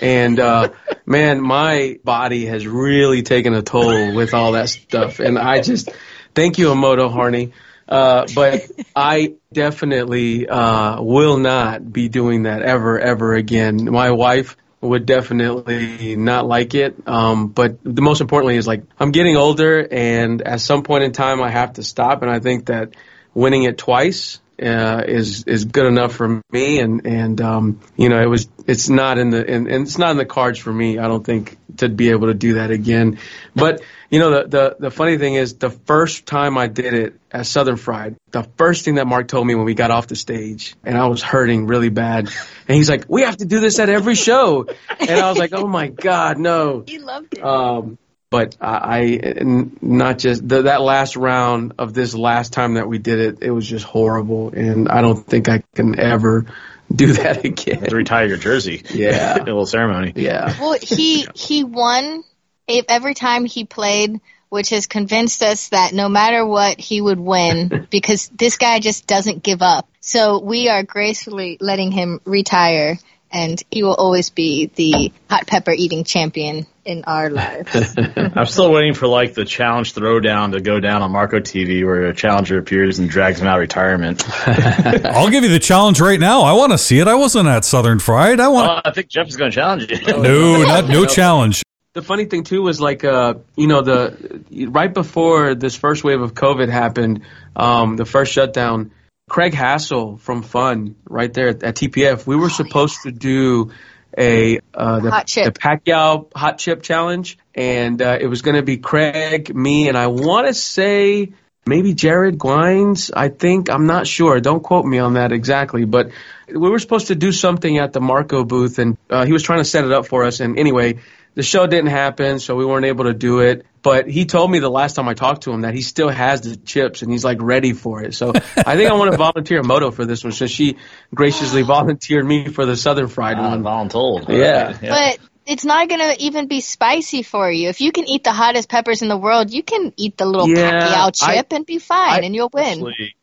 And 0.00 0.40
uh, 0.40 0.70
man, 1.06 1.42
my 1.42 1.98
body 2.02 2.46
has 2.46 2.66
really 2.66 3.22
taken 3.22 3.54
a 3.54 3.62
toll 3.62 4.14
with 4.14 4.32
all 4.32 4.52
that 4.52 4.70
stuff, 4.70 5.20
and 5.20 5.38
I 5.38 5.60
just 5.60 5.90
thank 6.34 6.58
you, 6.58 6.68
Emoto 6.68 7.10
Harney. 7.10 7.52
Uh, 7.88 8.26
but 8.34 8.70
I 8.94 9.34
definitely 9.52 10.46
uh, 10.46 11.02
will 11.02 11.38
not 11.38 11.90
be 11.90 12.08
doing 12.08 12.42
that 12.42 12.62
ever, 12.62 12.98
ever 12.98 13.34
again. 13.34 13.90
My 13.90 14.10
wife 14.10 14.56
would 14.80 15.06
definitely 15.06 16.14
not 16.14 16.46
like 16.46 16.74
it. 16.74 16.94
Um, 17.06 17.48
but 17.48 17.78
the 17.82 18.02
most 18.02 18.20
importantly 18.20 18.56
is 18.56 18.66
like 18.66 18.82
I'm 19.00 19.10
getting 19.10 19.36
older, 19.36 19.86
and 19.90 20.42
at 20.42 20.60
some 20.60 20.82
point 20.82 21.04
in 21.04 21.12
time, 21.12 21.42
I 21.42 21.50
have 21.50 21.74
to 21.74 21.82
stop. 21.82 22.22
And 22.22 22.30
I 22.30 22.40
think 22.40 22.66
that 22.66 22.94
winning 23.34 23.64
it 23.64 23.78
twice 23.78 24.40
uh, 24.60 25.04
is 25.06 25.44
is 25.44 25.64
good 25.64 25.86
enough 25.86 26.14
for 26.14 26.42
me. 26.50 26.80
And 26.80 27.06
and 27.06 27.40
um, 27.40 27.80
you 27.96 28.08
know, 28.08 28.20
it 28.20 28.28
was 28.28 28.48
it's 28.66 28.88
not 28.88 29.18
in 29.18 29.30
the 29.30 29.38
and, 29.38 29.68
and 29.68 29.86
it's 29.86 29.98
not 29.98 30.10
in 30.10 30.16
the 30.16 30.26
cards 30.26 30.58
for 30.58 30.72
me. 30.72 30.98
I 30.98 31.08
don't 31.08 31.24
think 31.24 31.56
to 31.78 31.88
be 31.88 32.10
able 32.10 32.28
to 32.28 32.34
do 32.34 32.54
that 32.54 32.70
again. 32.70 33.18
But 33.54 33.82
you 34.10 34.18
know, 34.18 34.30
the, 34.30 34.48
the 34.48 34.76
the 34.78 34.90
funny 34.90 35.18
thing 35.18 35.34
is, 35.34 35.54
the 35.54 35.70
first 35.70 36.26
time 36.26 36.56
I 36.56 36.66
did 36.66 36.94
it 36.94 37.20
at 37.30 37.46
Southern 37.46 37.76
Fried, 37.76 38.16
the 38.30 38.44
first 38.56 38.84
thing 38.84 38.96
that 38.96 39.06
Mark 39.06 39.28
told 39.28 39.46
me 39.46 39.54
when 39.54 39.64
we 39.64 39.74
got 39.74 39.90
off 39.90 40.06
the 40.06 40.16
stage, 40.16 40.76
and 40.84 40.96
I 40.96 41.06
was 41.08 41.22
hurting 41.22 41.66
really 41.66 41.90
bad, 41.90 42.28
and 42.68 42.76
he's 42.76 42.88
like, 42.88 43.04
"We 43.08 43.22
have 43.22 43.36
to 43.38 43.44
do 43.44 43.60
this 43.60 43.78
at 43.78 43.88
every 43.88 44.14
show," 44.14 44.66
and 44.98 45.10
I 45.10 45.28
was 45.28 45.38
like, 45.38 45.52
"Oh 45.52 45.66
my 45.66 45.88
God, 45.88 46.38
no!" 46.38 46.84
He 46.86 46.98
loved 46.98 47.36
it. 47.36 47.44
Um, 47.44 47.98
but 48.30 48.56
I, 48.60 49.20
I 49.22 49.44
not 49.80 50.18
just 50.18 50.46
the, 50.46 50.62
that 50.62 50.80
last 50.80 51.16
round 51.16 51.74
of 51.78 51.94
this 51.94 52.14
last 52.14 52.52
time 52.52 52.74
that 52.74 52.88
we 52.88 52.98
did 52.98 53.18
it, 53.18 53.38
it 53.42 53.50
was 53.50 53.66
just 53.66 53.84
horrible, 53.84 54.50
and 54.50 54.88
I 54.88 55.00
don't 55.00 55.24
think 55.24 55.48
I 55.48 55.62
can 55.74 55.98
ever 55.98 56.46
do 56.94 57.12
that 57.14 57.44
again. 57.44 57.82
To 57.82 57.96
retire 57.96 58.26
your 58.26 58.36
jersey. 58.36 58.82
Yeah. 58.90 59.36
a 59.40 59.44
little 59.44 59.66
ceremony. 59.66 60.12
Yeah. 60.16 60.54
Well, 60.60 60.78
he 60.80 61.26
he 61.34 61.64
won 61.64 62.24
every 62.68 63.14
time 63.14 63.44
he 63.44 63.64
played, 63.64 64.20
which 64.48 64.70
has 64.70 64.86
convinced 64.86 65.42
us 65.42 65.68
that 65.70 65.92
no 65.92 66.08
matter 66.08 66.44
what, 66.44 66.78
he 66.78 67.00
would 67.00 67.20
win 67.20 67.86
because 67.90 68.28
this 68.28 68.56
guy 68.56 68.80
just 68.80 69.06
doesn't 69.06 69.42
give 69.42 69.62
up. 69.62 69.88
So 70.00 70.40
we 70.40 70.68
are 70.68 70.82
gracefully 70.82 71.58
letting 71.60 71.92
him 71.92 72.20
retire, 72.24 72.98
and 73.30 73.62
he 73.70 73.82
will 73.82 73.94
always 73.94 74.30
be 74.30 74.66
the 74.74 75.12
hot 75.28 75.46
pepper 75.46 75.72
eating 75.72 76.04
champion 76.04 76.66
in 76.84 77.04
our 77.04 77.28
lives. 77.30 77.94
I'm 77.96 78.46
still 78.46 78.72
waiting 78.72 78.94
for 78.94 79.06
like 79.06 79.34
the 79.34 79.44
challenge 79.44 79.94
throwdown 79.94 80.52
to 80.52 80.60
go 80.60 80.80
down 80.80 81.02
on 81.02 81.12
Marco 81.12 81.38
TV 81.38 81.84
where 81.84 82.06
a 82.06 82.14
challenger 82.14 82.58
appears 82.58 82.98
and 82.98 83.10
drags 83.10 83.40
him 83.40 83.46
out 83.46 83.56
of 83.56 83.60
retirement. 83.60 84.24
I'll 84.46 85.30
give 85.30 85.44
you 85.44 85.50
the 85.50 85.58
challenge 85.58 86.00
right 86.00 86.18
now. 86.18 86.42
I 86.42 86.52
want 86.54 86.72
to 86.72 86.78
see 86.78 86.98
it. 86.98 87.08
I 87.08 87.14
wasn't 87.14 87.48
at 87.48 87.64
Southern 87.64 87.98
Fried. 87.98 88.40
I 88.40 88.48
want. 88.48 88.68
well, 88.68 88.82
I 88.84 88.90
think 88.92 89.08
Jeff 89.08 89.28
is 89.28 89.36
going 89.36 89.50
to 89.50 89.54
challenge 89.54 89.90
you. 89.90 89.98
no, 90.06 90.62
not 90.62 90.88
no 90.88 91.04
challenge. 91.06 91.62
The 91.92 92.02
funny 92.02 92.26
thing 92.26 92.44
too 92.44 92.62
was 92.62 92.80
like, 92.80 93.02
uh, 93.02 93.34
you 93.56 93.66
know, 93.66 93.82
the 93.82 94.44
right 94.70 94.92
before 94.92 95.54
this 95.54 95.76
first 95.76 96.04
wave 96.04 96.20
of 96.20 96.32
COVID 96.34 96.68
happened, 96.68 97.22
um, 97.56 97.96
the 97.96 98.04
first 98.04 98.32
shutdown. 98.32 98.92
Craig 99.28 99.52
Hassel 99.52 100.18
from 100.18 100.42
Fun, 100.42 100.96
right 101.08 101.32
there 101.32 101.48
at, 101.48 101.62
at 101.62 101.76
TPF, 101.76 102.26
we 102.26 102.36
were 102.36 102.50
supposed 102.50 103.02
to 103.02 103.12
do 103.12 103.70
a 104.16 104.58
uh, 104.74 105.00
the, 105.00 105.10
Hot 105.10 105.26
chip. 105.26 105.44
the 105.44 105.60
Paqui 105.60 106.26
hot 106.34 106.58
chip 106.58 106.82
challenge, 106.82 107.38
and 107.54 108.00
uh, 108.00 108.18
it 108.20 108.26
was 108.26 108.42
going 108.42 108.56
to 108.56 108.62
be 108.62 108.78
Craig, 108.78 109.54
me, 109.54 109.88
and 109.88 109.96
I 109.96 110.06
want 110.08 110.46
to 110.46 110.54
say 110.54 111.32
maybe 111.66 111.92
Jared 111.92 112.38
Gwines. 112.38 113.10
I 113.14 113.28
think 113.28 113.70
I'm 113.70 113.86
not 113.86 114.06
sure. 114.06 114.40
Don't 114.40 114.62
quote 114.62 114.86
me 114.86 114.98
on 114.98 115.14
that 115.14 115.32
exactly, 115.32 115.84
but 115.84 116.10
we 116.48 116.70
were 116.70 116.78
supposed 116.78 117.08
to 117.08 117.14
do 117.14 117.30
something 117.30 117.78
at 117.78 117.92
the 117.92 118.00
Marco 118.00 118.44
booth, 118.44 118.78
and 118.78 118.96
uh, 119.10 119.26
he 119.26 119.32
was 119.32 119.42
trying 119.42 119.60
to 119.60 119.64
set 119.64 119.84
it 119.84 119.92
up 119.92 120.06
for 120.06 120.24
us. 120.24 120.40
And 120.40 120.58
anyway, 120.58 120.98
the 121.38 121.44
show 121.44 121.68
didn't 121.68 121.90
happen, 121.90 122.40
so 122.40 122.56
we 122.56 122.64
weren't 122.66 122.84
able 122.84 123.04
to 123.04 123.14
do 123.14 123.38
it. 123.38 123.64
But 123.80 124.08
he 124.10 124.24
told 124.26 124.50
me 124.50 124.58
the 124.58 124.68
last 124.68 124.96
time 124.96 125.08
I 125.08 125.14
talked 125.14 125.44
to 125.44 125.52
him 125.52 125.60
that 125.60 125.72
he 125.72 125.82
still 125.82 126.08
has 126.08 126.40
the 126.40 126.56
chips 126.56 127.02
and 127.02 127.12
he's 127.12 127.24
like 127.24 127.38
ready 127.40 127.74
for 127.74 128.02
it. 128.02 128.14
So 128.14 128.32
I 128.34 128.74
think 128.76 128.90
I 128.90 128.94
want 128.94 129.12
to 129.12 129.16
volunteer 129.28 129.62
Moto 129.62 129.92
for 129.92 130.04
this 130.04 130.24
one. 130.24 130.32
So 130.32 130.48
she 130.48 130.78
graciously 131.14 131.62
volunteered 131.62 132.26
me 132.26 132.48
for 132.48 132.66
the 132.66 132.76
Southern 132.76 133.06
Fried 133.06 133.38
Uh, 133.38 133.50
one. 133.50 133.62
voluntold. 133.62 134.28
Yeah. 134.28 134.76
But 134.80 135.18
it's 135.46 135.64
not 135.64 135.88
going 135.88 136.00
to 136.00 136.20
even 136.24 136.48
be 136.48 136.60
spicy 136.60 137.22
for 137.22 137.48
you. 137.48 137.68
If 137.68 137.80
you 137.80 137.92
can 137.92 138.08
eat 138.08 138.24
the 138.24 138.32
hottest 138.32 138.68
peppers 138.68 139.02
in 139.02 139.08
the 139.08 139.16
world, 139.16 139.52
you 139.52 139.62
can 139.62 139.92
eat 139.96 140.16
the 140.16 140.26
little 140.26 140.48
Yeah, 140.48 140.88
Paqui 141.08 141.22
I- 141.22 141.34
chip 141.36 141.52
and 141.52 141.64
be 141.64 141.78
fine, 141.78 142.20
I- 142.24 142.26
and 142.26 142.34
you'll 142.34 142.50
win. 142.52 142.66
Actually, 142.66 143.14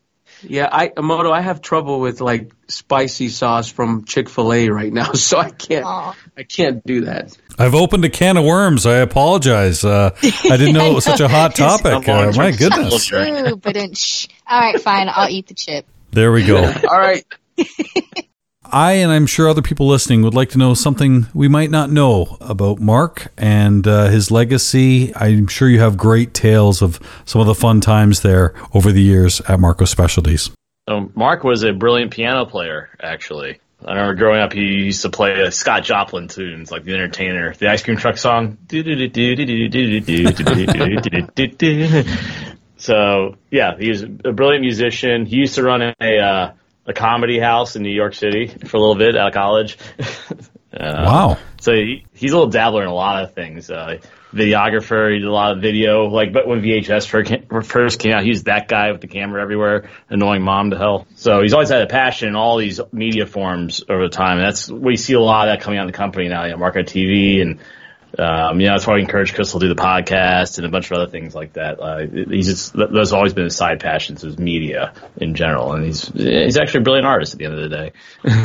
Yeah, 0.42 0.68
I 0.72 0.90
Moto, 1.00 1.30
I 1.32 1.40
have 1.42 1.60
trouble 1.60 2.00
with 2.00 2.20
like 2.22 2.50
spicy 2.68 3.28
sauce 3.28 3.70
from 3.70 4.04
Chick 4.04 4.28
Fil 4.28 4.52
A 4.52 4.68
right 4.70 4.92
now, 4.92 5.12
so 5.28 5.38
I 5.38 5.50
can't 5.50 5.84
Aw. 5.84 6.14
I 6.36 6.42
can't 6.44 6.84
do 6.84 7.02
that. 7.06 7.36
I've 7.58 7.74
opened 7.74 8.04
a 8.04 8.10
can 8.10 8.36
of 8.36 8.44
worms. 8.44 8.86
I 8.86 8.96
apologize. 8.96 9.84
Uh, 9.84 10.10
I 10.22 10.56
didn't 10.56 10.74
know 10.74 10.90
it 10.90 10.94
was 10.94 11.04
such 11.04 11.20
a 11.20 11.28
hot 11.28 11.54
topic. 11.56 12.08
Uh, 12.08 12.32
my 12.36 12.50
goodness. 12.50 13.12
Ooh, 13.12 13.56
but. 13.56 13.76
All 14.48 14.60
right, 14.60 14.80
fine. 14.80 15.08
I'll 15.10 15.30
eat 15.30 15.46
the 15.46 15.54
chip. 15.54 15.86
There 16.10 16.32
we 16.32 16.44
go. 16.44 16.58
All 16.90 16.98
right. 16.98 17.24
I 18.72 18.92
and 18.94 19.12
I'm 19.12 19.26
sure 19.26 19.48
other 19.48 19.62
people 19.62 19.86
listening 19.86 20.22
would 20.22 20.34
like 20.34 20.50
to 20.50 20.58
know 20.58 20.74
something 20.74 21.26
we 21.32 21.46
might 21.46 21.70
not 21.70 21.88
know 21.88 22.36
about 22.40 22.80
Mark 22.80 23.28
and 23.38 23.86
uh, 23.86 24.08
his 24.08 24.30
legacy. 24.30 25.14
I'm 25.14 25.46
sure 25.46 25.68
you 25.68 25.78
have 25.78 25.96
great 25.96 26.34
tales 26.34 26.82
of 26.82 26.98
some 27.24 27.40
of 27.40 27.46
the 27.46 27.54
fun 27.54 27.80
times 27.80 28.22
there 28.22 28.54
over 28.74 28.90
the 28.90 29.02
years 29.02 29.40
at 29.42 29.60
Marco 29.60 29.84
Specialties. 29.84 30.50
So 30.88 31.10
Mark 31.14 31.44
was 31.44 31.62
a 31.62 31.72
brilliant 31.72 32.12
piano 32.12 32.44
player, 32.44 32.90
actually. 33.00 33.60
I 33.84 33.92
remember 33.92 34.14
growing 34.14 34.40
up, 34.40 34.52
he 34.52 34.62
used 34.62 35.02
to 35.02 35.10
play 35.10 35.42
uh, 35.42 35.50
Scott 35.50 35.84
Joplin 35.84 36.28
tunes, 36.28 36.70
like 36.70 36.84
The 36.84 36.94
Entertainer, 36.94 37.54
the 37.54 37.68
Ice 37.68 37.82
Cream 37.82 37.96
Truck 37.96 38.16
song. 38.16 38.56
So 42.78 43.36
yeah, 43.50 43.76
he 43.78 43.88
was 43.88 44.02
a 44.02 44.32
brilliant 44.32 44.62
musician. 44.62 45.26
He 45.26 45.36
used 45.36 45.54
to 45.56 45.62
run 45.62 45.82
a 45.82 46.18
uh, 46.18 46.52
a 46.86 46.92
comedy 46.92 47.38
house 47.38 47.76
in 47.76 47.82
New 47.82 47.94
York 47.94 48.14
City 48.14 48.46
for 48.46 48.76
a 48.76 48.80
little 48.80 48.94
bit 48.94 49.16
out 49.16 49.28
of 49.28 49.34
college. 49.34 49.78
Uh, 50.72 51.04
Wow. 51.06 51.38
So 51.58 51.72
he, 51.72 52.04
he's 52.12 52.32
a 52.32 52.36
little 52.36 52.50
dabbler 52.50 52.82
in 52.82 52.88
a 52.88 52.94
lot 52.94 53.24
of 53.24 53.32
things. 53.32 53.70
Uh, 53.70 53.98
videographer, 54.34 55.10
he 55.10 55.20
did 55.20 55.26
a 55.26 55.32
lot 55.32 55.52
of 55.52 55.62
video. 55.62 56.08
Like, 56.08 56.34
but 56.34 56.46
when 56.46 56.60
VHS 56.60 57.06
first 57.62 57.98
came, 57.98 58.12
out, 58.12 58.22
he 58.22 58.30
was 58.30 58.44
that 58.44 58.68
guy 58.68 58.92
with 58.92 59.00
the 59.00 59.06
camera 59.06 59.42
everywhere, 59.42 59.88
annoying 60.08 60.42
mom 60.42 60.70
to 60.70 60.78
hell. 60.78 61.06
So 61.16 61.42
he's 61.42 61.52
always 61.52 61.68
had 61.68 61.82
a 61.82 61.86
passion 61.86 62.28
in 62.28 62.36
all 62.36 62.56
these 62.58 62.80
media 62.92 63.26
forms 63.26 63.82
over 63.88 64.02
the 64.02 64.14
time. 64.14 64.38
And 64.38 64.46
that's 64.46 64.70
we 64.70 64.96
see 64.96 65.14
a 65.14 65.20
lot 65.20 65.48
of 65.48 65.52
that 65.52 65.62
coming 65.62 65.78
out 65.78 65.82
in 65.82 65.88
the 65.88 65.96
company 65.96 66.28
now. 66.28 66.44
You 66.44 66.52
know, 66.52 66.58
Marco 66.58 66.80
TV 66.80 67.42
and. 67.42 67.58
Um, 68.18 68.60
you 68.60 68.68
know, 68.68 68.72
that's 68.72 68.86
why 68.86 68.94
we 68.94 69.02
encourage 69.02 69.34
Crystal 69.34 69.60
to 69.60 69.66
do 69.66 69.74
the 69.74 69.82
podcast 69.82 70.56
and 70.56 70.66
a 70.66 70.70
bunch 70.70 70.90
of 70.90 70.96
other 70.96 71.10
things 71.10 71.34
like 71.34 71.54
that. 71.54 71.78
Uh, 71.78 72.06
he's 72.30 72.46
just, 72.46 72.72
that's 72.72 73.12
always 73.12 73.34
been 73.34 73.44
his 73.44 73.56
side 73.56 73.80
passions 73.80 74.24
is 74.24 74.38
media 74.38 74.94
in 75.18 75.34
general. 75.34 75.72
And 75.72 75.84
he's, 75.84 76.08
he's 76.08 76.56
actually 76.56 76.80
a 76.80 76.84
brilliant 76.84 77.06
artist 77.06 77.34
at 77.34 77.40
the 77.40 77.44
end 77.44 77.58
of 77.58 77.68
the 77.68 77.76
day. 77.76 77.92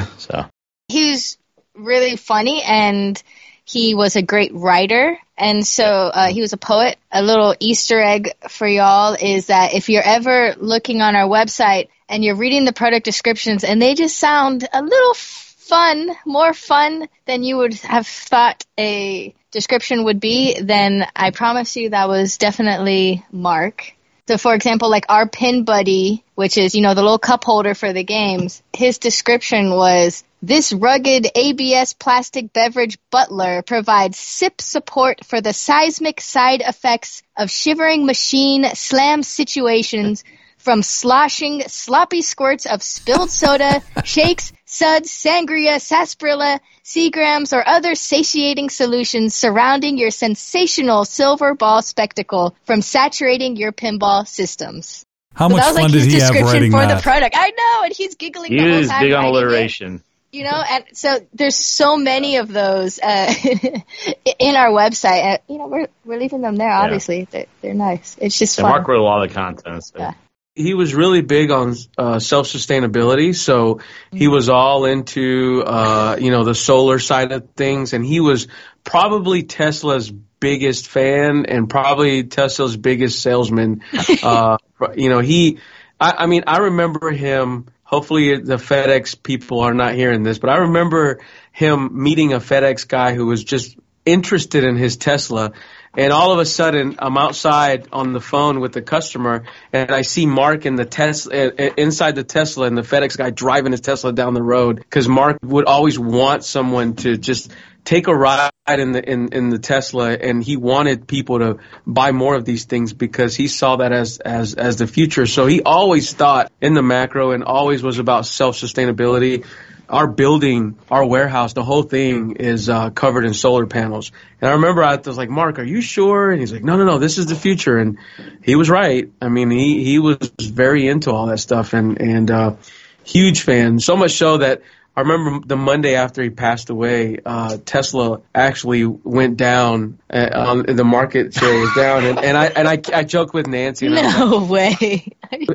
so. 0.17 0.45
He 0.89 1.11
was 1.11 1.37
really 1.73 2.17
funny 2.17 2.61
and 2.63 3.21
he 3.63 3.95
was 3.95 4.15
a 4.15 4.21
great 4.21 4.53
writer. 4.53 5.17
And 5.41 5.65
so 5.65 5.83
uh, 5.83 6.27
he 6.27 6.39
was 6.39 6.53
a 6.53 6.57
poet. 6.57 6.99
A 7.11 7.23
little 7.23 7.55
Easter 7.59 7.99
egg 7.99 8.29
for 8.47 8.67
y'all 8.67 9.17
is 9.19 9.47
that 9.47 9.73
if 9.73 9.89
you're 9.89 10.03
ever 10.03 10.53
looking 10.57 11.01
on 11.01 11.15
our 11.15 11.27
website 11.27 11.87
and 12.07 12.23
you're 12.23 12.35
reading 12.35 12.63
the 12.63 12.73
product 12.73 13.05
descriptions 13.05 13.63
and 13.63 13.81
they 13.81 13.95
just 13.95 14.19
sound 14.19 14.69
a 14.71 14.83
little 14.83 15.13
fun, 15.15 16.11
more 16.27 16.53
fun 16.53 17.09
than 17.25 17.41
you 17.41 17.57
would 17.57 17.73
have 17.73 18.05
thought 18.05 18.63
a 18.79 19.33
description 19.49 20.03
would 20.03 20.19
be, 20.19 20.61
then 20.61 21.07
I 21.15 21.31
promise 21.31 21.75
you 21.75 21.89
that 21.89 22.07
was 22.07 22.37
definitely 22.37 23.25
Mark. 23.31 23.95
So, 24.27 24.37
for 24.37 24.53
example, 24.53 24.89
like 24.89 25.05
our 25.09 25.27
pin 25.27 25.63
buddy, 25.63 26.23
which 26.35 26.57
is, 26.57 26.75
you 26.75 26.81
know, 26.81 26.93
the 26.93 27.01
little 27.01 27.19
cup 27.19 27.43
holder 27.43 27.73
for 27.73 27.91
the 27.91 28.03
games, 28.03 28.61
his 28.73 28.97
description 28.97 29.71
was 29.71 30.23
this 30.41 30.73
rugged 30.73 31.27
ABS 31.35 31.93
plastic 31.93 32.51
beverage 32.51 32.97
butler 33.11 33.61
provides 33.61 34.17
sip 34.17 34.59
support 34.59 35.23
for 35.25 35.41
the 35.41 35.53
seismic 35.53 36.19
side 36.19 36.61
effects 36.61 37.21
of 37.37 37.51
shivering 37.51 38.05
machine 38.05 38.65
slam 38.73 39.21
situations 39.21 40.23
from 40.57 40.83
sloshing 40.83 41.63
sloppy 41.67 42.21
squirts 42.21 42.65
of 42.65 42.83
spilled 42.83 43.31
soda, 43.31 43.81
shakes, 44.03 44.53
suds, 44.71 45.11
sangria, 45.11 45.79
sarsaparilla, 45.81 46.59
seagrams, 46.83 47.51
or 47.55 47.61
other 47.67 47.93
satiating 47.93 48.69
solutions 48.69 49.35
surrounding 49.35 49.97
your 49.97 50.11
sensational 50.11 51.03
silver 51.05 51.53
ball 51.53 51.81
spectacle 51.81 52.55
from 52.65 52.81
saturating 52.81 53.57
your 53.57 53.71
pinball 53.73 54.25
systems. 54.25 55.05
How 55.33 55.49
So 55.49 55.55
much 55.55 55.61
that 55.63 55.67
was 55.69 55.75
fun 55.75 55.83
like 55.83 55.91
did 55.91 56.03
his 56.03 56.13
he 56.13 56.19
have 56.19 56.31
description 56.31 56.53
writing 56.53 56.71
for 56.71 56.77
that? 56.79 56.95
the 56.97 57.01
product. 57.03 57.35
I 57.37 57.49
know, 57.49 57.83
and 57.85 57.93
he's 57.93 58.15
giggling 58.15 58.51
He 58.51 58.57
the 58.57 58.63
whole 58.63 58.79
is 58.79 58.87
time 58.89 59.01
big 59.03 59.11
on 59.13 59.23
writing 59.25 59.35
it. 59.35 59.37
alliteration. 59.43 60.03
You 60.33 60.45
know, 60.45 60.63
and 60.69 60.85
so 60.93 61.19
there's 61.33 61.57
so 61.57 61.97
many 61.97 62.37
of 62.37 62.47
those 62.47 62.97
uh, 62.99 63.33
in 64.39 64.55
our 64.55 64.69
website. 64.69 65.21
And, 65.23 65.39
you 65.49 65.57
know, 65.57 65.67
we're 65.67 65.87
we're 66.05 66.17
leaving 66.19 66.39
them 66.39 66.55
there. 66.55 66.71
Obviously, 66.71 67.27
they're, 67.29 67.47
they're 67.61 67.73
nice. 67.73 68.15
It's 68.17 68.39
just 68.39 68.57
And 68.57 68.63
fun. 68.63 68.71
Mark 68.71 68.87
wrote 68.87 69.01
a 69.01 69.03
lot 69.03 69.25
of 69.27 69.33
content. 69.33 69.83
So. 69.83 69.99
Yeah. 69.99 70.13
He 70.55 70.73
was 70.73 70.93
really 70.93 71.21
big 71.21 71.51
on 71.51 71.75
uh, 71.97 72.19
self 72.19 72.47
sustainability. 72.47 73.35
So 73.35 73.79
he 74.11 74.27
was 74.27 74.49
all 74.49 74.85
into 74.85 75.63
uh, 75.65 76.17
you 76.19 76.31
know 76.31 76.43
the 76.43 76.55
solar 76.55 76.99
side 76.99 77.31
of 77.31 77.51
things, 77.55 77.93
and 77.93 78.05
he 78.05 78.19
was 78.19 78.47
probably 78.83 79.43
Tesla's 79.43 80.11
biggest 80.11 80.87
fan 80.87 81.45
and 81.45 81.69
probably 81.69 82.23
Tesla's 82.23 82.75
biggest 82.75 83.21
salesman. 83.21 83.83
uh, 84.23 84.57
you 84.95 85.09
know 85.09 85.19
he, 85.19 85.59
I, 85.99 86.11
I 86.19 86.25
mean, 86.25 86.43
I 86.47 86.57
remember 86.59 87.11
him. 87.11 87.67
Hopefully 87.83 88.37
the 88.37 88.55
FedEx 88.55 89.21
people 89.21 89.59
are 89.59 89.73
not 89.73 89.95
hearing 89.95 90.23
this, 90.23 90.39
but 90.39 90.49
I 90.49 90.59
remember 90.59 91.19
him 91.51 92.01
meeting 92.03 92.31
a 92.31 92.39
FedEx 92.39 92.87
guy 92.87 93.13
who 93.13 93.25
was 93.25 93.43
just 93.43 93.77
interested 94.05 94.63
in 94.63 94.77
his 94.77 94.95
Tesla. 94.95 95.51
And 95.93 96.13
all 96.13 96.31
of 96.31 96.39
a 96.39 96.45
sudden, 96.45 96.95
I'm 96.99 97.17
outside 97.17 97.89
on 97.91 98.13
the 98.13 98.21
phone 98.21 98.61
with 98.61 98.71
the 98.71 98.81
customer, 98.81 99.43
and 99.73 99.91
I 99.91 100.03
see 100.03 100.25
Mark 100.25 100.65
in 100.65 100.75
the 100.75 100.85
Tesla 100.85 101.33
inside 101.33 102.15
the 102.15 102.23
Tesla, 102.23 102.67
and 102.67 102.77
the 102.77 102.81
FedEx 102.81 103.17
guy 103.17 103.29
driving 103.29 103.73
his 103.73 103.81
Tesla 103.81 104.13
down 104.13 104.33
the 104.33 104.41
road 104.41 104.77
because 104.77 105.09
Mark 105.09 105.39
would 105.43 105.65
always 105.65 105.99
want 105.99 106.45
someone 106.45 106.95
to 106.97 107.17
just 107.17 107.51
take 107.83 108.07
a 108.07 108.15
ride 108.15 108.51
in 108.69 108.93
the 108.93 109.03
in, 109.03 109.33
in 109.33 109.49
the 109.49 109.59
Tesla, 109.59 110.13
and 110.13 110.41
he 110.41 110.55
wanted 110.55 111.07
people 111.07 111.39
to 111.39 111.57
buy 111.85 112.13
more 112.13 112.35
of 112.35 112.45
these 112.45 112.63
things 112.63 112.93
because 112.93 113.35
he 113.35 113.49
saw 113.49 113.75
that 113.77 113.91
as 113.91 114.19
as 114.19 114.53
as 114.53 114.77
the 114.77 114.87
future. 114.87 115.25
So 115.25 115.45
he 115.45 115.61
always 115.61 116.13
thought 116.13 116.53
in 116.61 116.73
the 116.73 116.83
macro, 116.83 117.31
and 117.31 117.43
always 117.43 117.83
was 117.83 117.99
about 117.99 118.25
self 118.25 118.55
sustainability 118.55 119.45
our 119.91 120.07
building, 120.07 120.79
our 120.89 121.05
warehouse, 121.05 121.53
the 121.53 121.63
whole 121.63 121.83
thing 121.83 122.37
is 122.37 122.69
uh, 122.69 122.89
covered 122.89 123.25
in 123.25 123.33
solar 123.33 123.67
panels. 123.67 124.11
And 124.39 124.49
I 124.49 124.53
remember 124.53 124.83
I 124.83 124.95
was 124.95 125.17
like, 125.17 125.29
Mark, 125.29 125.59
are 125.59 125.63
you 125.63 125.81
sure? 125.81 126.31
And 126.31 126.39
he's 126.39 126.53
like, 126.53 126.63
no, 126.63 126.77
no, 126.77 126.85
no, 126.85 126.97
this 126.97 127.17
is 127.17 127.27
the 127.27 127.35
future. 127.35 127.77
And 127.77 127.97
he 128.41 128.55
was 128.55 128.69
right. 128.69 129.11
I 129.21 129.27
mean, 129.27 129.51
he, 129.51 129.83
he 129.83 129.99
was 129.99 130.31
very 130.39 130.87
into 130.87 131.11
all 131.11 131.27
that 131.27 131.39
stuff 131.39 131.73
and, 131.73 131.99
and, 132.01 132.31
uh, 132.31 132.55
huge 133.03 133.41
fan. 133.41 133.79
So 133.79 133.97
much 133.97 134.13
so 134.13 134.37
that 134.37 134.61
I 134.95 135.01
remember 135.01 135.45
the 135.45 135.55
Monday 135.57 135.95
after 135.95 136.21
he 136.21 136.29
passed 136.29 136.69
away, 136.69 137.17
uh, 137.25 137.57
Tesla 137.65 138.21
actually 138.35 138.85
went 138.85 139.37
down. 139.37 139.99
Uh, 140.09 140.29
um, 140.31 140.63
the 140.63 140.83
market 140.83 141.33
share 141.33 141.59
was 141.59 141.73
down, 141.73 142.03
and, 142.03 142.19
and 142.19 142.37
I 142.37 142.45
and 142.47 142.67
I, 142.67 142.81
I 142.93 143.03
joked 143.05 143.33
with 143.33 143.47
Nancy. 143.47 143.87
No 143.87 144.25
like, 144.25 144.49
way. 144.49 145.07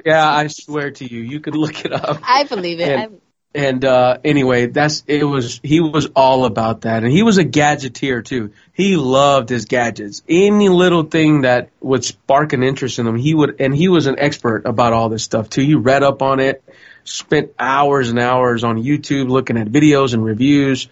yeah, 0.07 0.27
I 0.27 0.47
swear 0.47 0.91
to 0.93 1.05
you, 1.05 1.21
you 1.21 1.41
could 1.41 1.55
look 1.55 1.85
it 1.85 1.93
up. 1.93 2.19
I 2.23 2.45
believe 2.45 2.81
it. 2.81 2.89
And, 2.89 3.21
and 3.57 3.83
uh, 3.87 4.19
anyway, 4.23 4.67
that's 4.67 5.03
it 5.07 5.25
was 5.25 5.61
he 5.63 5.81
was 5.81 6.09
all 6.15 6.45
about 6.45 6.83
that, 6.83 7.03
and 7.03 7.11
he 7.11 7.23
was 7.23 7.39
a 7.39 7.45
gadgeteer 7.45 8.23
too. 8.23 8.53
He 8.75 8.97
loved 8.97 9.49
his 9.49 9.65
gadgets. 9.65 10.23
Any 10.29 10.69
little 10.69 11.05
thing 11.05 11.41
that 11.41 11.71
would 11.81 12.05
spark 12.05 12.53
an 12.53 12.63
interest 12.63 12.99
in 12.99 13.07
him, 13.07 13.17
he 13.17 13.35
would, 13.35 13.59
and 13.61 13.75
he 13.75 13.89
was 13.89 14.07
an 14.07 14.17
expert 14.19 14.67
about 14.67 14.93
all 14.93 15.09
this 15.09 15.25
stuff 15.25 15.49
too. 15.49 15.63
He 15.63 15.75
read 15.75 16.03
up 16.03 16.21
on 16.21 16.39
it, 16.39 16.63
spent 17.05 17.55
hours 17.59 18.11
and 18.11 18.19
hours 18.19 18.63
on 18.63 18.77
YouTube 18.77 19.31
looking 19.31 19.57
at 19.57 19.69
videos 19.69 20.13
and 20.13 20.23
reviews. 20.23 20.89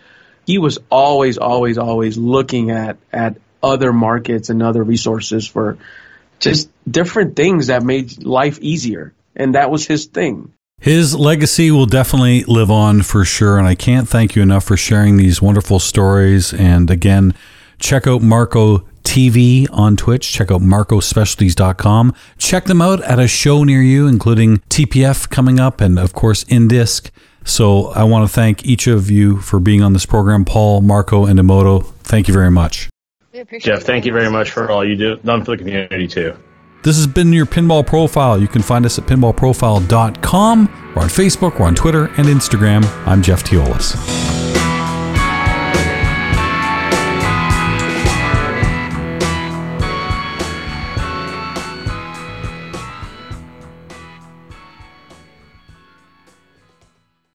He 0.47 0.57
was 0.57 0.79
always, 0.91 1.37
always, 1.37 1.77
always 1.77 2.17
looking 2.17 2.71
at 2.71 2.97
at 3.13 3.37
other 3.63 3.93
markets 3.93 4.49
and 4.49 4.63
other 4.63 4.83
resources 4.83 5.47
for 5.47 5.77
just 6.39 6.71
different 6.91 7.37
things 7.37 7.67
that 7.67 7.83
made 7.83 8.25
life 8.25 8.59
easier, 8.63 9.13
and 9.37 9.55
that 9.55 9.71
was 9.71 9.87
his 9.87 10.07
thing. 10.07 10.55
His 10.85 11.17
legacy 11.17 11.71
will 11.71 11.87
definitely 11.87 12.45
live 12.45 12.71
on 12.71 13.01
for 13.01 13.25
sure. 13.25 13.57
And 13.57 13.67
I 13.67 13.75
can't 13.75 14.07
thank 14.07 14.37
you 14.37 14.43
enough 14.43 14.65
for 14.65 14.77
sharing 14.77 15.17
these 15.17 15.41
wonderful 15.41 15.79
stories. 15.79 16.53
And 16.53 16.91
again, 16.91 17.33
check 17.79 18.07
out 18.07 18.21
Marco 18.21 18.81
TV 19.03 19.67
on 19.73 19.97
Twitch. 19.97 20.31
Check 20.31 20.51
out 20.51 20.61
marcospecialties.com. 20.61 22.15
Check 22.37 22.67
them 22.67 22.83
out 22.83 23.03
at 23.05 23.19
a 23.19 23.27
show 23.27 23.65
near 23.65 23.81
you, 23.81 24.07
including 24.07 24.59
TPF 24.69 25.31
coming 25.31 25.59
up 25.59 25.81
and, 25.81 25.99
of 25.99 26.13
course, 26.13 26.45
Indisc. 26.45 27.09
So 27.47 27.87
I 27.93 28.05
want 28.05 28.29
to 28.29 28.35
thank 28.35 28.67
each 28.67 28.87
of 28.87 29.11
you 29.11 29.41
for 29.41 29.61
being 29.61 29.83
on 29.83 29.95
this 29.95 30.05
program. 30.05 30.45
Paul, 30.45 30.83
Marco, 30.83 31.25
and 31.25 31.41
Emoto, 31.41 31.87
thank 32.03 32.29
you 32.29 32.35
very 32.35 32.51
much. 32.51 32.91
Jeff, 33.59 33.85
thank 33.85 34.05
you 34.05 34.13
very 34.13 34.31
much 34.31 34.51
for 34.51 34.71
all 34.71 34.85
you 34.85 34.97
do 34.97 35.17
done 35.17 35.47
for 35.47 35.53
the 35.53 35.57
community, 35.57 36.07
too. 36.07 36.37
This 36.85 36.97
has 36.97 37.07
been 37.07 37.33
your 37.33 37.47
Pinball 37.47 37.87
Profile. 37.87 38.39
You 38.39 38.47
can 38.47 38.61
find 38.61 38.85
us 38.85 38.99
at 38.99 39.07
pinballprofile.com. 39.07 40.93
We're 40.95 41.03
on 41.03 41.09
Facebook, 41.09 41.59
we're 41.59 41.65
on 41.67 41.75
Twitter 41.75 42.09
and 42.19 42.27
Instagram. 42.27 42.85
I'm 43.07 43.23
Jeff 43.23 43.43
Teolis. 43.43 43.95